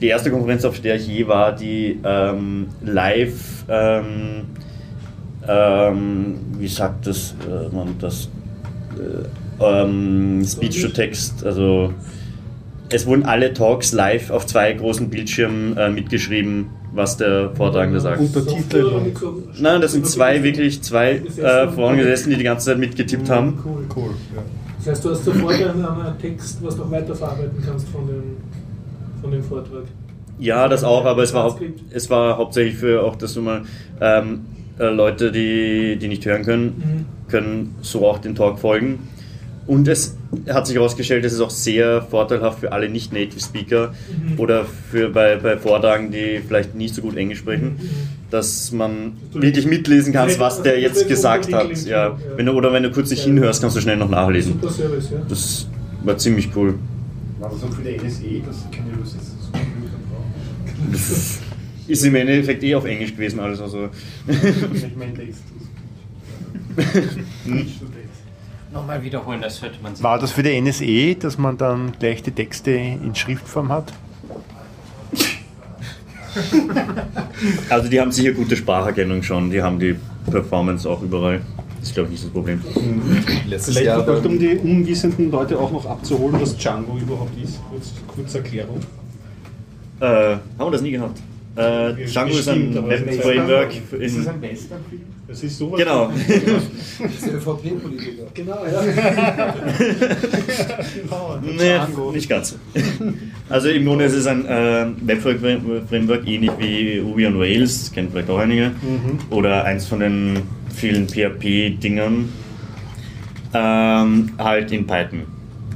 [0.02, 4.04] die erste Konferenz, auf der ich je war, die ähm, live, ähm,
[5.48, 8.28] ähm, wie sagt das, äh, man das,
[8.98, 11.94] äh, ähm, Speech-to-Text, also
[12.90, 18.20] es wurden alle Talks live auf zwei großen Bildschirmen äh, mitgeschrieben, was der Vortragende sagt.
[18.20, 19.10] Untertitel
[19.58, 23.58] Nein, das sind zwei wirklich zwei äh, Vorangesetzten, die die ganze Zeit mitgetippt haben.
[23.64, 23.86] Cool.
[23.96, 24.10] Cool.
[24.36, 24.42] Ja.
[24.84, 28.22] Das heißt, du hast sofort einen, einen Text, was du auch weiterverarbeiten kannst von dem,
[29.20, 29.84] von dem Vortrag.
[30.38, 31.58] Ja, das auch, aber es war, hau
[31.90, 33.62] es war hauptsächlich für auch, dass du mal
[34.00, 34.40] ähm,
[34.78, 37.30] äh, Leute, die, die nicht hören können, Mhm.
[37.30, 38.98] können so auch den Talk folgen.
[39.66, 40.16] Und es
[40.48, 44.40] hat sich herausgestellt, es ist auch sehr vorteilhaft für alle Nicht-Native-Speaker Mhm.
[44.40, 47.76] oder für bei, bei Vortragen, die vielleicht nicht so gut Englisch sprechen,
[48.30, 51.70] dass man wirklich mitlesen kannst, was der jetzt gesagt hat.
[51.84, 52.18] Ja.
[52.36, 54.54] Wenn du, oder wenn du kurz nicht hinhörst, kannst du schnell noch nachlesen.
[54.54, 55.18] Super Service, ja.
[55.28, 55.68] Das
[56.02, 56.74] war ziemlich cool.
[57.38, 60.92] War das auch für die NSE, dass sie keine Übersetzungscomputer brauchen?
[60.92, 61.38] Das
[61.86, 63.60] ist im Endeffekt eh auf Englisch gewesen alles.
[63.60, 63.90] Also.
[64.26, 65.42] Ich meine, Text.
[68.72, 70.02] Nochmal wiederholen, das hört man sich.
[70.02, 73.92] War das für die NSE, dass man dann gleich die Texte in Schriftform hat?
[77.68, 79.96] Also die haben sicher gute Spracherkennung schon, die haben die
[80.30, 81.42] Performance auch überall.
[81.80, 82.62] Das ist glaube ich nicht das Problem.
[83.46, 87.58] Letztes Vielleicht Jahr vielleicht, um die unwissenden Leute auch noch abzuholen, was Django überhaupt ist.
[87.68, 88.78] Kurz, kurze Erklärung.
[90.00, 91.18] Äh, haben wir das nie gehabt?
[91.56, 93.74] Äh, Django ist ein Web-Framework.
[94.00, 95.02] Ist das in- ein Westernfilm?
[95.32, 95.80] Das ist sowas.
[95.80, 96.10] Genau.
[96.10, 98.24] Das ist ÖVP-Politiker.
[98.34, 98.82] Genau, ja.
[101.40, 102.58] nee, nicht ganz.
[103.48, 108.08] Also im Grunde ist es ein äh, Web-Framework, ähnlich wie Ruby on Rails, das kennen
[108.12, 108.72] vielleicht auch einige.
[109.30, 110.42] Oder eins von den
[110.74, 112.28] vielen PHP-Dingern.
[113.54, 115.22] Ähm, halt in Python.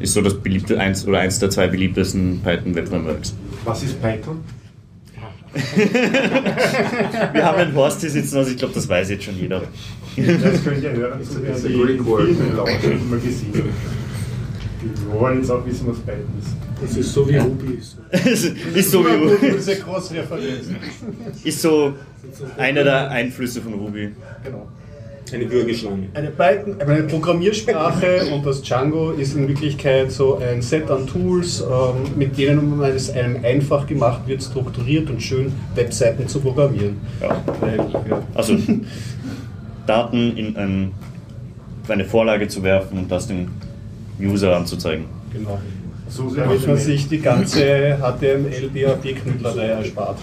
[0.01, 3.35] Ist so das beliebte, eins oder eins der zwei beliebtesten Python-Web-Frameworks.
[3.65, 4.41] Was ist Python?
[7.33, 9.63] Wir haben einen Horst hier sitzen, also ich glaube, das weiß jetzt schon jeder.
[10.17, 12.25] Das könnt ihr hören, zu It's a werden Greek word.
[12.27, 13.53] Filme lauschen, gesehen.
[14.83, 16.57] Wir wollen jetzt auch wissen, was Python ist.
[16.81, 17.97] Das ist so wie Ruby ist.
[18.75, 20.67] ist so wie Diese Großreferenz.
[21.43, 21.95] ist so
[22.59, 24.13] einer der Einflüsse von Ruby.
[24.45, 24.69] Genau.
[25.33, 26.09] Eine Würgeschlange.
[26.15, 31.61] Eine Python, eine Programmiersprache und das Django ist in Wirklichkeit so ein Set an Tools,
[31.61, 36.99] ähm, mit denen man es einem einfach gemacht wird, strukturiert und schön Webseiten zu programmieren.
[37.21, 37.43] Ja.
[37.61, 37.77] Weil,
[38.09, 38.57] ja, Also
[39.87, 40.93] Daten in ein,
[41.89, 43.49] eine Vorlage zu werfen und das dem
[44.21, 45.07] User anzuzeigen.
[45.33, 45.59] genau.
[46.09, 50.19] So Damit man sich die ganze HTML-Objektknüttlerei erspart.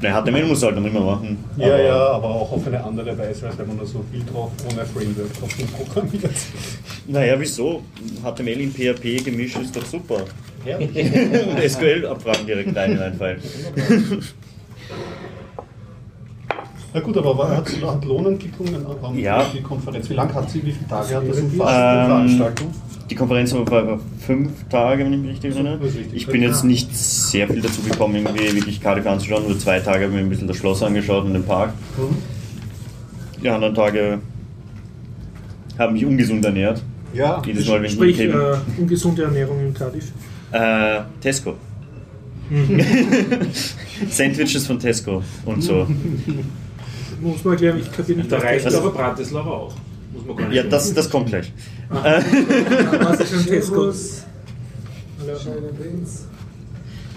[0.00, 1.38] Ne, HTML muss halt noch immer machen.
[1.56, 4.22] Ja, aber ja, aber auch auf eine andere Weise, als wenn man da so viel
[4.24, 6.32] drauf ohne Framework drauf programmiert.
[7.06, 7.82] Naja, wieso?
[8.22, 10.24] HTML in PHP gemischt ist doch super.
[10.66, 10.78] Ja.
[10.78, 10.88] Und
[11.70, 13.38] SQL-Abfragen direkt rein reinfallen.
[16.92, 19.44] Na gut, aber war- hat, hat Lohnentwicklungen an Ja.
[19.52, 20.08] die Konferenz?
[20.10, 22.68] Wie lange hat sie, wie viele Tage hat das Ähm, umfasst, die Veranstaltung?
[23.10, 25.78] Die Konferenz war über fünf Tage, wenn ich mich richtig erinnere.
[26.12, 29.46] Ich bin jetzt nicht sehr viel dazu gekommen, irgendwie wirklich KDK anzuschauen.
[29.46, 31.74] Nur zwei Tage habe ich mir ein bisschen das Schloss angeschaut und den Park.
[33.42, 34.20] Die anderen Tage
[35.78, 36.82] haben mich ungesund ernährt.
[37.12, 38.58] Ja, Jedes Mal, wenn ich Sprich, hinkäme.
[38.76, 40.10] äh, ungesunde Ernährung in Cardiff.
[40.50, 41.54] Äh, Tesco.
[44.10, 45.86] Sandwiches von Tesco und so.
[47.20, 49.74] Muss man erklären, ich kapiere nicht, Der was reicht aber Bratislava auch.
[50.14, 51.52] Muss man gar nicht Ja, das, das kommt gleich.
[51.90, 53.92] Was ist ein Tesco?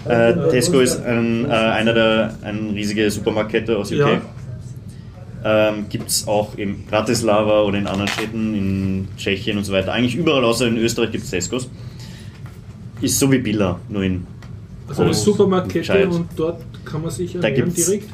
[0.04, 3.98] Äh, Tesco ist ein, äh, einer der eine riesige Supermarktkette aus UK.
[3.98, 4.20] Ja.
[5.44, 9.92] Ähm, Gibt es auch in Bratislava oder in anderen Städten, in Tschechien und so weiter.
[9.92, 11.70] Eigentlich überall außer in Österreich gibt es Tescos.
[13.00, 14.26] Ist so wie Billa, nur in
[14.88, 18.08] Also eine groß, Supermarktkette und dort kann man sich ernähren direkt.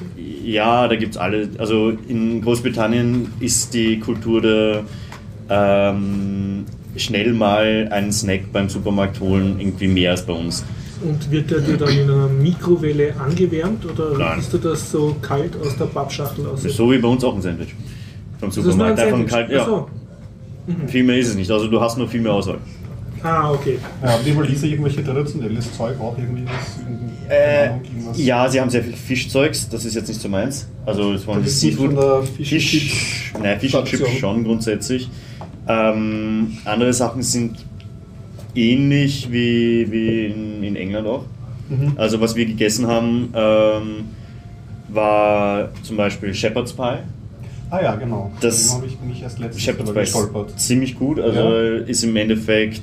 [0.44, 1.48] ja, da gibt es alle.
[1.58, 4.82] Also in Großbritannien ist die Kultur der
[5.48, 6.64] ähm,
[6.96, 10.64] schnell mal einen Snack beim Supermarkt holen irgendwie mehr als bei uns.
[11.02, 14.38] Und wird der dir dann in einer Mikrowelle angewärmt oder Nein.
[14.38, 16.62] isst du das so kalt aus der Pappschachtel aus?
[16.62, 17.74] So wie bei uns auch ein Sandwich.
[18.40, 18.98] Vom ein Supermarkt.
[18.98, 19.30] Einfach ein Sandwich.
[19.30, 19.64] kalt, ja.
[19.64, 19.88] So.
[20.86, 21.50] Viel mehr ist es nicht.
[21.50, 22.58] Also du hast nur viel mehr Auswahl.
[23.24, 23.78] Ah, okay.
[24.02, 26.98] Ja, haben die mal Lisa irgendwelche traditionelles Zeug auch irgendwie keine
[27.30, 27.70] Äh,
[28.16, 29.66] ja, sie haben sehr viel Fischzeugs.
[29.68, 30.68] Das ist jetzt nicht so meins.
[30.84, 31.86] Also es waren Das Seafood.
[31.86, 35.08] von der Fish and Fisch, nein, Fisch und Chips schon grundsätzlich.
[35.66, 37.56] Ähm, andere Sachen sind
[38.54, 41.24] ähnlich wie, wie in, in England auch.
[41.70, 41.94] Mhm.
[41.96, 44.04] Also was wir gegessen haben, ähm,
[44.88, 46.98] war zum Beispiel Shepherd's Pie.
[47.70, 48.30] Ah ja, genau.
[48.40, 50.60] Das- Dem habe ich mich erst letztens Shepherd's Pie ist gestolpert.
[50.60, 51.18] ziemlich gut.
[51.18, 51.76] Also Ja.
[51.86, 52.82] ist im Endeffekt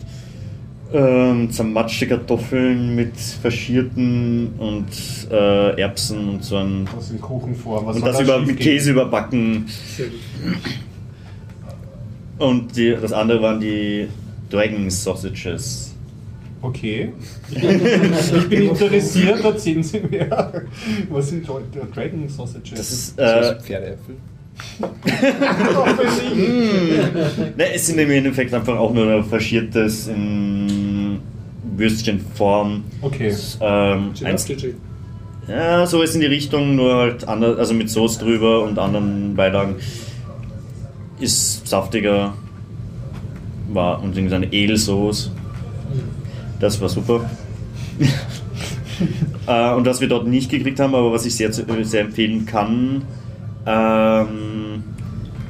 [0.94, 4.88] ähm, zermatschte Kartoffeln mit faschierten und
[5.32, 7.86] äh, Erbsen und so ein Was in Kuchenform.
[7.86, 8.60] Was und das da über, mit?
[8.60, 9.66] Käse überbacken.
[12.38, 14.08] Und die, das andere waren die
[14.50, 15.96] Dragon Sausages.
[16.62, 17.12] Okay.
[17.50, 20.64] ich bin interessiert, erzählen Sie mir.
[21.10, 21.62] Was sind Dra-
[21.94, 22.72] Dragon Sausages?
[22.72, 23.20] Das ist.
[23.20, 24.16] Äh, Pferdeäpfel.
[27.58, 30.68] ne, es sind im Endeffekt einfach auch nur faschiertes in
[31.76, 32.84] Würstchenform.
[33.02, 33.34] Okay.
[33.62, 34.12] Ähm,
[35.48, 39.36] ja, so ist in die Richtung, nur halt anders, also mit Soße drüber und anderen
[39.36, 39.76] Beilagen.
[41.20, 42.34] Ist saftiger.
[43.74, 45.32] War und irgendwie eine Edelsauce.
[46.60, 47.30] Das war super.
[49.48, 52.46] äh, und was wir dort nicht gekriegt haben, aber was ich sehr, zu- sehr empfehlen
[52.46, 53.04] kann,
[53.66, 54.84] ähm,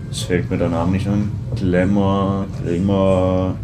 [0.09, 3.55] es fällt mir der Name nicht an, Glamour, Glamour,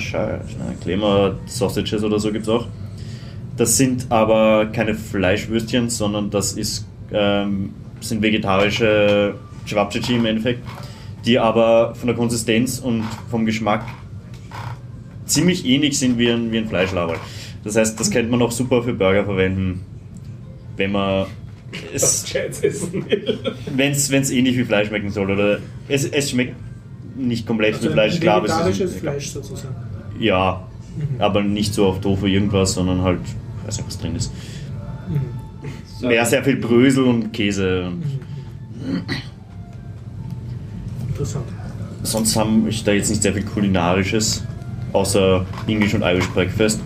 [0.00, 2.66] Shy- nein, Glamour Sausages oder so gibt es auch.
[3.56, 7.70] Das sind aber keine Fleischwürstchen, sondern das ist, ähm,
[8.00, 9.34] sind vegetarische
[9.66, 10.62] Cevapcici im Endeffekt,
[11.26, 13.84] die aber von der Konsistenz und vom Geschmack
[15.26, 17.18] ziemlich ähnlich sind wie ein, wie ein Fleischlaberl.
[17.62, 19.84] Das heißt, das könnte man auch super für Burger verwenden,
[20.76, 21.26] wenn man
[21.94, 22.24] es,
[23.76, 25.30] wenn es ähnlich wie Fleisch schmecken soll.
[25.30, 26.54] Oder es, es schmeckt
[27.26, 29.74] nicht komplett Also wie Fleisch, ein klar, vegetarisches ist, Fleisch sozusagen.
[30.18, 30.62] ja,
[30.96, 31.20] Mhm.
[31.20, 33.20] aber nicht so auf Tofu irgendwas, sondern halt,
[33.60, 34.32] ich weiß nicht, was drin ist.
[36.02, 37.84] Mehr sehr viel Brösel und Käse.
[37.86, 39.04] Und
[41.08, 41.44] Interessant.
[42.02, 44.42] sonst haben ich da jetzt nicht sehr viel kulinarisches,
[44.92, 46.80] außer English und Irish Breakfast.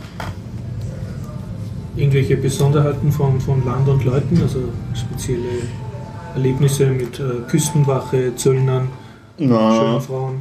[1.96, 5.62] Irgendwelche Besonderheiten von, von Land und Leuten, also spezielle
[6.34, 8.88] Erlebnisse mit äh, Küstenwache, Zöllnern,
[9.38, 10.38] Na, schönen Frauen.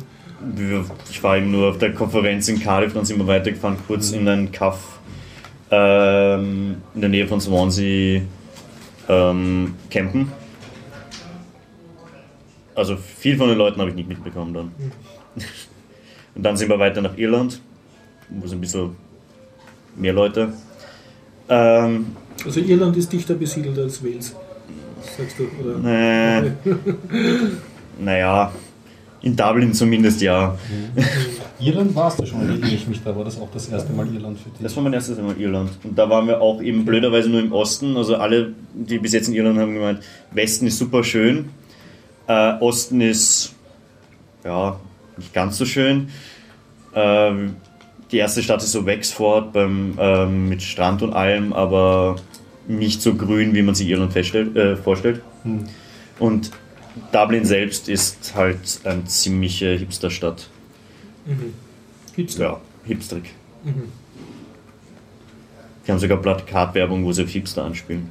[1.10, 4.28] ich war eben nur auf der Konferenz in Cardiff, dann sind wir weitergefahren, kurz in
[4.28, 5.00] einen Kaff
[5.72, 8.22] ähm, in der Nähe von Swansea
[9.10, 10.32] ähm, campen.
[12.76, 14.72] Also viel von den Leuten habe ich nicht mitbekommen dann.
[16.36, 17.62] Und dann sind wir weiter nach Irland,
[18.30, 18.96] wo es ein bisschen
[19.96, 20.54] mehr Leute.
[21.50, 24.36] Ähm, Also Irland ist dichter besiedelt als Wales,
[25.18, 26.44] sagst du, oder?
[26.44, 26.52] äh,
[28.00, 28.52] naja,
[29.24, 30.58] in Dublin zumindest ja.
[31.60, 34.38] Irland warst du schon, erinnere ich mich, da war das auch das erste Mal Irland
[34.38, 34.60] für dich.
[34.62, 35.72] Das war mein erstes Mal Irland.
[35.84, 37.96] Und da waren wir auch eben blöderweise nur im Osten.
[37.96, 40.02] Also alle, die bis jetzt in Irland haben gemeint,
[40.32, 41.50] Westen ist super schön,
[42.28, 43.56] äh, Osten ist
[44.44, 44.78] ja
[45.16, 46.10] nicht ganz so schön.
[46.94, 47.56] Ähm,
[48.12, 52.18] die erste Stadt ist so Wexford beim, ähm, mit Strand und allem, aber
[52.68, 55.22] nicht so grün, wie man sich Irland feststellt, äh, vorstellt.
[55.44, 55.64] Hm.
[56.20, 56.52] Und
[57.12, 60.50] Dublin selbst ist halt eine ziemliche Hipsterstadt.
[61.26, 61.54] Mhm.
[62.16, 63.34] Gibt's Ja, hipsterig.
[63.64, 63.92] Mhm.
[65.86, 68.10] Die haben sogar Plakatwerbung, wo sie auf Hipster anspielen.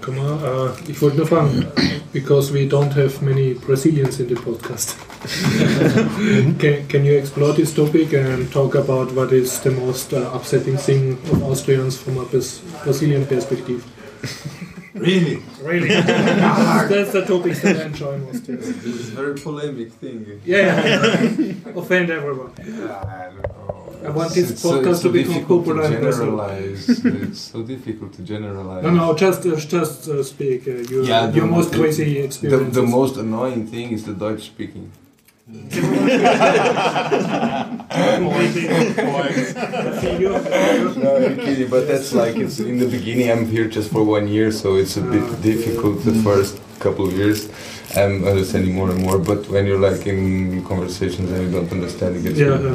[0.00, 1.66] Kann man, äh, ich wollte nur fragen,
[2.12, 4.96] because we don't have many Brazilians in the podcast.
[6.58, 10.76] can, can you explore this topic and talk about what is the most uh, upsetting
[10.76, 13.84] thing of Austrians from a Brazilian perspective?
[14.94, 15.42] Really?
[15.60, 15.88] Really?
[15.88, 18.48] That's the topics that I enjoy most.
[18.48, 18.60] Yes.
[18.60, 20.40] This is a very polemic thing.
[20.44, 20.56] Yeah,
[20.86, 21.54] yeah.
[21.74, 22.52] offend everyone.
[24.06, 26.24] I want this It's so- podcast so to become difficult popular to in Brazil.
[26.26, 26.88] generalize.
[26.88, 28.84] it's so difficult to generalize.
[28.84, 30.68] No, no, just uh, just uh, speak.
[30.68, 32.74] Uh, your, Yeah, the- your most the- crazy The, experience.
[32.76, 34.92] the most annoying thing is the Deutsch speaking.
[40.96, 43.30] No, I'm kidding, but that's like it's in the beginning.
[43.30, 47.12] I'm here just for one year, so it's a bit difficult the first couple of
[47.12, 47.50] years.
[47.94, 52.16] I'm understanding more and more, but when you're like in conversations and you don't understand,
[52.16, 52.72] it gets Yeah, really yeah.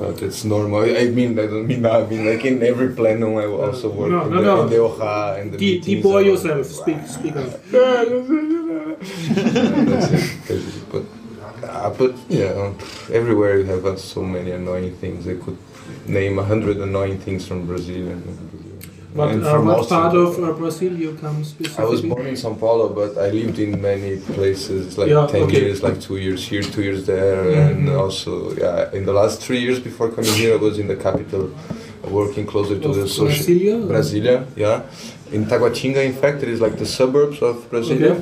[0.00, 0.80] But it's normal.
[0.80, 2.00] I mean, I don't mean now.
[2.00, 4.62] I mean, like in every plenum, I also work No, in, no, the, no.
[4.62, 6.06] in the OHA and the De- meetings.
[6.06, 6.66] I- yourself.
[6.66, 7.62] Speak, speak up.
[7.70, 8.10] That's
[10.50, 10.62] it.
[10.92, 11.04] But,
[11.68, 12.72] uh, but yeah,
[13.12, 15.28] everywhere you have uh, so many annoying things.
[15.28, 15.58] I could
[16.06, 18.24] name a hundred annoying things from Brazil and,
[19.14, 20.00] What, and uh, from what Austria.
[20.00, 21.42] part of uh, Brazil you come
[21.78, 24.96] I was born in São Paulo, but I lived in many places.
[24.96, 25.60] Like Yeah, ten okay.
[25.62, 27.70] years, like two years here, two years there, Mhm.
[27.70, 28.32] and also
[28.64, 28.92] yeah.
[28.98, 31.50] In the last three years before coming here, I was in the capital,
[32.18, 33.76] working closer to Of the social Brasilia?
[33.92, 34.82] Brasilia, yeah.
[35.32, 38.14] In Taguatinga, in fact, it is like the suburbs of Brasilia.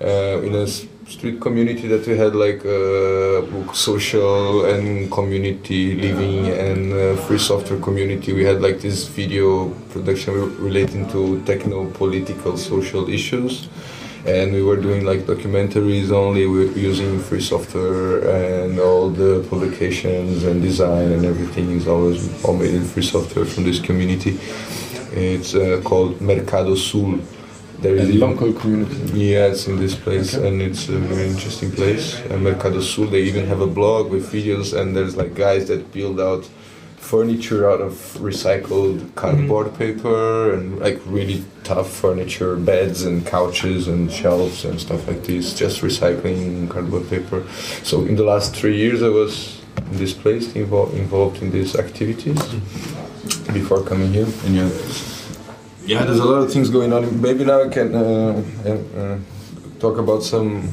[0.00, 6.46] Uh, in a s- street community that we had like uh, social and community living
[6.48, 8.32] and uh, free software community.
[8.32, 13.68] We had like this video production relating to techno political social issues.
[14.24, 16.44] And we were doing like documentaries only
[16.80, 18.10] using free software
[18.40, 23.44] and all the publications and design and everything is always all made in free software
[23.44, 24.38] from this community.
[25.12, 27.18] It's uh, called Mercado Sul.
[27.82, 28.96] There A local community.
[29.12, 32.14] yeah, it's in this place, and it's a very interesting place.
[32.30, 35.90] Uh, Mercado Sul, they even have a blog with videos, and there's like guys that
[35.92, 36.48] build out
[36.96, 44.12] furniture out of recycled cardboard paper and like really tough furniture, beds and couches and
[44.12, 47.44] shelves and stuff like this, just recycling cardboard paper.
[47.82, 49.60] So in the last three years, I was
[49.90, 52.40] in this place invo- involved in these activities
[53.52, 54.70] before coming here, and yeah.
[55.84, 57.20] Yeah, there's a lot of things going on.
[57.20, 59.18] Maybe now I can uh, uh, uh,
[59.80, 60.68] talk about some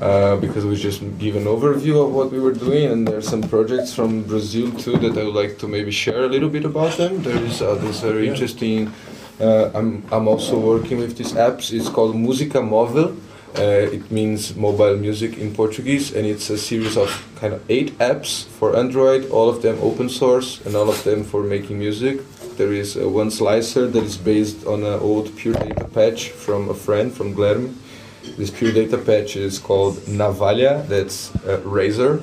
[0.00, 3.42] uh, because we just give an overview of what we were doing, and there's some
[3.42, 6.96] projects from Brazil too that I would like to maybe share a little bit about
[6.96, 7.22] them.
[7.22, 8.92] There is uh, this very interesting.
[9.40, 11.72] Uh, I'm I'm also working with these apps.
[11.72, 13.16] It's called Música Móvel.
[13.58, 17.96] Uh, it means mobile music in Portuguese, and it's a series of kind of eight
[17.98, 22.20] apps for Android, all of them open source, and all of them for making music.
[22.60, 26.68] There is uh, one slicer that is based on an old Pure Data patch from
[26.68, 27.72] a friend from Glerm.
[28.36, 31.32] This Pure Data patch is called Navalia, that's
[31.64, 32.22] razor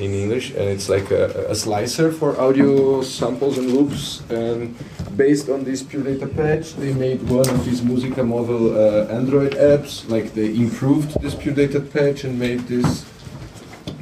[0.00, 4.22] in English, and it's like a, a slicer for audio samples and loops.
[4.30, 4.74] And
[5.18, 9.52] based on this Pure Data patch, they made one of these Musica Model uh, Android
[9.52, 10.08] apps.
[10.08, 13.04] Like they improved this Pure Data patch and made this.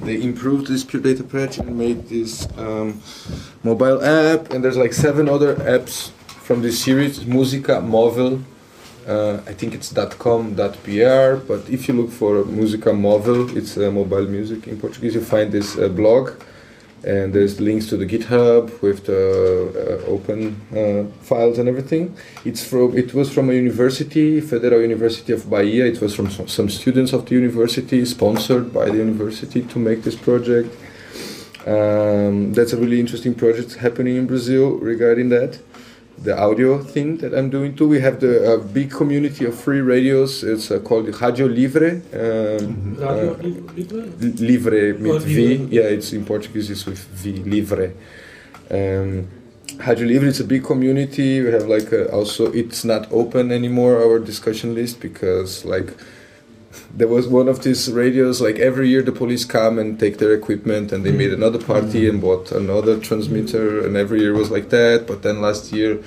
[0.03, 3.03] They improved this Pure Data patch and made this um,
[3.63, 4.51] mobile app.
[4.51, 8.43] And there's like seven other apps from this series, Musica Móvel.
[9.07, 14.27] Uh, I think it's .com.br, but if you look for Musica Móvel, it's uh, mobile
[14.27, 16.33] music in Portuguese, you find this uh, blog,
[17.05, 22.17] and there's links to the GitHub with the uh, open uh, files and everything.
[22.45, 25.87] It's from it was from a university, Federal University of Bahia.
[25.87, 30.03] It was from some, some students of the university, sponsored by the university to make
[30.03, 30.77] this project.
[31.67, 35.59] Um, that's a really interesting project happening in Brazil regarding that
[36.23, 37.89] the audio thing that I'm doing too.
[37.89, 40.45] We have the uh, big community of free radios.
[40.45, 42.03] It's uh, called Radio Livre.
[42.13, 44.07] Um, Radio uh?
[44.21, 45.69] Livre Oh, with V.
[45.71, 46.71] Yeah, it's in Portuguese.
[46.71, 47.33] It's with V.
[47.37, 47.93] Livre.
[48.71, 49.29] Um,
[49.79, 51.41] Rádio Livre is a big community.
[51.41, 55.95] We have like a, also it's not open anymore our discussion list because like
[56.95, 60.35] there was one of these radios like every year the police come and take their
[60.35, 61.35] equipment and they made mm.
[61.35, 62.23] another party and mm.
[62.23, 65.07] bought another transmitter and every year was like that.
[65.07, 66.03] But then last year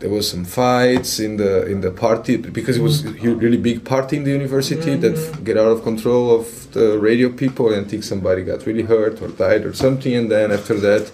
[0.00, 3.24] there was some fights in the in the party because it was mm.
[3.24, 5.34] a really big party in the university that mm-hmm.
[5.34, 8.82] f- get out of control of the radio people and I think somebody got really
[8.82, 11.10] hurt or died or something and then after that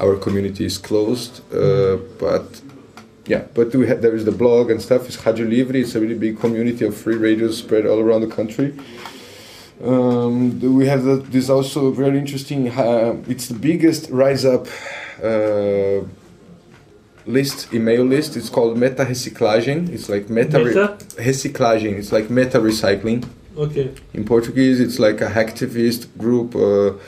[0.00, 2.46] our community is closed uh, but
[3.26, 3.44] yeah.
[3.54, 6.14] But we ha- there is the blog and stuff it's Radio Livre it's a really
[6.14, 8.74] big community of free radios spread all around the country.
[9.82, 14.66] Um, we have the, this also very interesting uh, it's the biggest rise up
[15.22, 16.06] uh,
[17.26, 18.36] list email list.
[18.36, 20.74] It's called meta reciclagem it's like meta, re-
[21.24, 23.26] reciclagem it's like meta recycling.
[23.56, 23.94] Okay.
[24.12, 26.98] in Portuguese, it's like a hacktivist group uh,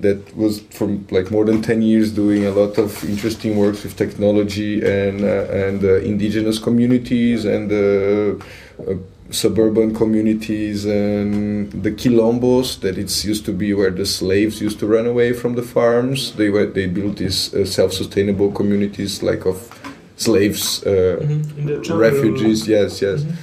[0.00, 3.96] that was from like more than 10 years doing a lot of interesting works with
[3.96, 8.36] technology and uh, and uh, indigenous communities and uh,
[8.82, 8.94] uh,
[9.30, 14.86] suburban communities and the quilombos that it's used to be where the slaves used to
[14.86, 19.58] run away from the farms they were they built these uh, self-sustainable communities like of
[20.16, 21.84] slaves uh, Mhm.
[21.88, 23.34] The refugees yes yes Mhm.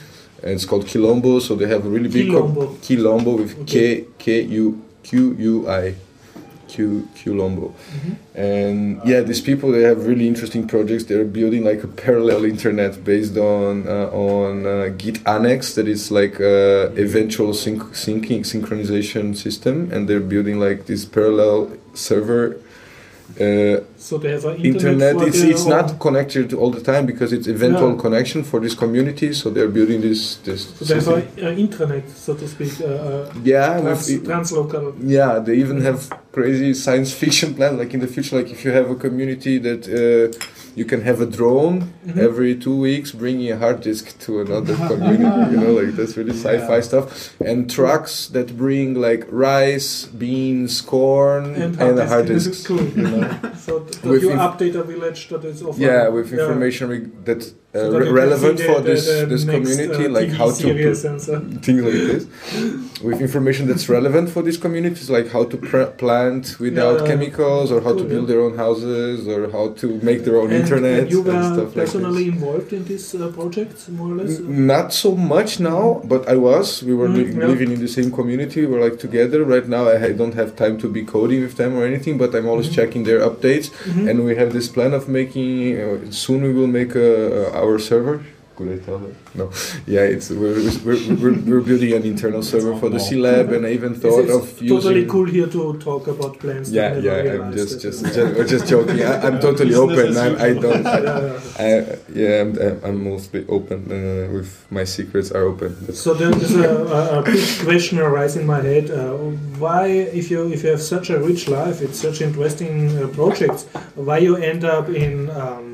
[0.43, 1.39] and it's called Quilombo.
[1.41, 2.63] So they have a really big Quilombo.
[2.85, 4.05] Quilombo with Okay.
[4.05, 4.65] K K U
[5.03, 5.53] Q U
[5.83, 5.95] I
[6.73, 7.71] Q Quilombo.
[8.33, 11.03] And yeah, these people they have really interesting projects.
[11.05, 16.11] They're building like a parallel internet based on uh, on uh, Git Annex that is
[16.11, 22.57] like a eventual sync- syncing synchronization system, and they're building like this parallel server.
[23.39, 27.47] Uh, So have an internet, internet it's, it's not connected all the time because it's
[27.47, 28.01] eventual Yeah.
[28.05, 31.13] connection for this community so they're building this this So system.
[31.49, 34.93] an intranet, so to speak, uh, uh, yeah trans, with, translocal.
[35.17, 35.99] yeah they even have
[36.31, 39.81] crazy science fiction plan like in the future like if you have a community that
[39.87, 40.27] uh,
[40.75, 41.75] you can have a drone
[42.07, 42.17] Mhm.
[42.27, 46.35] every two weeks bringing a hard disk to another community you know like that's really
[46.45, 47.05] sci-fi stuff
[47.49, 49.89] and trucks that bring like rice
[50.21, 52.83] beans corn and, And a hard disk cool.
[52.97, 53.23] you know
[53.67, 55.79] So th- that you update a village that is offline.
[55.89, 57.41] yeah with information re- that
[57.75, 60.49] So you can relevant for the- this the this next, community uh, like TV how
[60.51, 60.95] to
[61.25, 61.39] so.
[61.65, 62.23] things like this
[63.07, 67.07] with information that's relevant for these communities like how to pr- plant without Yeah.
[67.09, 70.61] chemicals or how to build their own houses or how to make their own And,
[70.61, 74.29] internet and you were personally like involved in these uh, projects, more or less.
[74.29, 75.83] this N- not so much now
[76.13, 77.47] but i was we were Mm, yeah.
[77.53, 80.49] living in the same community we were like together right now i ha- don't have
[80.63, 82.77] time to be coding with them or anything but i'm always Mhm.
[82.79, 84.07] checking their updates Mhm.
[84.09, 85.49] and we have this plan of making
[85.83, 85.85] uh,
[86.23, 87.09] soon we will make a,
[87.39, 88.23] uh, our server
[88.55, 89.45] could i tell that no
[89.87, 90.53] yeah it's we're,
[90.85, 94.19] we're, we're, we're building an internal server for the c lab and i even thought
[94.19, 96.71] it's, of it's totally using cool here to talk about plans.
[96.71, 100.85] yeah yeah i'm just just just, just joking I, i'm totally open as I, don't
[100.95, 101.39] I, Yeah, yeah.
[101.59, 106.55] I, yeah I'm, I'm mostly open uh, with my secrets are open So there is
[106.55, 108.91] a, a, big question arise in my head.
[108.91, 109.13] Uh,
[109.63, 113.63] why, if you if you have such a rich life, it's such interesting uh, projects,
[113.95, 115.72] why you end up in um,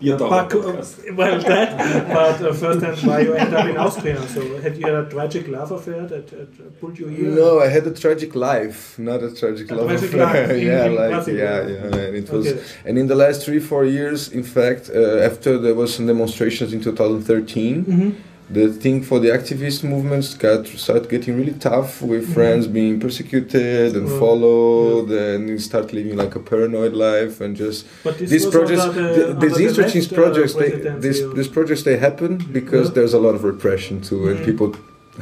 [0.00, 4.22] Back, well, that, but uh, first and why you end up in Austria.
[4.28, 7.30] So had you had a tragic love affair that, that pulled you here?
[7.30, 10.26] No, I had a tragic life, not a tragic A love tragic affair.
[10.46, 11.74] life in- yeah, in like Brazil, yeah, yeah.
[11.96, 12.46] yeah, and it was.
[12.46, 12.62] Okay.
[12.86, 16.72] And in the last three, four years, in fact, uh, after there was some demonstrations
[16.72, 18.14] in 2013, Mhm.
[18.50, 22.34] The thing for the activist movements got started getting really tough with Mhm.
[22.36, 27.54] friends being persecuted and Oh, followed, and you start living like a paranoid life and
[27.64, 31.20] just But this these projects, under the- these the interesting uh, projects, they, presidency these,
[31.36, 32.94] these projects they happen because Yeah.
[32.96, 34.44] there's a lot of repression too, and Mhm.
[34.50, 34.68] people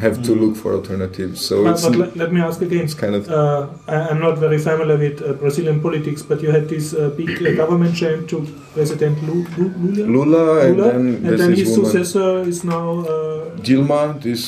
[0.00, 0.40] have to Mhm.
[0.40, 1.40] look for alternatives.
[1.40, 2.84] So but, it's but let, let me ask again.
[2.84, 6.50] it's kind of Uh, I, I'm not very familiar with uh, Brazilian politics, but you
[6.50, 8.36] had this uh, big uh, government change to
[8.74, 10.06] President Lu- Lu- Lula.
[10.16, 12.86] Lula, and Lula, then and then his woman successor is now.
[13.00, 14.00] Uh, Dilma.
[14.22, 14.42] This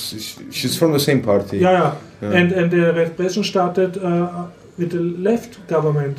[0.50, 1.56] she's from the same party.
[1.58, 1.92] yeah, yeah.
[2.22, 2.38] Yeah.
[2.38, 4.46] And and the repression started uh,
[4.78, 6.16] with the left government.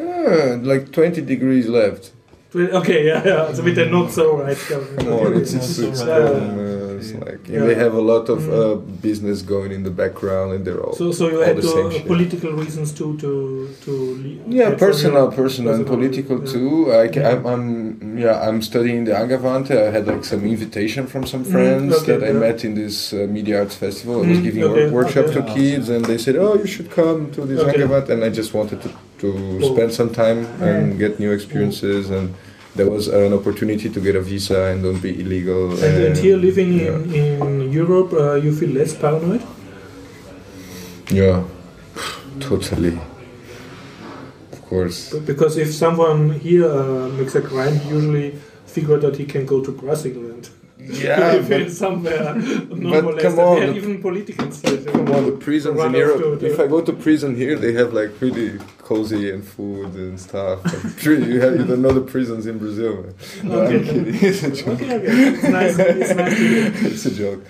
[0.00, 2.12] Ah, like 20 degrees left.
[2.54, 3.52] Okay, yeah, yeah.
[3.54, 5.08] So with the not so right government.
[5.08, 5.40] On, Okay.
[5.40, 6.00] it's, it's, it's,
[7.00, 7.16] Yeah.
[7.16, 7.66] it's like and Yeah.
[7.68, 8.52] they have a lot of Mm.
[8.58, 8.74] uh,
[9.08, 11.68] business going in the background, and they're all So, so you all had the to,
[11.78, 13.30] same uh, political reasons to to
[13.84, 13.92] to
[14.24, 14.40] leave.
[14.58, 16.52] Yeah, personal, personal, and political yeah.
[16.54, 16.72] too.
[17.02, 17.64] I ca- I'm, I'm,
[18.24, 19.74] yeah, I'm studying the Angavante.
[19.86, 22.96] I had like some invitation from some Mm, friends okay, that I met in this
[23.12, 24.14] uh, media arts festival.
[24.22, 25.36] I was Mm, giving okay, work, workshop okay.
[25.38, 27.70] to kids, and they said, "Oh, you should come to this Okay.
[27.72, 28.90] Angavante," and I just wanted to
[29.22, 29.28] to
[29.62, 29.74] Oh.
[29.74, 32.26] spend some time and get new experiences and
[32.74, 35.72] there was an opportunity to get a visa and don't be illegal.
[35.72, 36.88] And, and here living yeah.
[36.88, 39.42] in, in Europe, uh, you feel less paranoid?
[41.10, 41.44] Yeah,
[42.38, 42.98] totally.
[44.52, 45.12] Of course.
[45.14, 49.72] Because if someone here uh, makes a crime, usually figure that he can go to
[49.72, 50.48] Brazil and
[50.88, 54.60] Yeah, but, somewhere but come on, the- even politicians.
[54.60, 56.42] come on, the prisons in Europe.
[56.42, 60.58] If I go to prison here, they have like really cozy and food and stuff.
[61.00, 63.02] Sure you, have, you don't know the prisons in Brazil.
[63.02, 63.14] Man.
[63.44, 64.14] No, I'm kidding.
[64.22, 64.68] It's a joke.
[64.80, 65.28] Okay, okay.
[65.28, 65.78] It's nice.
[65.78, 67.44] It's nice it's a joke.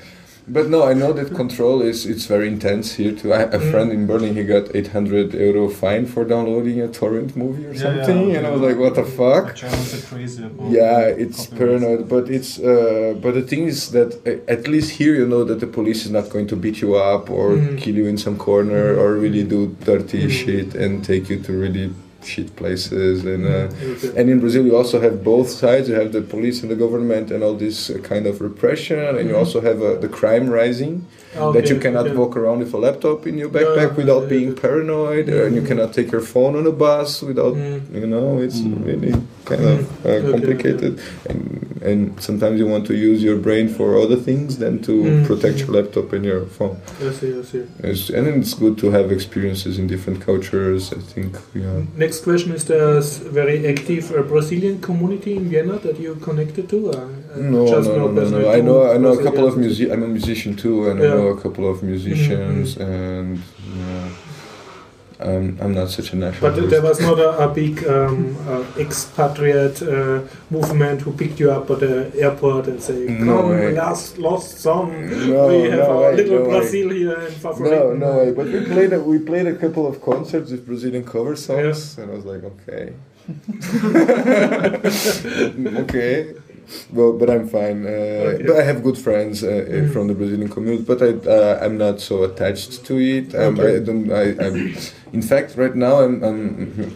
[0.53, 3.33] But no, I know that control is it's very intense here too.
[3.33, 3.71] I, a Mm.
[3.71, 8.35] friend in Berlin, he got 800 euro fine for downloading a torrent movie or something,
[8.37, 9.45] and I was like, what the fuck?
[9.55, 10.43] Germans are crazy
[10.81, 15.15] Yeah, it's paranoid, but it's uh, but the thing is that uh, at least here
[15.21, 17.79] you know that the police is not going to beat you up or Mm.
[17.83, 19.61] kill you in some corner or really do
[19.91, 20.31] dirty Mm.
[20.41, 21.87] shit and take you to really
[22.25, 23.47] shit places and.
[23.47, 23.69] Uh,
[24.17, 25.89] and in Brazil, you also have both sides.
[25.89, 29.29] You have the police and the government, and all this uh, kind of repression, and
[29.29, 29.39] you Mhm.
[29.39, 31.05] also have uh, the crime rising.
[31.55, 32.17] that you cannot okay.
[32.17, 34.61] walk around with a laptop in your Yeah, backpack without yeah, being yeah.
[34.67, 35.69] paranoid, uh, and you Mhm.
[35.71, 37.81] cannot take your phone on a bus without, Mm.
[38.01, 38.85] you know, it's Mm.
[38.85, 39.13] really
[39.45, 39.87] kind of Mhm.
[40.05, 40.93] uh, Okay, complicated.
[41.29, 41.41] And
[41.83, 45.25] and sometimes you want to use your brain for other things than to Mm.
[45.27, 46.77] protect your laptop and your phone.
[47.09, 47.63] I see, I see.
[47.83, 50.93] It's, and it's good to have experiences in different cultures.
[50.93, 51.83] I think, yeah.
[51.97, 56.79] Next question is there's very active uh, Brazilian community in Vienna that you connected to?
[56.91, 58.51] Uh, uh, No, just no, no, no, no.
[58.57, 59.91] I know, I know a couple of music.
[59.93, 62.89] I'm a musician too, and I know a couple of musicians, Mhm.
[62.91, 63.39] and
[63.79, 64.09] yeah,
[65.21, 66.61] I'm, I'm not such a nationalist.
[66.61, 71.51] But there was not a, a big um, uh, expatriate uh, movement who picked you
[71.51, 73.73] up at the airport and say, No "Come, way.
[73.73, 74.89] last lost son,
[75.31, 76.51] No, we have no our way, little no way.
[76.61, 78.31] Brazil here in no, no way.
[78.33, 82.11] But we played a, we played a couple of concerts with Brazilian cover songs, and
[82.11, 82.95] I was like, okay,
[85.85, 86.35] okay.
[86.93, 87.79] Well, but I'm fine.
[87.87, 87.91] Uh,
[88.31, 88.45] Okay.
[88.47, 89.53] But I have good friends uh, uh,
[89.83, 89.93] Mhm.
[89.93, 90.85] from the Brazilian community.
[90.93, 93.27] But I, uh, I'm not so attached to it.
[93.35, 93.77] Um, Okay.
[93.77, 94.05] I don't.
[94.23, 94.57] I, I'm,
[95.19, 96.15] in fact, right now I'm.
[96.29, 96.39] I'm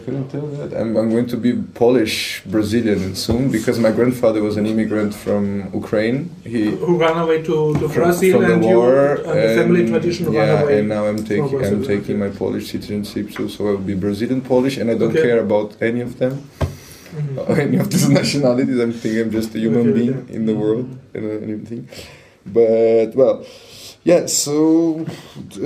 [0.05, 0.69] can I tell that?
[0.79, 1.51] I'm, I'm going to be
[1.83, 2.15] Polish
[2.55, 5.43] Brazilian soon because my grandfather was an immigrant from
[5.81, 6.17] Ukraine.
[6.53, 9.53] He Who ran away to, to from, Brazil from the and war, you, and the
[9.61, 13.57] family and- tradition yeah, and now I'm taking I'm taking my Polish citizenship too, so
[13.67, 15.25] I will be Brazilian Polish, and I don't Okay.
[15.27, 16.33] care about any of them,
[17.49, 18.79] any of these nationalities.
[18.79, 21.89] I'm thinking I'm just a human being in the world and and everything.
[22.45, 23.45] But well,
[24.03, 24.25] yeah.
[24.27, 25.05] So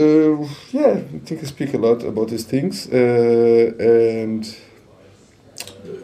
[0.05, 4.43] uh, yeah, I think I speak a lot about these things, uh, and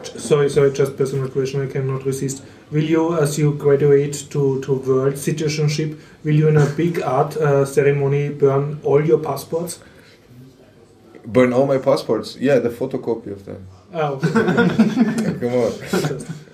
[0.02, 1.60] Sorry, sorry, just personal question.
[1.60, 2.42] I cannot resist.
[2.70, 7.36] Will you, as you graduate to, to world citizenship, will you in a big art
[7.36, 9.80] uh, ceremony burn all your passports?
[11.26, 12.36] burn all my passports.
[12.36, 13.66] Yeah, the photocopy of them.
[13.94, 14.28] Okay.
[15.40, 15.72] Come on,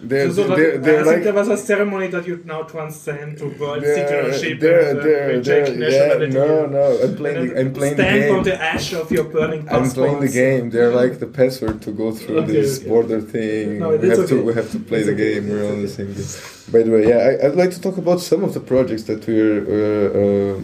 [0.02, 1.22] they're so, so they're, they're like.
[1.22, 5.28] there was a ceremony that you now transcend to world citizenship they're, and uh, they're,
[5.28, 6.34] reject nationality.
[6.34, 9.66] no, no, I'm playing, the, I'm playing the stand on the ash of your burning
[9.70, 10.70] I'm playing the game.
[10.70, 12.88] They're like the password to go through Okay, this okay.
[12.88, 13.78] border thing.
[13.78, 14.40] No, we have to okay.
[14.42, 15.48] we have to play It's the game.
[15.48, 16.26] We're on the same game.
[16.70, 19.26] By the way, yeah, I, I'd like to talk about some of the projects that
[19.26, 20.62] we're uh, uh,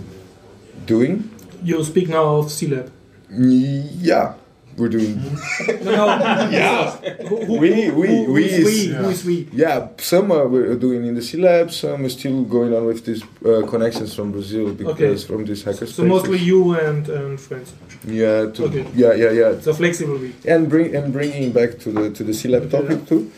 [0.85, 1.31] doing.
[1.63, 2.91] You speak now of CLab.
[3.31, 4.35] Yeah,
[4.79, 5.21] we're doing.
[5.89, 6.49] No, no.
[6.51, 6.91] yeah.
[7.29, 8.95] Who, who, We- we- who we is is- we?
[8.95, 9.49] Who is we?
[9.53, 11.71] Yeah, some are we're doing in the C Lab.
[11.71, 15.95] Some are still going on with these uh, connections from Brazil because from this hackerspace.
[15.95, 17.73] So mostly you and, and friends.
[18.07, 18.87] Yeah, to, Okay.
[18.95, 19.61] yeah, yeah, yeah.
[19.61, 20.33] So flexible we.
[20.47, 22.77] and bring and bringing back to the to the C Lab Okay.
[22.79, 23.31] topic too.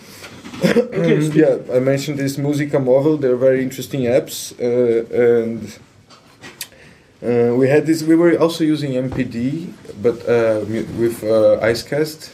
[0.62, 3.18] Okay, yeah, I mentioned this Musica Móvel.
[3.20, 5.60] They're very interesting apps, uh, and
[7.22, 8.02] uh, we had this.
[8.02, 9.72] We were also using MPD,
[10.02, 10.64] but uh,
[10.98, 12.32] with uh, Icecast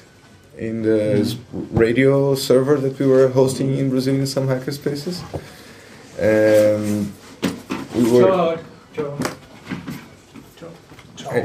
[0.59, 1.37] in the s-
[1.73, 5.23] radio server that we were hosting in Brazil in some hackerspaces,
[6.19, 7.13] and
[7.95, 8.59] we were.
[8.95, 9.19] Ciao.
[11.17, 11.31] Ciao.
[11.31, 11.43] Hey,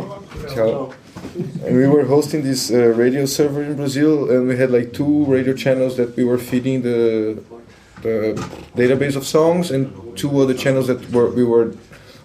[0.53, 0.93] ciao.
[1.65, 5.25] And we were hosting this uh, radio server in Brazil, and we had like two
[5.25, 7.41] radio channels that we were feeding the,
[8.01, 8.33] the
[8.75, 11.73] database of songs, and two other channels that were we were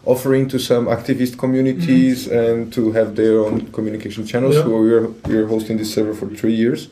[0.06, 4.54] offering to some activist communities and to have their own communication channels.
[4.54, 4.62] Yeah.
[4.62, 6.88] So we were we were hosting this server for three years,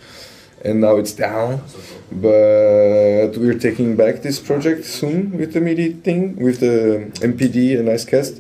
[0.64, 1.62] and now it's down.
[2.10, 7.88] But we're taking back this project soon with the MIDI thing, with the MPD and
[7.88, 8.34] Icecast.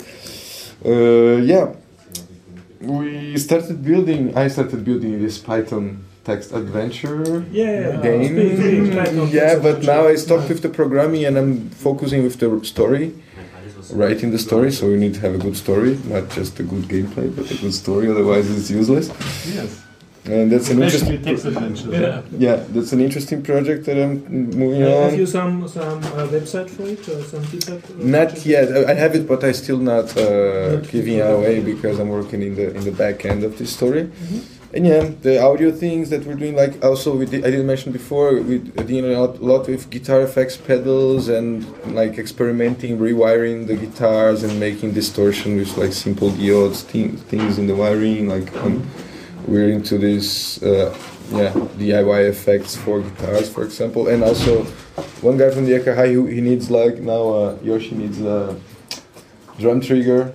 [0.84, 1.66] Uh, yeah,
[2.80, 4.36] we started building.
[4.36, 8.24] I started building this Python text adventure Yeah, game.
[8.24, 10.08] speak, speak, try not to yeah, but now.
[10.08, 13.12] I stopped with the programming and I'm focusing with the story,
[13.92, 14.70] writing the story.
[14.72, 17.54] So we need to have a good story, not just a good gameplay, but a
[17.54, 18.08] good story.
[18.10, 19.08] Otherwise, it's useless.
[19.54, 19.80] Yes.
[20.26, 21.22] And that's an Especially interesting.
[21.22, 22.00] text adventures.
[22.00, 22.22] Yeah.
[22.38, 24.24] Yeah, that's an interesting project that I'm
[24.62, 25.10] moving on.
[25.10, 27.80] Have you some some uh, website for it or some GitHub?
[27.90, 28.46] uh, Not project?
[28.46, 28.66] yet.
[28.74, 32.08] I I have it, but I still not uh, Not giving it away because I'm
[32.08, 34.04] working in the in the back end of this story.
[34.04, 34.40] Mhm.
[34.74, 38.32] And yeah, the audio things that we're doing, like also we I didn't mention before,
[38.40, 41.64] We're did a lot, with guitar effects pedals and
[41.94, 47.68] like experimenting, rewiring the guitars and making distortion with like simple diodes, thing, things in
[47.68, 48.28] the wiring.
[48.28, 48.84] Like um,
[49.46, 50.92] we're into this, uh,
[51.30, 54.08] yeah, DIY effects for guitars, for example.
[54.08, 54.64] And also,
[55.22, 58.58] one guy from the EKH, he, he needs like now uh, Yoshi needs a
[59.56, 60.34] drum trigger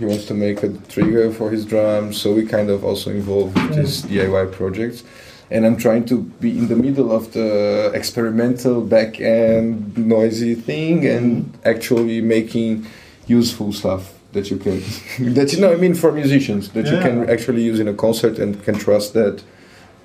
[0.00, 3.54] he wants to make a trigger for his drums, so we kind of also involved
[3.54, 4.08] with these mm.
[4.08, 5.04] DIY projects.
[5.50, 11.02] And I'm trying to be in the middle of the experimental back end noisy thing
[11.02, 11.16] mm.
[11.16, 12.86] and actually making
[13.26, 14.78] useful stuff that you can
[15.34, 18.38] that you know I mean for musicians that you can actually use in a concert
[18.38, 19.42] and can trust that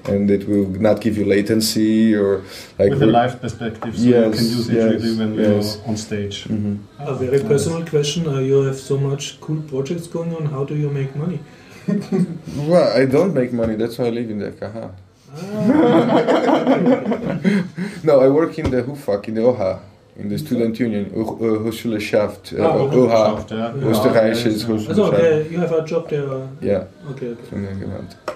[0.07, 2.41] and it will not give you latency or
[2.79, 5.77] like With a live perspective, so you can use it yes, really when yes.
[5.77, 6.45] you're on stage.
[6.47, 6.77] Mhm.
[6.99, 8.27] A very personal question.
[8.27, 10.45] Uh, you have so much cool projects going on.
[10.45, 11.39] How do you make money?
[12.69, 13.75] Well, I don't make money.
[13.75, 14.89] That's why I live in the KH.
[18.03, 19.79] No, I work in the HUFAK, in the OHA,
[20.17, 22.97] in the student union, Ho- uh, Hochschulschaft, uh, Ah.
[22.97, 23.73] OHA, Ja.
[23.91, 24.99] österreichisches Ja, Hochschulschaft.
[24.99, 26.25] Also, okay, you have a job there.
[26.27, 27.43] uh, Yeah, Okay, okay.
[27.49, 27.83] so name.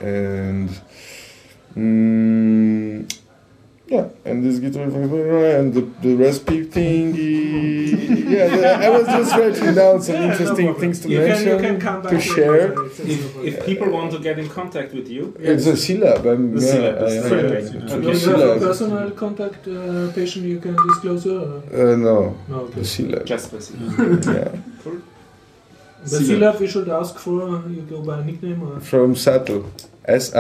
[0.02, 0.70] And
[1.76, 3.16] mm,
[3.88, 7.06] yeah, and this guitar and the, the recipe thing.
[7.16, 10.82] Yeah, the- I was just writing down some Yeah, interesting problem.
[10.82, 12.52] things to You can- you mention, can come back to share.
[12.52, 12.86] later.
[12.86, 15.78] It's- it's no If, if people want to get in contact with you, It's a
[15.86, 16.20] syllab.
[16.32, 17.64] I'm, The yeah, syllab, I- I- right.
[17.64, 18.02] it's Okay.
[18.02, 21.26] Do you have a personal contact uh, patient you can disclose?
[21.26, 21.42] Or?
[21.74, 22.18] Uh, no,
[22.48, 22.76] No, okay.
[22.82, 23.26] the syllab.
[23.34, 23.60] just by
[24.38, 24.52] Yeah.
[26.04, 28.80] The C-Lab we should ask for, uh, you go by a nickname or?
[28.80, 29.62] From Sattel.
[30.06, 30.32] S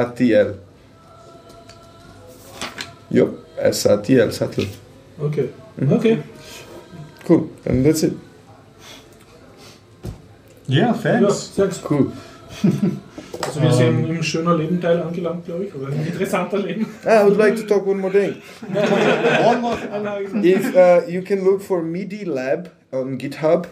[3.09, 3.25] A T L.
[3.27, 4.67] Yup, S A T L, Sattel.
[5.19, 5.49] Okay.
[5.77, 5.91] Mhm.
[5.93, 6.17] Okay.
[7.27, 8.13] Cool, and that's it.
[10.67, 11.51] Ja, Ja, thanks.
[11.55, 11.81] thanks.
[11.89, 12.11] Cool.
[13.41, 16.85] Also wir sind im schöner Leben angelangt, glaube ich, oder ein interessanter Leben.
[17.05, 18.35] Ah, I would like to talk one more thing.
[19.45, 19.77] One more
[20.43, 23.67] If uh, you can look for MIDI Lab on GitHub,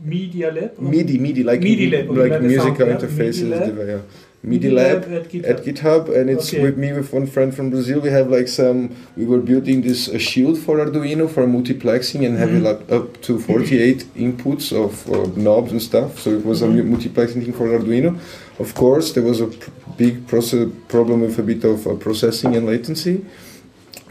[0.00, 0.78] Media Lab.
[0.78, 3.88] MIDI, MIDI, like MIDI Lab, like musical sound, yeah, interfaces, MIDI Lab.
[3.88, 3.98] yeah.
[4.42, 5.02] MIDI Lab.
[5.12, 5.50] at GitHub.
[5.50, 6.62] at GitHub, and it's Okay.
[6.62, 8.00] with me with one friend from Brazil.
[8.00, 8.78] We have like some.
[9.16, 12.68] We were building this uh, shield for Arduino for multiplexing and having Mhm.
[12.70, 16.10] like up to 48 inputs of uh, knobs and stuff.
[16.22, 16.74] So it was a Mhm.
[16.86, 18.10] mu- multiplexing thing for Arduino.
[18.58, 22.56] Of course, there was a pr- big proce- problem with a bit of uh, processing
[22.56, 23.16] and latency,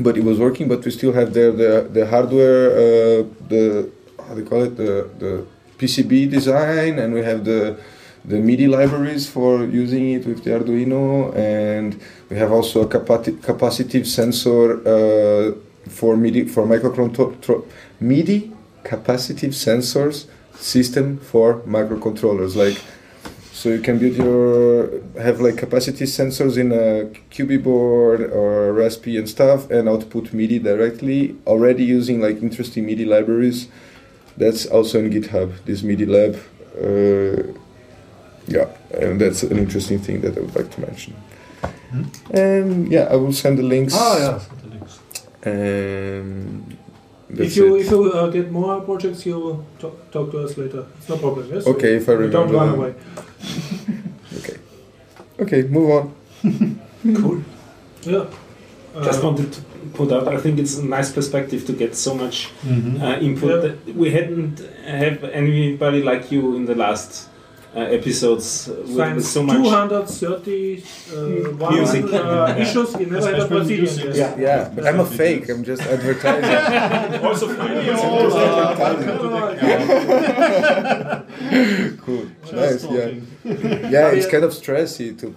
[0.06, 0.68] but it was working.
[0.68, 3.24] But we still have there the the hardware, uh,
[3.54, 3.64] the
[4.26, 4.92] how do you call it, the
[5.24, 5.32] the
[5.80, 7.62] PCB design, and we have the
[8.26, 14.06] the MIDI libraries for using it with the Arduino, and we have also a capacitive
[14.06, 15.56] sensor uh,
[15.88, 17.66] for MIDI for microcontroller
[18.00, 18.52] MIDI
[18.84, 22.56] capacitive sensors system for microcontrollers.
[22.56, 22.82] Like,
[23.54, 29.18] so you can build your have like capacity sensors in a QB board or Raspberry
[29.18, 31.36] and stuff, and output MIDI directly.
[31.48, 33.68] Already using like interesting MIDI libraries.
[34.38, 35.54] That's also in GitHub.
[35.66, 36.40] This MIDI lab.
[36.78, 37.60] Uh,
[38.50, 38.68] yeah,
[39.02, 41.14] and that's an interesting thing that I would like to mention.
[42.32, 43.94] And yeah, I will send the links.
[43.98, 44.40] Ah, ja.
[44.70, 45.00] Links.
[45.44, 46.78] And
[47.30, 47.82] If you it.
[47.86, 50.86] if you uh, get more projects, you talk, talk to us later.
[50.98, 51.48] It's no problem.
[51.54, 51.68] Yes.
[51.68, 52.94] Okay, if I You Don't run away.
[54.38, 54.58] Okay,
[55.40, 56.06] Okay, move on.
[57.22, 57.42] cool.
[58.04, 58.26] Yeah.
[58.96, 59.62] Uh, Just wanted to
[59.94, 60.28] put out.
[60.28, 63.02] I think it's a nice perspective to get so much Mhm.
[63.02, 63.50] uh, input.
[63.50, 63.62] Yeah.
[63.62, 67.29] That we hadn't have anybody like you in the last
[67.76, 69.58] uh, episodes uh, with, with so much.
[69.58, 72.06] 230 uh, one, Music.
[72.14, 72.96] uh, issues.
[72.96, 74.16] in never had a Especially Brazilian.
[74.16, 74.38] Yeah.
[74.38, 75.50] Yeah, but I'm a fake.
[75.50, 77.26] I'm just advertising.
[77.26, 77.48] also
[82.10, 82.26] cool.
[82.60, 82.84] Nice.
[82.84, 82.90] Yeah.
[82.90, 83.28] talking.
[83.96, 85.28] Yeah, it's kind of stressy to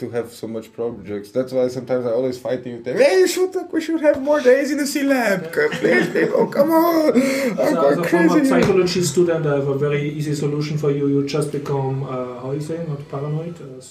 [0.00, 1.28] to have so much projects.
[1.36, 2.96] That's why sometimes I always fighting with them.
[2.98, 5.38] Hey, you should we should have more days in the C lab.
[5.80, 7.12] Please, people, come on.
[7.64, 8.48] I'm So, going so from a crazy.
[8.52, 11.04] psychology student, I have a very easy solution for you.
[11.14, 13.82] You just become, uh, how you say, not paranoid, uh,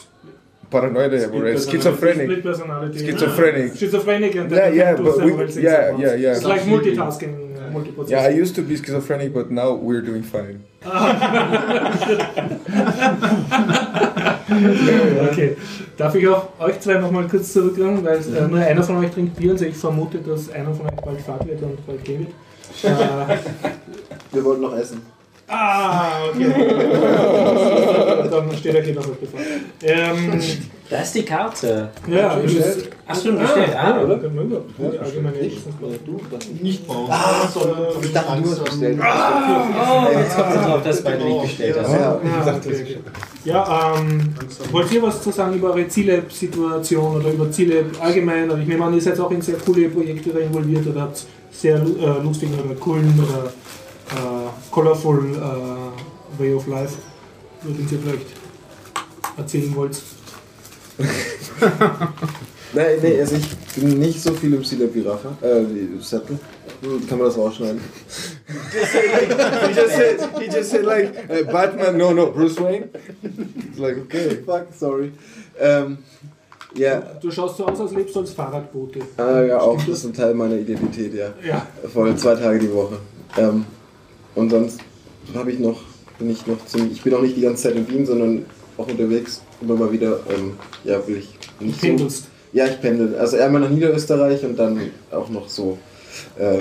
[0.69, 2.27] Paranoid, yeah, Split schizophrenic.
[2.29, 2.99] split personality.
[3.05, 3.75] Schizophrenic.
[3.75, 6.03] Schizophrenic and then Yeah, you yeah, do but several we, things yeah, at once.
[6.03, 6.31] yeah, yeah.
[6.37, 7.33] It's like multitasking,
[7.71, 10.63] multiple Yeah, I used to be schizophrenic, but now we're doing fine.
[15.31, 15.55] Okay.
[15.97, 19.35] Darf ich auch euch zwei nochmal kurz zurückkommen, weil äh, nur einer von euch trinkt
[19.37, 22.31] Bier und ich vermute, dass einer von euch bald Fahrt wird und bald gehen wird.
[22.83, 23.37] Äh,
[24.31, 25.01] Wir wollten noch essen.
[25.53, 26.47] Ah, okay.
[28.31, 29.41] Dann steht er noch auf Gefahr.
[29.83, 30.39] Ähm,
[30.89, 31.89] Da ist die Karte.
[32.07, 32.53] ja, muss.
[33.05, 33.75] Ach stimmt, bestellt.
[33.75, 34.15] Ah, oder?
[34.17, 35.35] Die allgemeine
[36.61, 37.07] Nicht bauen.
[37.09, 37.67] Ah, so,
[38.01, 38.99] ich dachte, du hast bestellt.
[39.01, 41.91] Oh, jetzt kommt sie drauf, dass beide nicht bestellt hast.
[41.91, 42.97] Ja, Ja, okay.
[43.43, 44.33] ja ähm,
[44.71, 48.49] wollt ihr was zu sagen über eure Ziele-Situation oder über Ziele allgemein?
[48.49, 51.75] Oder ich nehme an, ihr seid auch in sehr coole Projekte involviert oder habt sehr
[51.75, 53.51] äh, lustigen oder coolen oder
[54.71, 56.97] colorful äh, Way of Life,
[57.63, 58.27] über den ihr vielleicht
[59.37, 60.01] erzählen wollt.
[62.73, 66.39] Nein, nee, also ich bin nicht so viel im Sila Pirafa, äh, wie Settle.
[66.81, 67.81] Hm, Kann man das rausschneiden?
[68.47, 72.89] he, just said, he just said like, uh, Batman, no, no, Bruce Wayne.
[73.23, 75.11] It's like, okay, fuck, sorry.
[75.59, 75.97] Ähm,
[76.73, 79.01] ja, Du schaust so aus, als lebst du als Fahrradbote.
[79.17, 81.33] ah, ja, auch, das ist ein Teil meiner Identität, ja.
[81.45, 81.67] Ja.
[81.93, 82.97] Voll zwei Tage die Woche.
[83.37, 83.65] Ähm,
[84.35, 84.79] und sonst
[85.35, 85.81] habe ich noch,
[86.19, 88.45] bin ich noch ziemlich, ich bin auch nicht die ganze Zeit in Wien, sondern
[88.77, 90.53] auch unterwegs, immer mal wieder, ähm,
[90.83, 91.29] ja, will ich
[91.59, 91.87] nicht so.
[91.87, 92.27] Pendelst.
[92.53, 93.15] Ja, ich pendel.
[93.17, 94.77] Also einmal nach Niederösterreich und dann
[95.11, 95.77] auch noch so.
[96.37, 96.59] Äh,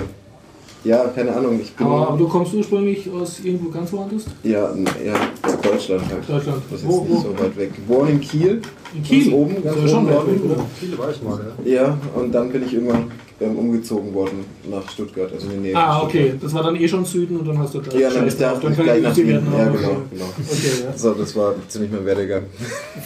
[0.83, 1.59] ja, keine Ahnung.
[1.61, 1.85] Ich bin.
[1.85, 4.25] Aber, aber du kommst ursprünglich aus irgendwo ganz woanders?
[4.43, 4.73] ja,
[5.05, 5.13] ja,
[5.61, 6.27] Deutschland halt.
[6.27, 6.63] Deutschland.
[6.71, 7.19] Das ist Wo, nicht wo?
[7.19, 7.75] so weit weg.
[7.75, 8.61] Geboren in Kiel.
[8.95, 9.23] In Kiel?
[9.25, 10.65] Ganz oben, ganz Das ist schon oben weit weg, oder?
[10.79, 11.71] Viele war ich mal, ja.
[11.71, 13.11] Ja, und dann bin ich irgendwann
[13.41, 15.75] ähm, umgezogen worden nach Stuttgart, also in die Nähe.
[15.75, 16.33] Ah, okay.
[16.41, 18.01] Das war dann eh schon Süden und dann hast du da Stuttgart.
[18.13, 19.47] Ja, dann ist der Dann gleich ich nach werden.
[19.57, 20.25] Ja, genau, genau.
[20.49, 20.97] Okay, ja.
[20.97, 22.43] So, das war ziemlich mein Werdegang.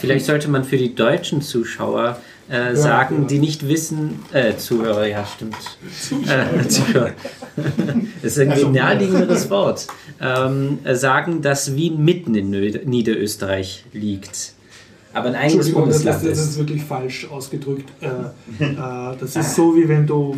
[0.00, 2.18] Vielleicht sollte man für die deutschen Zuschauer
[2.48, 5.56] äh, sagen, die nicht wissen, äh, Zuhörer, ja stimmt.
[6.28, 7.10] Äh, Zuhörer.
[8.22, 9.86] das ist irgendwie ein naheliegenderes Wort.
[10.20, 14.52] Ähm, äh, sagen, dass Wien mitten in Nö- Niederösterreich liegt.
[15.16, 16.58] Aber ein eigenes Entschuldigung, das, Bundesland das, das ist.
[16.58, 17.90] wirklich falsch ausgedrückt.
[18.00, 18.06] Äh,
[18.64, 20.36] äh, das ist so, wie wenn du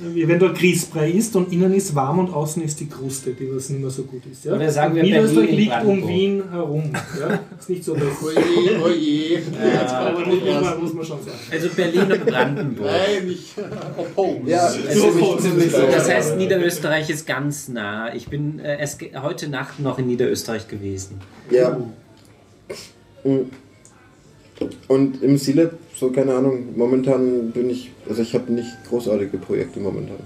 [0.00, 3.30] wie wenn du ein Grießbrei isst und innen ist warm und außen ist die Kruste,
[3.30, 4.44] die was nicht mehr so gut ist.
[4.44, 4.54] Ja?
[4.54, 6.08] Oder sagen wir Niederösterreich Berlin, liegt um.
[6.08, 6.92] Wien herum.
[7.20, 7.40] Ja?
[7.56, 9.42] Ist nicht so, dass Oje, oje.
[9.86, 11.38] aber muss man, muss man schon sagen.
[11.52, 12.90] Also Berlin und Brandenburg.
[12.90, 13.54] Nein, ich
[13.96, 14.50] oppose.
[14.50, 15.82] Ja, es ist ziemlich, ziemlich so.
[15.82, 18.12] Das heißt, Niederösterreich ist ganz nah.
[18.12, 21.20] Ich bin äh, erst heute Nacht noch in Niederösterreich gewesen.
[21.48, 21.78] Ja.
[23.22, 23.50] Mhm.
[24.88, 29.80] Und im Silab, so keine Ahnung, momentan bin ich, also ich habe nicht großartige Projekte
[29.80, 30.16] momentan.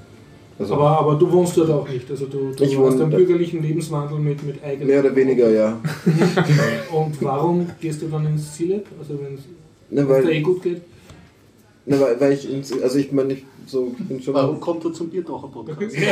[0.58, 2.10] Also Aber, aber du wohnst dort auch nicht.
[2.10, 4.86] Also du, du Ich hast wohne einen bürgerlichen Lebenswandel mit, mit eigenen.
[4.88, 5.78] mehr oder weniger, ja.
[6.92, 8.84] Und warum gehst du dann ins Silab?
[8.98, 9.34] Also wenn
[10.24, 10.80] es eh gut geht?
[11.86, 14.84] ne, weil, weil ich, ins, also ich meine, ich so, ich bin schon Warum kommt
[14.84, 15.97] er zum Biertaucher-Podcast?
[15.97, 16.05] das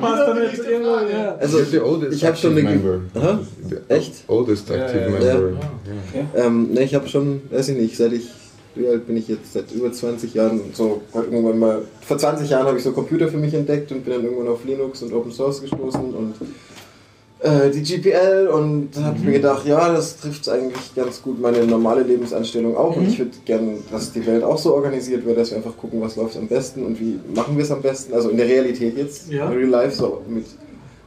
[0.00, 1.36] passt dann jetzt immer, ja.
[1.36, 3.00] Also the oldest ich habe schon eine, member.
[3.14, 3.40] Aha,
[3.88, 4.24] Echt?
[4.28, 5.34] Oldest active Ja, ja.
[5.38, 5.60] member.
[6.34, 8.28] ähm, ne, ich habe schon, weiß ich nicht, seit ich,
[8.74, 12.66] wie alt bin ich jetzt, seit über 20 Jahren, so irgendwann mal, vor 20 Jahren
[12.66, 15.32] habe ich so Computer für mich entdeckt und bin dann irgendwann auf Linux und Open
[15.32, 16.34] Source gestoßen und
[17.40, 22.02] äh, die GPL und habe mir gedacht, ja, das trifft eigentlich ganz gut meine normale
[22.02, 25.58] Lebensanstellung auch und ich würde gerne, dass die Welt auch so organisiert wird, dass wir
[25.58, 28.36] einfach gucken, was läuft am besten und wie machen wir es am besten, also in
[28.38, 29.46] der Realität jetzt, Ja.
[29.50, 30.46] in Real Life so mit.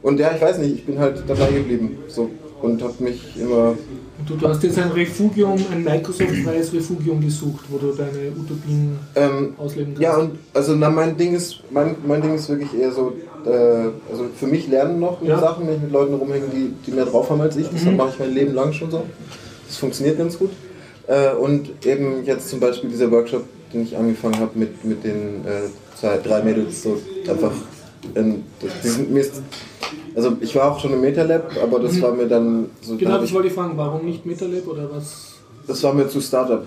[0.02, 2.30] Und ja, ich weiß nicht, ich bin halt dabei geblieben so
[2.62, 3.74] und habe mich immer
[4.26, 9.54] Du, du hast jetzt ein Refugium, ein Microsoft-freies Refugium gesucht, wo du deine Utopien ähm,
[9.58, 10.02] ausleben kannst.
[10.02, 13.14] Ja, und also na, mein Ding ist, mein, mein Ding ist wirklich eher so,
[13.50, 15.38] also für mich lernen noch Ja.
[15.38, 17.68] Sachen, wenn ich mit Leuten rumhänge, die, die mehr drauf haben als ich.
[17.68, 17.96] Das Mhm.
[17.96, 19.02] mache ich mein Leben lang schon so.
[19.66, 20.50] Das funktioniert ganz gut.
[21.06, 25.44] Äh, und eben jetzt zum Beispiel dieser Workshop, den ich angefangen habe mit, mit den
[25.46, 26.96] äh, zwei, drei Mädels, so
[27.28, 27.52] einfach,
[28.14, 29.42] ähm, das, mir ist,
[30.14, 33.10] also ich war auch schon im MetaLab, aber das war mir dann so, da genau,
[33.12, 35.28] hab das ich, wollte ich fragen, warum nicht MetaLab oder was
[35.66, 36.64] das war mir zu Startup.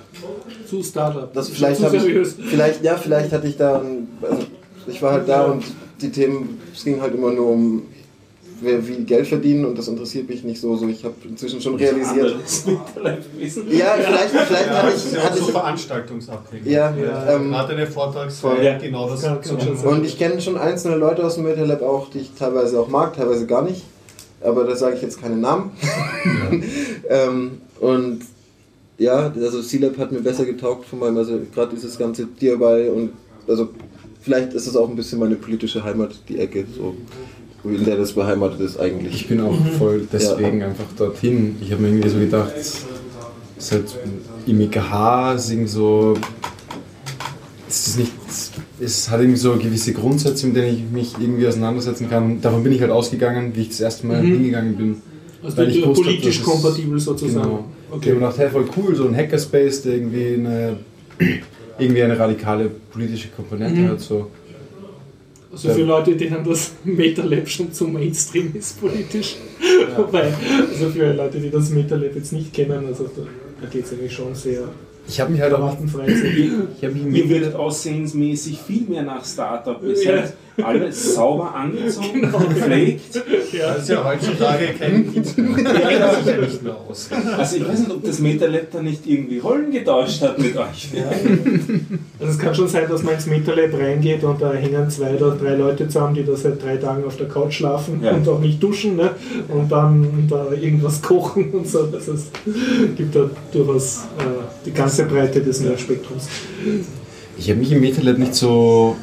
[0.70, 1.32] zu Startup?
[1.34, 2.36] Das vielleicht zu habe ich, seriös.
[2.50, 4.44] vielleicht, ja, vielleicht hatte ich da, ein, also
[4.88, 5.64] ich war halt da und
[6.02, 7.84] die Themen, es ging halt immer nur um,
[8.62, 10.76] wer wie Geld verdienen und das interessiert mich nicht so.
[10.78, 12.36] so ich habe inzwischen schon realisiert.
[13.70, 16.66] Ja, vielleicht, vielleicht hatte Das ist ich, ja hatte so ich veranstaltungsabhängig.
[16.66, 16.94] ja,
[17.30, 18.88] ähm, Gerade eine Vortragsreihe, Voll.
[18.88, 22.10] genau das Kann- kann schon und ich kenne schon einzelne Leute aus dem MetaLab auch,
[22.10, 23.84] die ich teilweise auch mag, teilweise gar nicht.
[24.42, 25.72] Aber da sage ich jetzt keine Namen.
[27.10, 28.20] ähm, und
[28.98, 33.12] ja, also C-Lab hat mir besser getaugt von meinem, also gerade dieses ganze DIY und
[33.48, 33.70] also
[34.26, 36.96] vielleicht ist es auch ein bisschen meine politische Heimat, die Ecke, so,
[37.64, 39.14] in der das beheimatet ist eigentlich.
[39.16, 41.56] Ich bin auch voll deswegen einfach dorthin.
[41.62, 42.52] Ich habe mir irgendwie so gedacht,
[43.58, 43.84] seit
[44.46, 46.14] im IKH ist irgendwie so.
[47.68, 48.12] Es, ist nicht,
[48.80, 52.40] es hat irgendwie so gewisse Grundsätze, mit denen ich mich irgendwie auseinandersetzen kann.
[52.42, 54.34] Davon bin ich halt ausgegangen, wie ich das erste Mal Mhm.
[54.34, 55.02] hingegangen bin.
[55.44, 57.44] Also weil ich politisch es- kompatibel sozusagen.
[57.48, 57.66] Genau.
[57.90, 58.10] Ich Okay.
[58.12, 60.78] habe gedacht, hey, voll cool, so ein Hackerspace, der irgendwie eine,
[61.80, 63.90] irgendwie eine radikale politische Komponente Mhm.
[63.90, 64.00] hat.
[64.02, 64.32] So.
[65.52, 69.38] Also für Leute, denen das MetaLab schon zu Mainstream ist politisch.
[69.98, 70.34] Wobei,
[70.70, 73.22] also für Leute, die das MetaLab jetzt nicht kennen, also da,
[73.62, 74.64] da geht es eigentlich schon sehr
[75.08, 75.78] Ich habe mich halt auch.
[75.82, 79.82] Ich habe mich Ihr würdet aussehensmäßig viel mehr nach Startup.
[79.82, 83.16] Ihr seid alle sauber angezogen, gepflegt.
[83.16, 85.66] Das ist ja heutzutage kein mehr.
[86.00, 87.10] Ja, sich ja nicht mehr aus.
[87.38, 90.90] Also ich weiß nicht, ob das MetaLab da nicht irgendwie Rollen getauscht hat mit euch.
[92.20, 95.36] Also es kann schon sein, dass man ins MetaLab reingeht und da hängen zwei oder
[95.36, 98.12] drei Leute zusammen, die da seit drei Tagen auf der Couch schlafen Ja.
[98.12, 99.12] und auch nicht duschen ne?
[99.50, 101.86] und dann da irgendwas kochen und so.
[101.86, 102.28] Das ist,
[102.96, 104.22] gibt da durchaus äh,
[104.66, 106.28] die ganze Breite des Nerdspektrums.
[107.38, 108.96] Ich habe mich im MetaLab nicht so.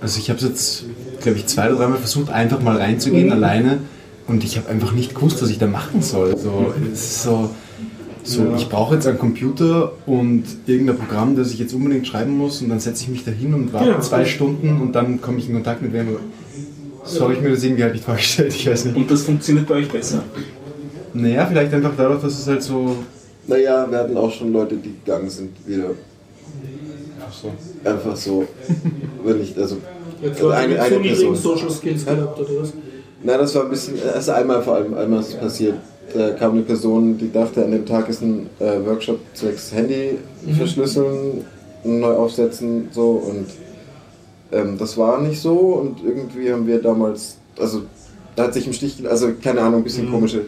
[0.00, 0.84] Also ich habe es jetzt,
[1.22, 3.32] glaube ich, zwei oder dreimal versucht, einfach mal reinzugehen Mhm.
[3.32, 3.78] alleine.
[4.26, 6.36] Und ich habe einfach nicht gewusst, was ich da machen soll.
[6.36, 7.50] So, es ist so,
[8.22, 12.60] so ich brauche jetzt einen Computer und irgendein Programm, das ich jetzt unbedingt schreiben muss.
[12.60, 14.00] Und dann setze ich mich da hin und warte Ja.
[14.00, 16.08] zwei Stunden und dann komme ich in Kontakt mit wem.
[17.04, 18.54] So habe ich mir das irgendwie halt nicht vorgestellt.
[18.54, 18.96] Ich weiß nicht.
[18.96, 20.22] Und das funktioniert bei euch besser.
[21.14, 22.96] Naja, vielleicht einfach dadurch, dass es halt so.
[23.46, 25.92] Naja, wir hatten auch schon Leute, die gegangen sind, wieder
[27.28, 27.50] Ach so.
[27.88, 28.46] einfach so.
[29.24, 29.76] wenn ich, also,
[30.22, 31.36] Jetzt also eine, eine Person.
[31.36, 32.72] Social Skills gehabt oder was?
[33.22, 35.74] Na, das war ein bisschen, also einmal vor allem, einmal ist es passiert.
[36.14, 40.18] Da kam eine Person, die dachte, an dem Tag ist ein äh, Workshop zwecks Handy
[40.56, 41.44] verschlüsseln,
[41.84, 43.46] neu aufsetzen, so und
[44.50, 47.82] ähm, das war nicht so und irgendwie haben wir damals, also
[48.36, 50.42] da hat sich im Stich, also keine Ahnung, ein bisschen komische,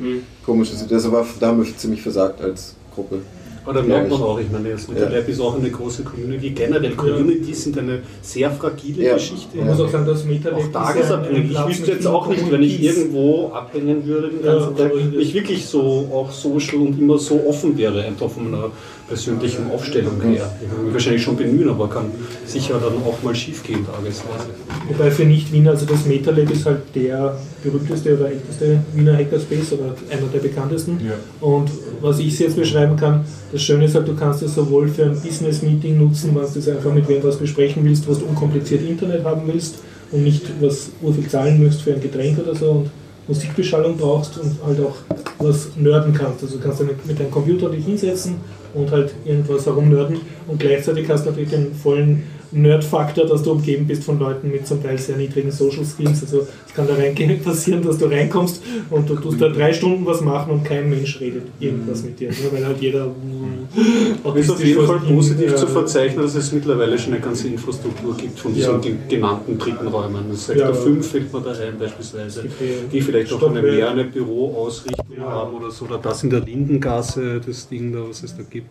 [0.46, 3.20] komische Situation, war, da haben wir ziemlich versagt als Gruppe.
[3.64, 4.94] Aber da merkt man auch, ich meine, das Ja.
[4.94, 6.50] MetaLab ist auch eine große Community.
[6.50, 9.14] Generell Communities sind eine sehr fragile Ja.
[9.14, 9.58] Geschichte.
[9.58, 11.50] Man muss auch sagen, dass MetaLab auch tagesabhängig.
[11.52, 15.34] Ich wüsste jetzt auch nicht, wenn ich irgendwo abhängen würde den Ja, ganzen Tag, ich
[15.34, 18.70] wirklich so auch social und immer so offen wäre, einfach von meiner
[19.10, 20.48] persönlichen Aufstellung her.
[20.62, 22.12] Ich würde mich wahrscheinlich schon bemühen, aber kann
[22.46, 24.50] sicher dann auch mal schief gehen tagesweise.
[24.88, 29.96] Wobei für Nicht-Wiener, also das MetaLab ist halt der berühmteste oder älteste Wiener Hackerspace oder
[30.10, 31.00] einer der bekanntesten.
[31.40, 31.70] Und
[32.00, 35.20] was ich jetzt beschreiben kann, das Schöne ist halt, du kannst es sowohl für ein
[35.20, 39.42] Business-Meeting nutzen, was du einfach mit wem was besprechen willst, was du unkompliziert Internet haben
[39.46, 39.80] willst
[40.12, 42.90] und nicht was urviel zahlen müsst für ein Getränk oder so und
[43.26, 44.96] Musikbeschallung brauchst und halt auch
[45.38, 46.44] was nerden kannst.
[46.44, 48.36] Also du kannst mit deinem Computer dich hinsetzen
[48.74, 50.20] und halt irgendwas herumnörden.
[50.46, 54.66] Und gleichzeitig hast du natürlich den vollen Nerd-Faktor, dass du umgeben bist von Leuten mit
[54.66, 56.22] zum Teil sehr niedrigen Social Skills.
[56.22, 60.04] Also es kann da reingehen passieren, dass du reinkommst und du tust da drei Stunden
[60.06, 62.30] was machen und kein Mensch redet irgendwas mit dir.
[62.42, 63.08] Nur weil halt jeder
[64.34, 65.72] Es ist auf jeden Fall positiv zu verzeichnen.
[65.74, 68.78] verzeichnen, dass es mittlerweile schon eine ganze Infrastruktur gibt von diesen Ja.
[68.78, 70.24] ge- genannten dritten Räumen.
[70.30, 70.74] Das Sektor Ja.
[70.74, 75.54] 5 fällt mir da ein beispielsweise, hier die vielleicht auch eine mehr eine Büroausrichtung haben
[75.54, 75.84] oder so.
[75.84, 78.68] Oder das in der Lindengasse, das Ding da, was es da gibt.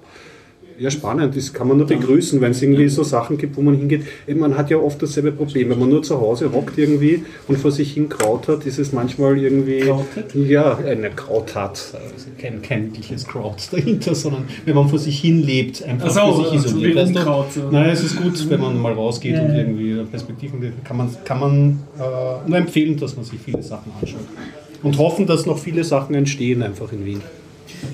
[0.79, 3.75] Ja, spannend, das kann man nur begrüßen, wenn es irgendwie so Sachen gibt, wo man
[3.75, 4.03] hingeht.
[4.27, 7.57] Eben, man hat ja oft dasselbe Problem, wenn man nur zu Hause hockt irgendwie und
[7.57, 9.81] vor sich hin Kraut hat, ist es manchmal irgendwie.
[9.81, 10.33] Krautet?
[10.35, 11.93] Ja, eine Kraut hat.
[11.93, 16.11] Also kein, kein wirkliches Kraut dahinter, sondern wenn man vor sich hin lebt, einfach Ach
[16.11, 16.93] so, für sich also isoliert.
[16.93, 17.19] wie Weißt du?
[17.19, 17.61] Unkraut, so.
[17.69, 21.39] Nein, es ist gut, wenn man mal rausgeht Ja, und irgendwie Perspektiven kann man, kann
[21.41, 24.21] man äh, nur empfehlen, dass man sich viele Sachen anschaut.
[24.81, 27.21] Und hoffen, dass noch viele Sachen entstehen einfach in Wien.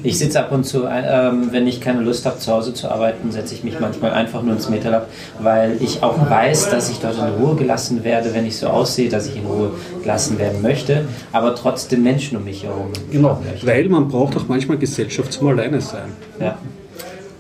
[0.04, 3.32] Ich sitze ab und zu, ähm, wenn ich keine Lust habe, zu Hause zu arbeiten,
[3.32, 5.08] setze ich mich manchmal einfach nur ins MetaLab,
[5.40, 9.10] weil ich auch weiß, dass ich dort in Ruhe gelassen werde, wenn ich so aussehe,
[9.10, 9.72] dass ich in Ruhe
[10.02, 14.78] gelassen werden möchte, aber trotzdem Menschen um mich herum Genau, weil man braucht auch manchmal
[14.78, 16.10] Gesellschaft zum Alleine sein.
[16.40, 16.58] Ja.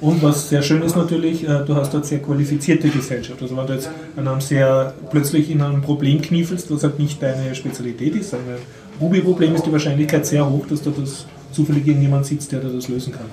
[0.01, 3.41] Und was sehr schön ist natürlich, äh, du hast dort sehr qualifizierte Gesellschaft.
[3.41, 7.21] Also wenn du jetzt an einem sehr plötzlich in einem Problem kniefelst, was halt nicht
[7.21, 8.41] deine Spezialität ist, ein
[8.99, 11.25] Ruby-Problem ist die Wahrscheinlichkeit sehr hoch, dass da das
[11.55, 13.25] zufällig irgendjemand sitzt, der das lösen kann.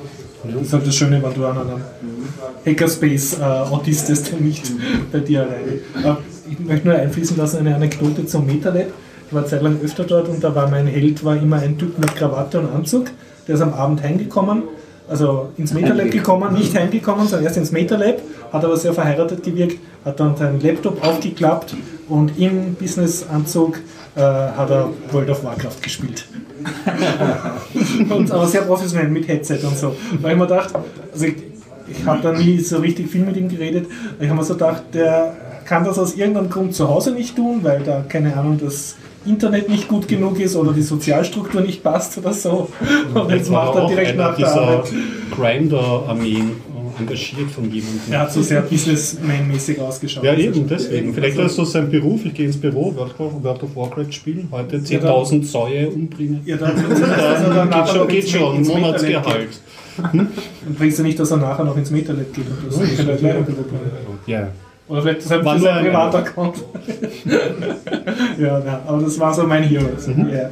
[0.44, 1.81] Das ist halt das Schöne, wenn du an einem
[2.65, 4.65] Hackerspace äh, autistest und nicht
[5.11, 6.16] bei dir alleine.
[6.16, 8.86] Äh, ich möchte nur einfließen lassen eine Anekdote zum MetaLab.
[9.28, 12.15] Ich war zeitlang öfter dort und da war mein Held war immer ein Typ mit
[12.15, 13.07] Krawatte und Anzug.
[13.49, 14.65] Der ist am Abend heimgekommen,
[15.09, 18.20] also ins MetaLab gekommen, nicht heimgekommen, sondern erst ins MetaLab,
[18.53, 21.74] hat aber sehr verheiratet gewirkt, hat dann seinen Laptop aufgeklappt
[22.09, 23.78] und im Businessanzug
[24.15, 26.27] äh, hat er World of Warcraft gespielt.
[28.10, 29.94] Und, aber sehr professionell mit Headset und so.
[30.20, 30.74] Weil ich mir gedacht,
[31.12, 31.36] also ich,
[31.89, 33.86] ich habe da nie so richtig viel mit ihm geredet,
[34.20, 37.60] ich habe mir so gedacht, der kann das aus irgendeinem Grund zu Hause nicht tun,
[37.62, 42.18] weil da, keine Ahnung, das Internet nicht gut genug ist oder die Sozialstruktur nicht passt
[42.18, 42.68] oder so.
[43.14, 44.93] Und jetzt macht er direkt nach der Arbeit.
[45.30, 46.51] Grinder-Armeen
[46.98, 48.01] engagiert von jemandem.
[48.12, 50.24] Er hat so sehr businessman-mäßig ausgeschaut.
[50.24, 51.14] Ja, Also, eben, deswegen.
[51.14, 52.24] Vielleicht ist das sein Beruf.
[52.24, 53.14] Ich gehe ins Büro, World
[53.62, 56.40] of, Warcraft spielen, heute 10.000 Säue umbringen.
[56.44, 59.48] Ja, dann, also Dann geht schon, geht schon, Monatsgehalt.
[59.51, 60.10] geht.
[60.12, 62.77] Und bringst du nicht, dass er nachher noch ins Metalet geht und das
[63.20, 63.56] Ja, er das ist.
[64.27, 64.48] Ja.
[64.89, 66.56] Oder vielleicht deshalb War für nur sein ein- Privataccount.
[68.39, 69.85] ja, ja, aber das war so mein Hero.
[70.06, 70.28] Mhm.
[70.31, 70.51] Ja.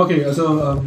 [0.00, 0.78] Okay, also ähm,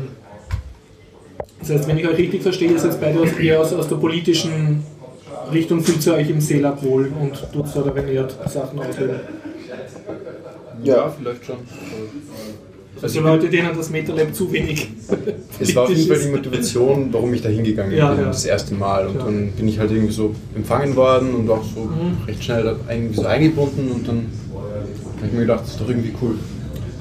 [1.60, 3.96] das heißt, wenn ich euch richtig verstehe, ist jetzt beide aus, eher aus, aus der
[3.98, 4.84] politischen
[5.54, 9.20] Richtung fühlt ihr euch im Seelab wohl und tut so oder wenn ihr Sachen auswählen.
[10.84, 11.56] Ja, vielleicht schon.
[13.02, 14.88] Also Leute, denen das MetaLab zu wenig
[15.60, 16.30] Es war auf jeden Fall die.
[16.30, 18.28] Motivation, warum ich da hingegangen Ja, bin, ja.
[18.28, 19.08] das erste Mal.
[19.08, 19.26] Und Ja.
[19.26, 22.18] dann bin ich halt irgendwie so empfangen worden und auch so Mhm.
[22.28, 24.26] recht schnell irgendwie so eingebunden und dann
[25.18, 26.36] habe ich mir gedacht, das ist doch irgendwie cool.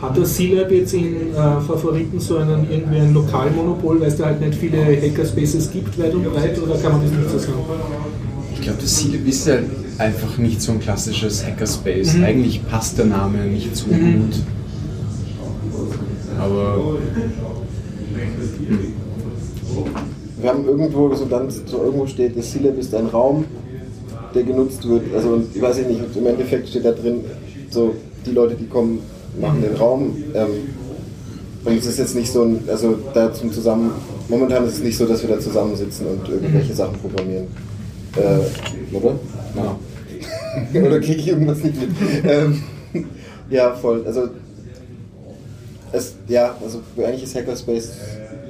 [0.08, 4.26] Hat das C-Lab jetzt in äh, Favoriten so einen irgendwie ein Lokalmonopol, weil es da
[4.26, 7.58] halt nicht viele Hackerspaces gibt, weit und breit, oder kann man das nicht so sagen?
[8.54, 9.56] Ich glaube, das Ziel ist ja
[9.98, 12.14] einfach nicht so ein klassisches Hackerspace.
[12.14, 12.24] Mhm.
[12.24, 14.20] Eigentlich passt der Name nicht so Mhm.
[14.30, 14.34] gut.
[16.38, 16.96] Aber
[20.40, 23.44] Wir haben irgendwo so dann so irgendwo steht, das C-Lab ist ein Raum,
[24.34, 25.02] der genutzt wird.
[25.14, 27.24] Also ich weiß nicht, im Endeffekt steht da drin,
[27.70, 29.00] so die Leute, die kommen,
[29.40, 30.16] machen den Raum.
[30.34, 30.48] Ähm,
[31.64, 33.90] und es ist jetzt nicht so ein, also da zum Zusammen,
[34.28, 37.48] momentan ist es nicht so, dass wir da zusammensitzen und irgendwelche Sachen programmieren.
[38.16, 39.14] Äh, oder?
[39.56, 39.76] ja.
[40.86, 41.90] oder kriege ich irgendwas nicht mit?
[42.24, 42.62] ähm,
[43.50, 44.04] ja, voll.
[44.06, 44.28] Also,
[45.92, 47.92] es, ja, also eigentlich ist Hackerspace,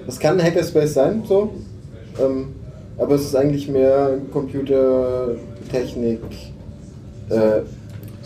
[0.06, 1.54] es kann ein Hackerspace sein, so,
[2.22, 2.48] ähm,
[2.98, 6.20] aber es ist eigentlich mehr Computertechnik,
[7.30, 7.60] äh,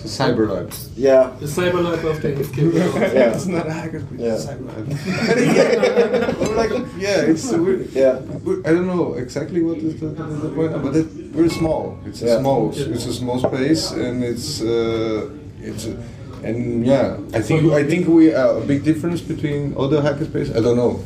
[0.02, 0.68] So Cyberlab.
[0.96, 2.72] ja, Das Cyberlife auf der Inscape.
[3.14, 4.18] ja, It's not a hackerspace.
[4.18, 4.34] Yeah.
[4.34, 4.86] It's Cyberlab.
[6.40, 10.22] We're like, yeah, it's we're, ja, we're- I don't know exactly what is the, the,
[10.42, 11.98] the point, but it, we're small.
[12.06, 15.28] It's a small, it's a small space, and it's uh,
[15.62, 15.86] it's.
[15.86, 15.96] A,
[16.42, 20.48] and yeah, I think I think we are a big difference between other hackerspace.
[20.56, 21.00] I don't know,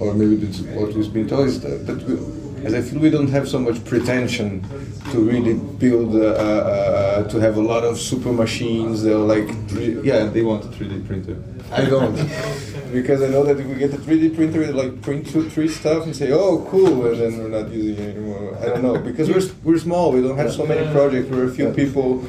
[0.00, 2.14] or maybe that's what is being told is that, that we,
[2.64, 4.62] as I feel we don't have so much pretension
[5.10, 9.02] to really build, uh, uh, uh, to have a lot of super machines.
[9.02, 9.48] They're like,
[10.04, 11.36] yeah, they want a 3D printer.
[11.72, 12.14] I don't,
[12.92, 15.68] because I know that if we get a 3D printer, we like print two, three
[15.68, 18.56] stuff and say, oh, cool, and then we're not using it anymore.
[18.60, 20.12] I don't know because we're we're small.
[20.12, 21.28] We don't have so many projects.
[21.30, 22.24] We're a few people.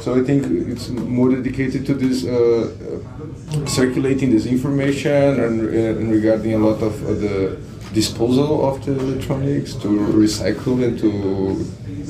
[0.00, 6.10] So I think it's more dedicated to this uh, uh, circulating this information and, and
[6.10, 7.58] regarding a lot of the
[7.92, 11.10] disposal of the electronics to recycle and to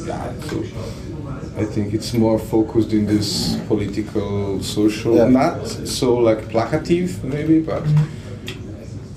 [0.06, 0.32] yeah.
[0.48, 0.56] So
[1.56, 5.28] I think it's more focused in this political, social, Yeah.
[5.28, 7.82] not so like placative maybe, but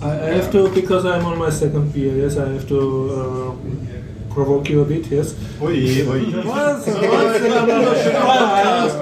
[0.01, 2.79] I I have to, because I'm on my second beer, yes, I have to
[3.19, 5.35] uh, provoke you a bit, yes.
[5.61, 6.23] Ui, ui.
[6.45, 7.63] Once, once in a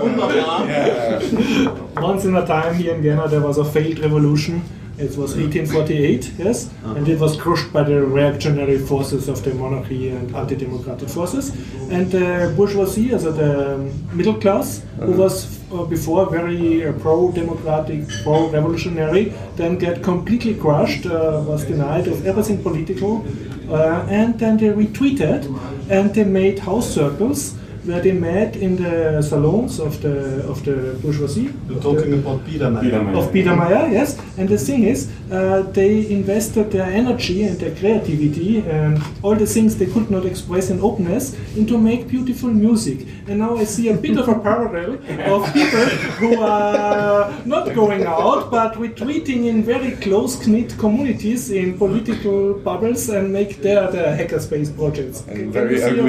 [0.04, 2.02] Wunderbar.
[2.02, 4.62] Once in a time here in Vienna there was a failed revolution.
[5.00, 10.10] It was 1848, yes, and it was crushed by the reactionary forces of the monarchy
[10.10, 11.52] and anti-democratic forces.
[11.90, 13.78] And the bourgeoisie, also the
[14.14, 21.46] middle class, who was uh, before very uh, pro-democratic, pro-revolutionary, then get completely crushed, uh,
[21.48, 23.26] was denied of everything political,
[23.70, 25.46] uh, and then they retreated
[25.90, 27.56] and they made house circles
[27.86, 31.50] where they met in the salons of the of the bourgeoisie.
[31.70, 33.18] You're talking about Biedermeier.
[33.18, 34.18] Of Biedermeier, yes.
[34.38, 39.46] And the thing is, uh, they invested their energy and their creativity and all the
[39.46, 43.06] things they could not express in openness into make beautiful music.
[43.28, 44.94] And now I see a bit of a parallel
[45.34, 45.86] of people
[46.20, 53.32] who are not going out but retreating in very close-knit communities in political bubbles and
[53.32, 55.22] make their, their hackerspace projects.
[55.28, 56.04] And Can very you see a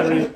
[0.00, 0.30] ugly?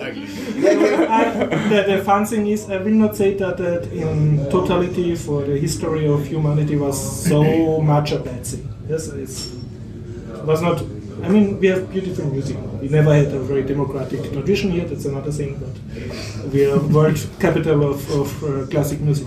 [1.08, 1.34] I,
[1.70, 5.56] the, the fun thing is, I will not say that, that in totality for the
[5.56, 6.96] history of humanity was
[7.28, 8.68] so much a bad thing.
[8.88, 10.82] Yes, it's, it was not.
[11.22, 12.56] I mean, we have beautiful music.
[12.80, 14.84] We never had a very democratic tradition here.
[14.84, 15.58] That's another thing.
[15.62, 19.26] But we are world capital of, of uh, classic music.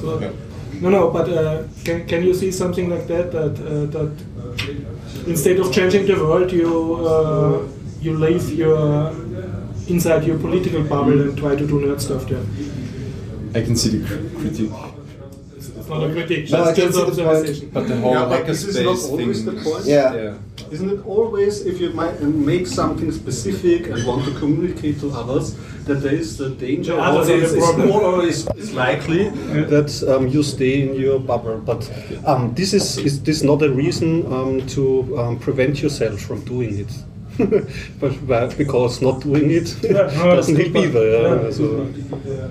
[0.00, 0.32] So,
[0.80, 1.10] no, no.
[1.10, 3.32] But uh, can, can you see something like that?
[3.32, 4.12] That uh, that
[5.26, 7.66] instead of changing the world, you uh,
[8.00, 9.12] you leave your
[9.88, 12.44] inside your political bubble and try to do nerd stuff there.
[13.54, 14.70] I can see the cr- critique.
[15.84, 17.08] It's not a critique, No, I just can the point.
[17.28, 17.70] observation.
[17.74, 19.54] But the whole Yeah, but this is not always thing.
[19.54, 19.84] the point.
[19.84, 20.14] yeah.
[20.14, 20.34] Yeah.
[20.70, 25.54] Isn't it always, if you might make something specific and want to communicate to others,
[25.84, 28.72] that there is the danger, The others or the is, is more or is, is
[28.72, 29.28] likely
[29.74, 31.58] that um, you stay in your bubble.
[31.58, 31.82] But
[32.24, 36.78] um, this is, is this not a reason um, to um, prevent yourself from doing
[36.78, 36.92] it?
[38.00, 41.10] but because not doing it Yeah, no, doesn't that's help either.
[41.10, 41.50] Yeah, Yeah.
[41.50, 41.84] So,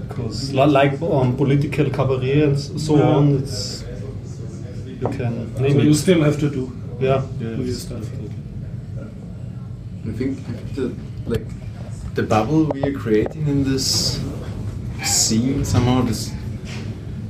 [0.07, 3.15] because like um, political cabaret and so Yeah.
[3.15, 3.83] on, it's
[5.01, 5.95] you can So name you it.
[5.95, 8.05] still have to do Yeah, do your stuff.
[10.07, 10.37] I think
[10.75, 10.91] the
[11.25, 11.45] like
[12.15, 14.19] the bubble we are creating in this
[15.03, 16.31] scene somehow this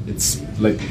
[0.08, 0.82] it's like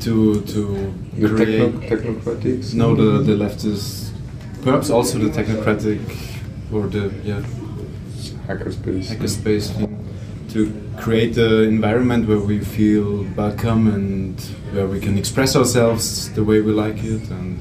[0.00, 2.74] to to The create techno- technocratics?
[2.74, 4.03] no the the leftist
[4.64, 6.00] perhaps also the technocratic
[6.72, 7.42] or the yeah
[8.48, 9.06] Hackerspace.
[9.12, 9.92] hackerspace thing
[10.48, 14.40] to create an environment where we feel welcome and
[14.72, 17.60] where we can express ourselves the way we like it and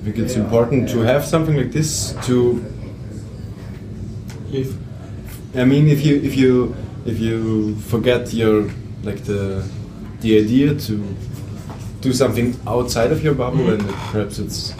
[0.00, 2.64] I think it's important to have something like this to
[4.50, 4.78] Live.
[5.54, 6.74] I mean if you if you
[7.04, 8.70] if you forget your
[9.02, 9.68] like the
[10.20, 11.16] the idea to
[12.00, 13.88] do something outside of your bubble mm-hmm.
[13.88, 14.72] and perhaps it's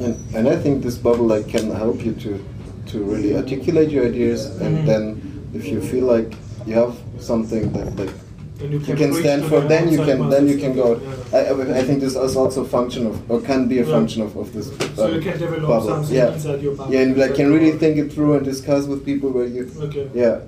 [0.00, 2.44] And, and I think this bubble like can help you to
[2.86, 4.86] to really articulate your ideas, and mm-hmm.
[4.86, 6.32] then if you feel like
[6.66, 8.14] you have something that like
[8.60, 10.98] And you can stand for, then you can then you can go.
[10.98, 11.38] Yeah.
[11.38, 13.92] I, I- think this is also a function of or can be a Yeah.
[13.92, 14.66] function of, of this.
[14.96, 15.86] So you can develop bubble.
[15.86, 16.34] something yeah.
[16.34, 16.92] inside your bubble.
[16.92, 19.70] Yeah, and like can really think it through and discuss with people where you.
[19.88, 20.08] Okay.
[20.14, 20.40] Yeah.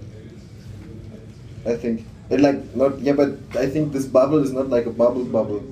[1.72, 4.94] I think it like not yeah, but I think this bubble is not like a
[5.02, 5.62] bubble bubble.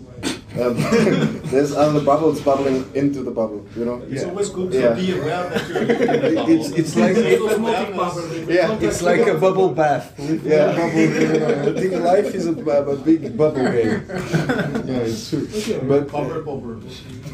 [0.59, 0.75] Um,
[1.53, 4.03] there's other bubbles bubbling into the bubble, you know.
[4.11, 4.29] It's Yeah.
[4.31, 4.89] always good Yeah.
[4.89, 6.53] to be aware that you're living in a bubble.
[6.55, 8.53] It's, it's like Osmotic bubble.
[8.53, 10.13] Yeah, it's like a bubble bath.
[10.45, 10.75] Yeah.
[10.77, 14.03] bubble, you know, I think life is a, a big bubble game.
[14.09, 15.47] Yeah, it's true.
[15.89, 16.81] But Bubble, bubble.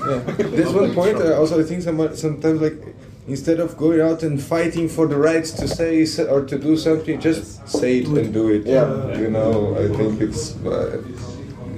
[0.07, 0.19] yeah.
[0.55, 1.17] there's one point.
[1.17, 2.79] Uh, also, I think some, sometimes like
[3.27, 7.19] instead of going out and fighting for the rights to say or to do something,
[7.21, 8.67] just say it and do it.
[8.67, 9.17] Yeah.
[9.19, 11.03] You know, I think it's uh,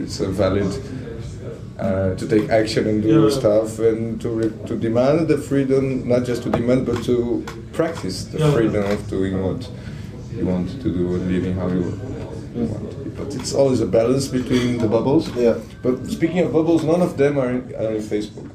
[0.00, 0.72] it's a valid.
[1.78, 3.28] Uh, to take action and do Yeah.
[3.40, 7.44] stuff and to re- to demand the freedom, not just to demand, but to
[7.74, 8.50] practice the Yeah.
[8.52, 9.68] freedom of doing what
[10.34, 13.10] you want to do and living how you want to be.
[13.18, 15.28] But it's always a balance between the bubbles.
[15.36, 15.56] Yeah.
[15.82, 18.48] But speaking of bubbles, none of them are in, are in Facebook.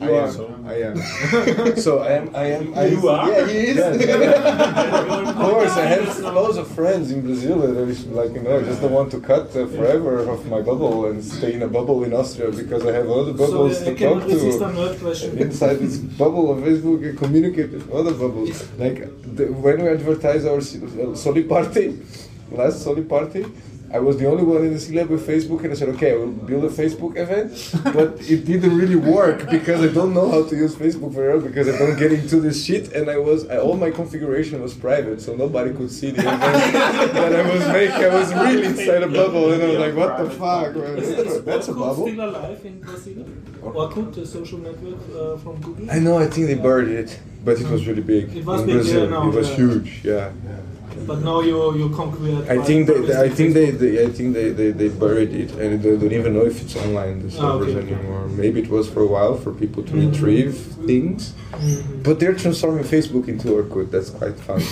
[0.00, 0.64] I You am.
[0.64, 0.70] are.
[0.72, 1.76] I am.
[1.86, 2.34] so I am.
[2.34, 2.74] I am.
[2.74, 3.30] I, You are?
[3.30, 3.78] Yeah, he is.
[5.30, 7.86] of course, I have loads of friends in Brazil that are
[8.20, 11.22] like you know, I just don't want to cut uh, forever of my bubble and
[11.22, 15.40] stay in a bubble in Austria because I have other So bubbles to talk to.
[15.42, 18.56] Inside this bubble of Facebook, I communicate with other bubbles.
[18.78, 18.98] Like
[19.36, 22.00] the, when we advertise our uh, Soli party,
[22.50, 23.44] last Soli party,
[23.92, 26.16] I was the only one in the C-Lab with Facebook, and I said, okay, I
[26.16, 27.50] will build a Facebook event,
[27.96, 31.40] but it didn't really work because I don't know how to use Facebook very well
[31.48, 34.74] because I don't get into this shit, and I was I, all my configuration was
[34.74, 38.04] private, so nobody could see the event that I was making.
[38.04, 40.98] I was really inside a bubble, and I was like, what the fuck, man?
[40.98, 42.06] Is, That's, is a- that's a Orkut bubble.
[42.06, 43.24] still alive in Brazil?
[43.62, 45.90] Orkut, the social network uh, from Google?
[45.90, 48.36] I know, I think they buried it, but it was really big.
[48.36, 49.28] It was in big, yeah, Brazil.
[49.28, 49.56] it was yeah.
[49.56, 50.30] huge, yeah.
[51.06, 52.48] But now you you conquered.
[52.48, 55.50] I think they, they- I think they, they I think they, they, they buried it
[55.52, 57.94] and they don't even know if it's online the Ah, servers okay.
[57.94, 58.26] anymore.
[58.28, 60.10] Maybe it was for a while for people to Mhm.
[60.12, 60.54] retrieve
[60.86, 62.02] things, Mhm.
[62.02, 63.90] but they're transforming Facebook into Orkut.
[63.90, 64.62] That's quite fun.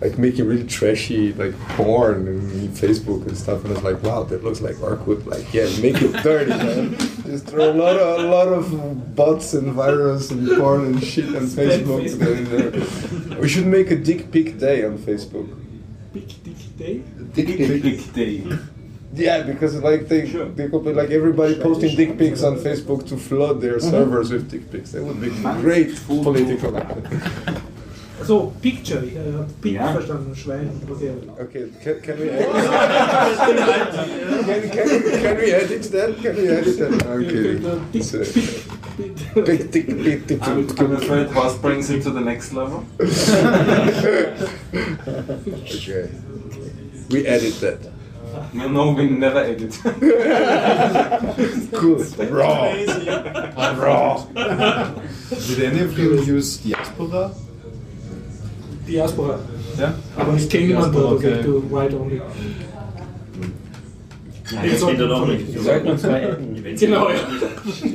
[0.00, 3.64] Like making really trashy like porn and Facebook and stuff.
[3.64, 5.26] And I was like, wow, that looks like Orkut.
[5.26, 6.96] Like, yeah, make it dirty, man.
[7.26, 11.26] Just throw a lot of a lot of bots and virus and porn and shit
[11.34, 12.08] on Facebook.
[12.08, 13.26] Facebook.
[13.26, 15.48] And, uh, we should make a dick pic day on Facebook.
[16.12, 16.98] Big Dick Day?
[17.34, 17.82] Dick pic.
[17.82, 18.58] Big day.
[19.14, 23.16] Yeah, because like they they could be like everybody posting dick pics on Facebook to
[23.16, 23.90] flood their Mm-hmm.
[23.90, 24.92] servers with dick pics.
[24.92, 25.30] That would be
[25.60, 26.72] great political.
[28.26, 29.02] So, Picture.
[29.04, 29.92] Ich habe Pic Ja.
[29.92, 30.70] verstanden, Schwein.
[30.90, 31.12] Okay.
[31.38, 32.54] Okay, can, can we edit
[34.44, 36.16] can, can, can we edit that?
[36.20, 37.06] Can we edit that?
[37.06, 37.62] I'm kidding.
[37.92, 38.18] Dick So,
[39.42, 40.66] Big dick pic dick I'm.
[40.80, 42.84] I'm afraid was brings it to the next level.
[45.74, 46.10] Okay.
[47.10, 47.78] We edit that.
[48.52, 49.78] No, no, we never edit.
[51.72, 52.02] Cool.
[52.30, 52.74] Raw.
[53.76, 54.24] Raw.
[55.46, 57.30] Did any of you use the Diaspora?
[58.88, 59.38] Diaspora.
[59.78, 59.94] Ja?
[60.16, 61.34] Aber ich kenne niemanden Diaspora, dort, okay.
[61.34, 61.42] okay.
[61.44, 62.20] du White Only.
[64.50, 65.54] Ja, Jetzt das geht dann sollten wir- nicht.
[65.54, 66.76] Wir sollten uns mal adden.
[66.78, 67.14] Genau, ja.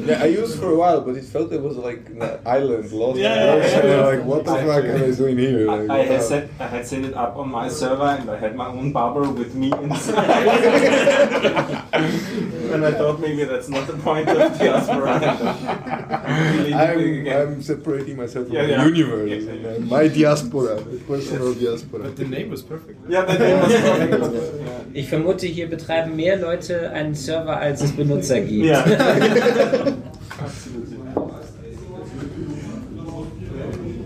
[0.08, 3.18] Yeah, I used for a while, but it felt it was like an island lost.
[3.20, 4.06] Yeah, yeah, yeah.
[4.08, 5.66] Like, what the fuck am I doing here?
[5.66, 8.38] Like, I, I, had set, I had set it up on my server and I
[8.38, 10.18] had my own bubble with me inside.
[11.94, 15.20] and I thought maybe that's not the point of diaspora.
[16.26, 18.86] I'm, I'm separating myself from Yeah, the yeah.
[18.86, 19.44] universe.
[19.44, 22.10] Yeah, yeah, My diaspora, personal diaspora.
[22.12, 23.00] The name was perfect.
[23.10, 24.96] yeah, the name was perfect.
[24.96, 28.66] Ich vermute, hier betreiben mehr Leute einen Server, als es Benutzer gibt.
[28.66, 28.84] Yeah.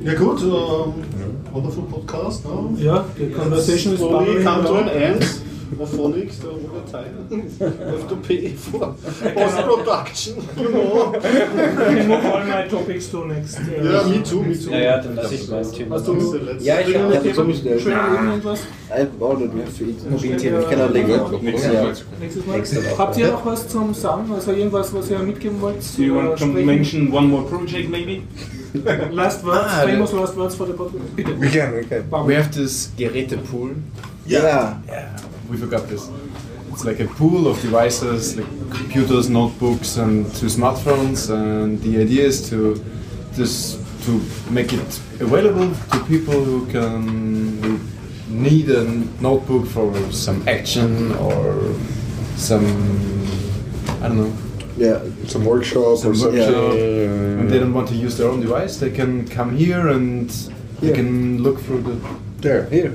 [0.04, 0.94] Ja gut, um,
[1.52, 2.46] wonderful podcast.
[2.46, 2.74] No?
[2.78, 5.26] Ja, the conversation is bubbling come to an end.
[5.78, 7.72] Wovonix, der Robert Tyler.
[7.98, 8.96] F2P vor
[9.36, 10.36] Post-Production.
[10.58, 13.60] I move all my topics to next.
[13.60, 14.72] äh, Ja, me too, me too.
[14.72, 15.96] Ja, ja, dann lass ich mein Thema.
[15.96, 16.64] Hast du Das der letzte.
[16.66, 17.26] Ja, ich habe Thema?
[17.30, 17.82] hab so bestellt.
[17.82, 18.60] Schön irgendwas?
[18.90, 20.62] We have to eat Mobiltelefon.
[20.62, 21.32] Ich kann auch.
[21.74, 21.94] Ja.
[22.20, 22.98] Nächstes Mal.
[22.98, 24.32] Habt ihr noch was zum Sagen?
[24.34, 25.78] Also irgendwas, was ihr mitgeben wollt?
[25.98, 28.22] Do you want to mention one more project maybe?
[29.12, 31.02] Last words, Ah, famous last words for the podcast.
[31.16, 31.40] We can,
[31.74, 32.28] we can.
[32.28, 33.76] We have this Gerätepool.
[34.28, 34.76] Yeah.
[35.50, 36.10] We forgot this.
[36.72, 41.30] It's like a pool of devices, like computers, notebooks, and two smartphones.
[41.34, 42.84] And the idea is to
[43.36, 44.22] just to
[44.52, 44.88] make it
[45.20, 47.80] available to people who can who
[48.30, 48.84] need a
[49.22, 51.74] notebook for some action or
[52.36, 52.66] some
[54.02, 54.34] I don't know
[54.78, 55.00] Yeah.
[55.28, 56.40] Some workshop some or something.
[56.40, 56.74] workshop.
[56.74, 57.40] Yeah.
[57.42, 58.78] And they don't want to use their own device.
[58.78, 60.30] They can come here and
[60.82, 61.96] they can look through the
[62.42, 62.64] There.
[62.70, 62.94] Here.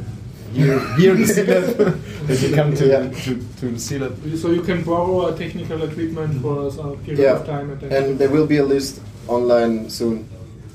[0.55, 2.29] here here the C-lab.
[2.29, 3.09] they can come to, Yeah.
[3.25, 4.15] to, to the C-lab.
[4.37, 7.37] So you can borrow a technical equipment for a period Yeah.
[7.41, 7.71] of time.
[7.71, 10.29] And, then And there will be a list online soon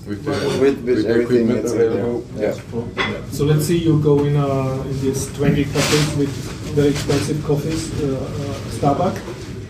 [0.07, 2.24] With, the, with, with the everything equipment that's in available.
[2.40, 2.53] Yeah.
[3.32, 6.30] So let's say you go in, a, in these 20 cafes with
[6.76, 9.19] very expensive coffees, uh, uh, Starbucks,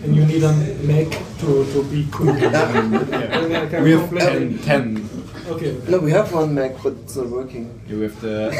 [0.04, 0.52] and you need a
[0.86, 1.10] Mac
[1.40, 2.36] to, to be cool.
[2.38, 3.82] yeah.
[3.82, 5.17] We have 10, 10.
[5.48, 5.80] Okay.
[5.88, 7.80] No, we have one Mac, but it's not working.
[7.88, 8.50] You have the.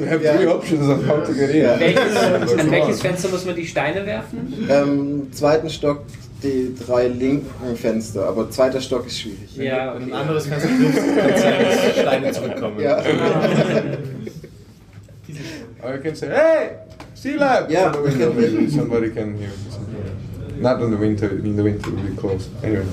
[0.00, 1.62] we have three options on how to get in.
[1.62, 4.68] Welches, an welches Fenster muss man die Steine werfen?
[4.68, 6.02] Ähm, zweiten Stock
[6.42, 9.56] die drei linken Fenster, aber zweiter Stock ist schwierig.
[9.56, 10.02] Ja, okay.
[10.04, 10.70] ein anderes kannst du
[11.22, 12.80] als Steine zurückkommen.
[12.80, 12.98] Ja.
[15.82, 16.70] Or you can say, hey,
[17.14, 17.70] C-Lab!
[17.70, 19.50] Yeah, on the we window, can- maybe somebody can hear.
[20.60, 22.50] Not in the winter, in the winter it will be closed.
[22.62, 22.84] Anyway.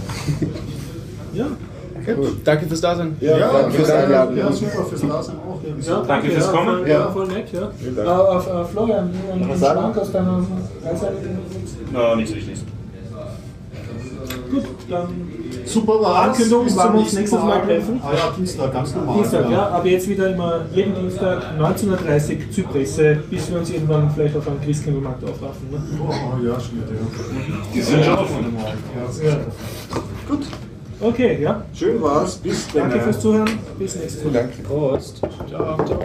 [2.45, 3.18] Danke fürs Dasein.
[3.19, 4.38] Ja, danke fürs Einladen.
[4.38, 5.60] Ja, super fürs Dasein auch.
[5.86, 6.78] Ja, Danke fürs ja, Kommen.
[6.80, 6.99] Voll, Ja.
[6.99, 7.11] ja.
[7.11, 7.72] voll nett, ja.
[7.78, 8.48] Vielen Äh, Dank.
[8.48, 9.80] äh, Florian, ein Was sagen?
[9.82, 10.45] Schrank aus deiner
[10.86, 11.38] Reiseanleitung?
[11.91, 12.57] No, nichts Wichtiges.
[14.89, 15.07] Dann
[15.65, 16.30] Super war's.
[16.30, 18.01] Ankündigung, Bis wann zum wir uns nächsten nächstes Mal treffen.
[18.03, 19.15] Ah ja, Dienstag, ganz normal.
[19.18, 24.09] Dienstag, ja, aber jetzt wieder immer jeden Dienstag 19.30 Uhr Zypresse, bis wir uns irgendwann
[24.09, 25.69] vielleicht auf einem Christkindlmarkt aufraffen.
[25.72, 25.81] Ne?
[26.01, 26.95] Oh, ja, stimmt, ja.
[27.73, 28.55] Die sind schon offen.
[29.23, 29.38] Ja.
[30.30, 30.45] Gut.
[30.99, 31.64] Okay, ja.
[31.73, 32.38] Schön war's.
[32.38, 32.89] Bis dann.
[32.89, 33.59] Danke fürs Zuhören.
[33.77, 34.34] Bis nächstes Mal.
[34.34, 34.64] Danke.
[34.64, 35.22] Prost.
[35.47, 35.77] Ciao.
[35.85, 35.99] Ciao.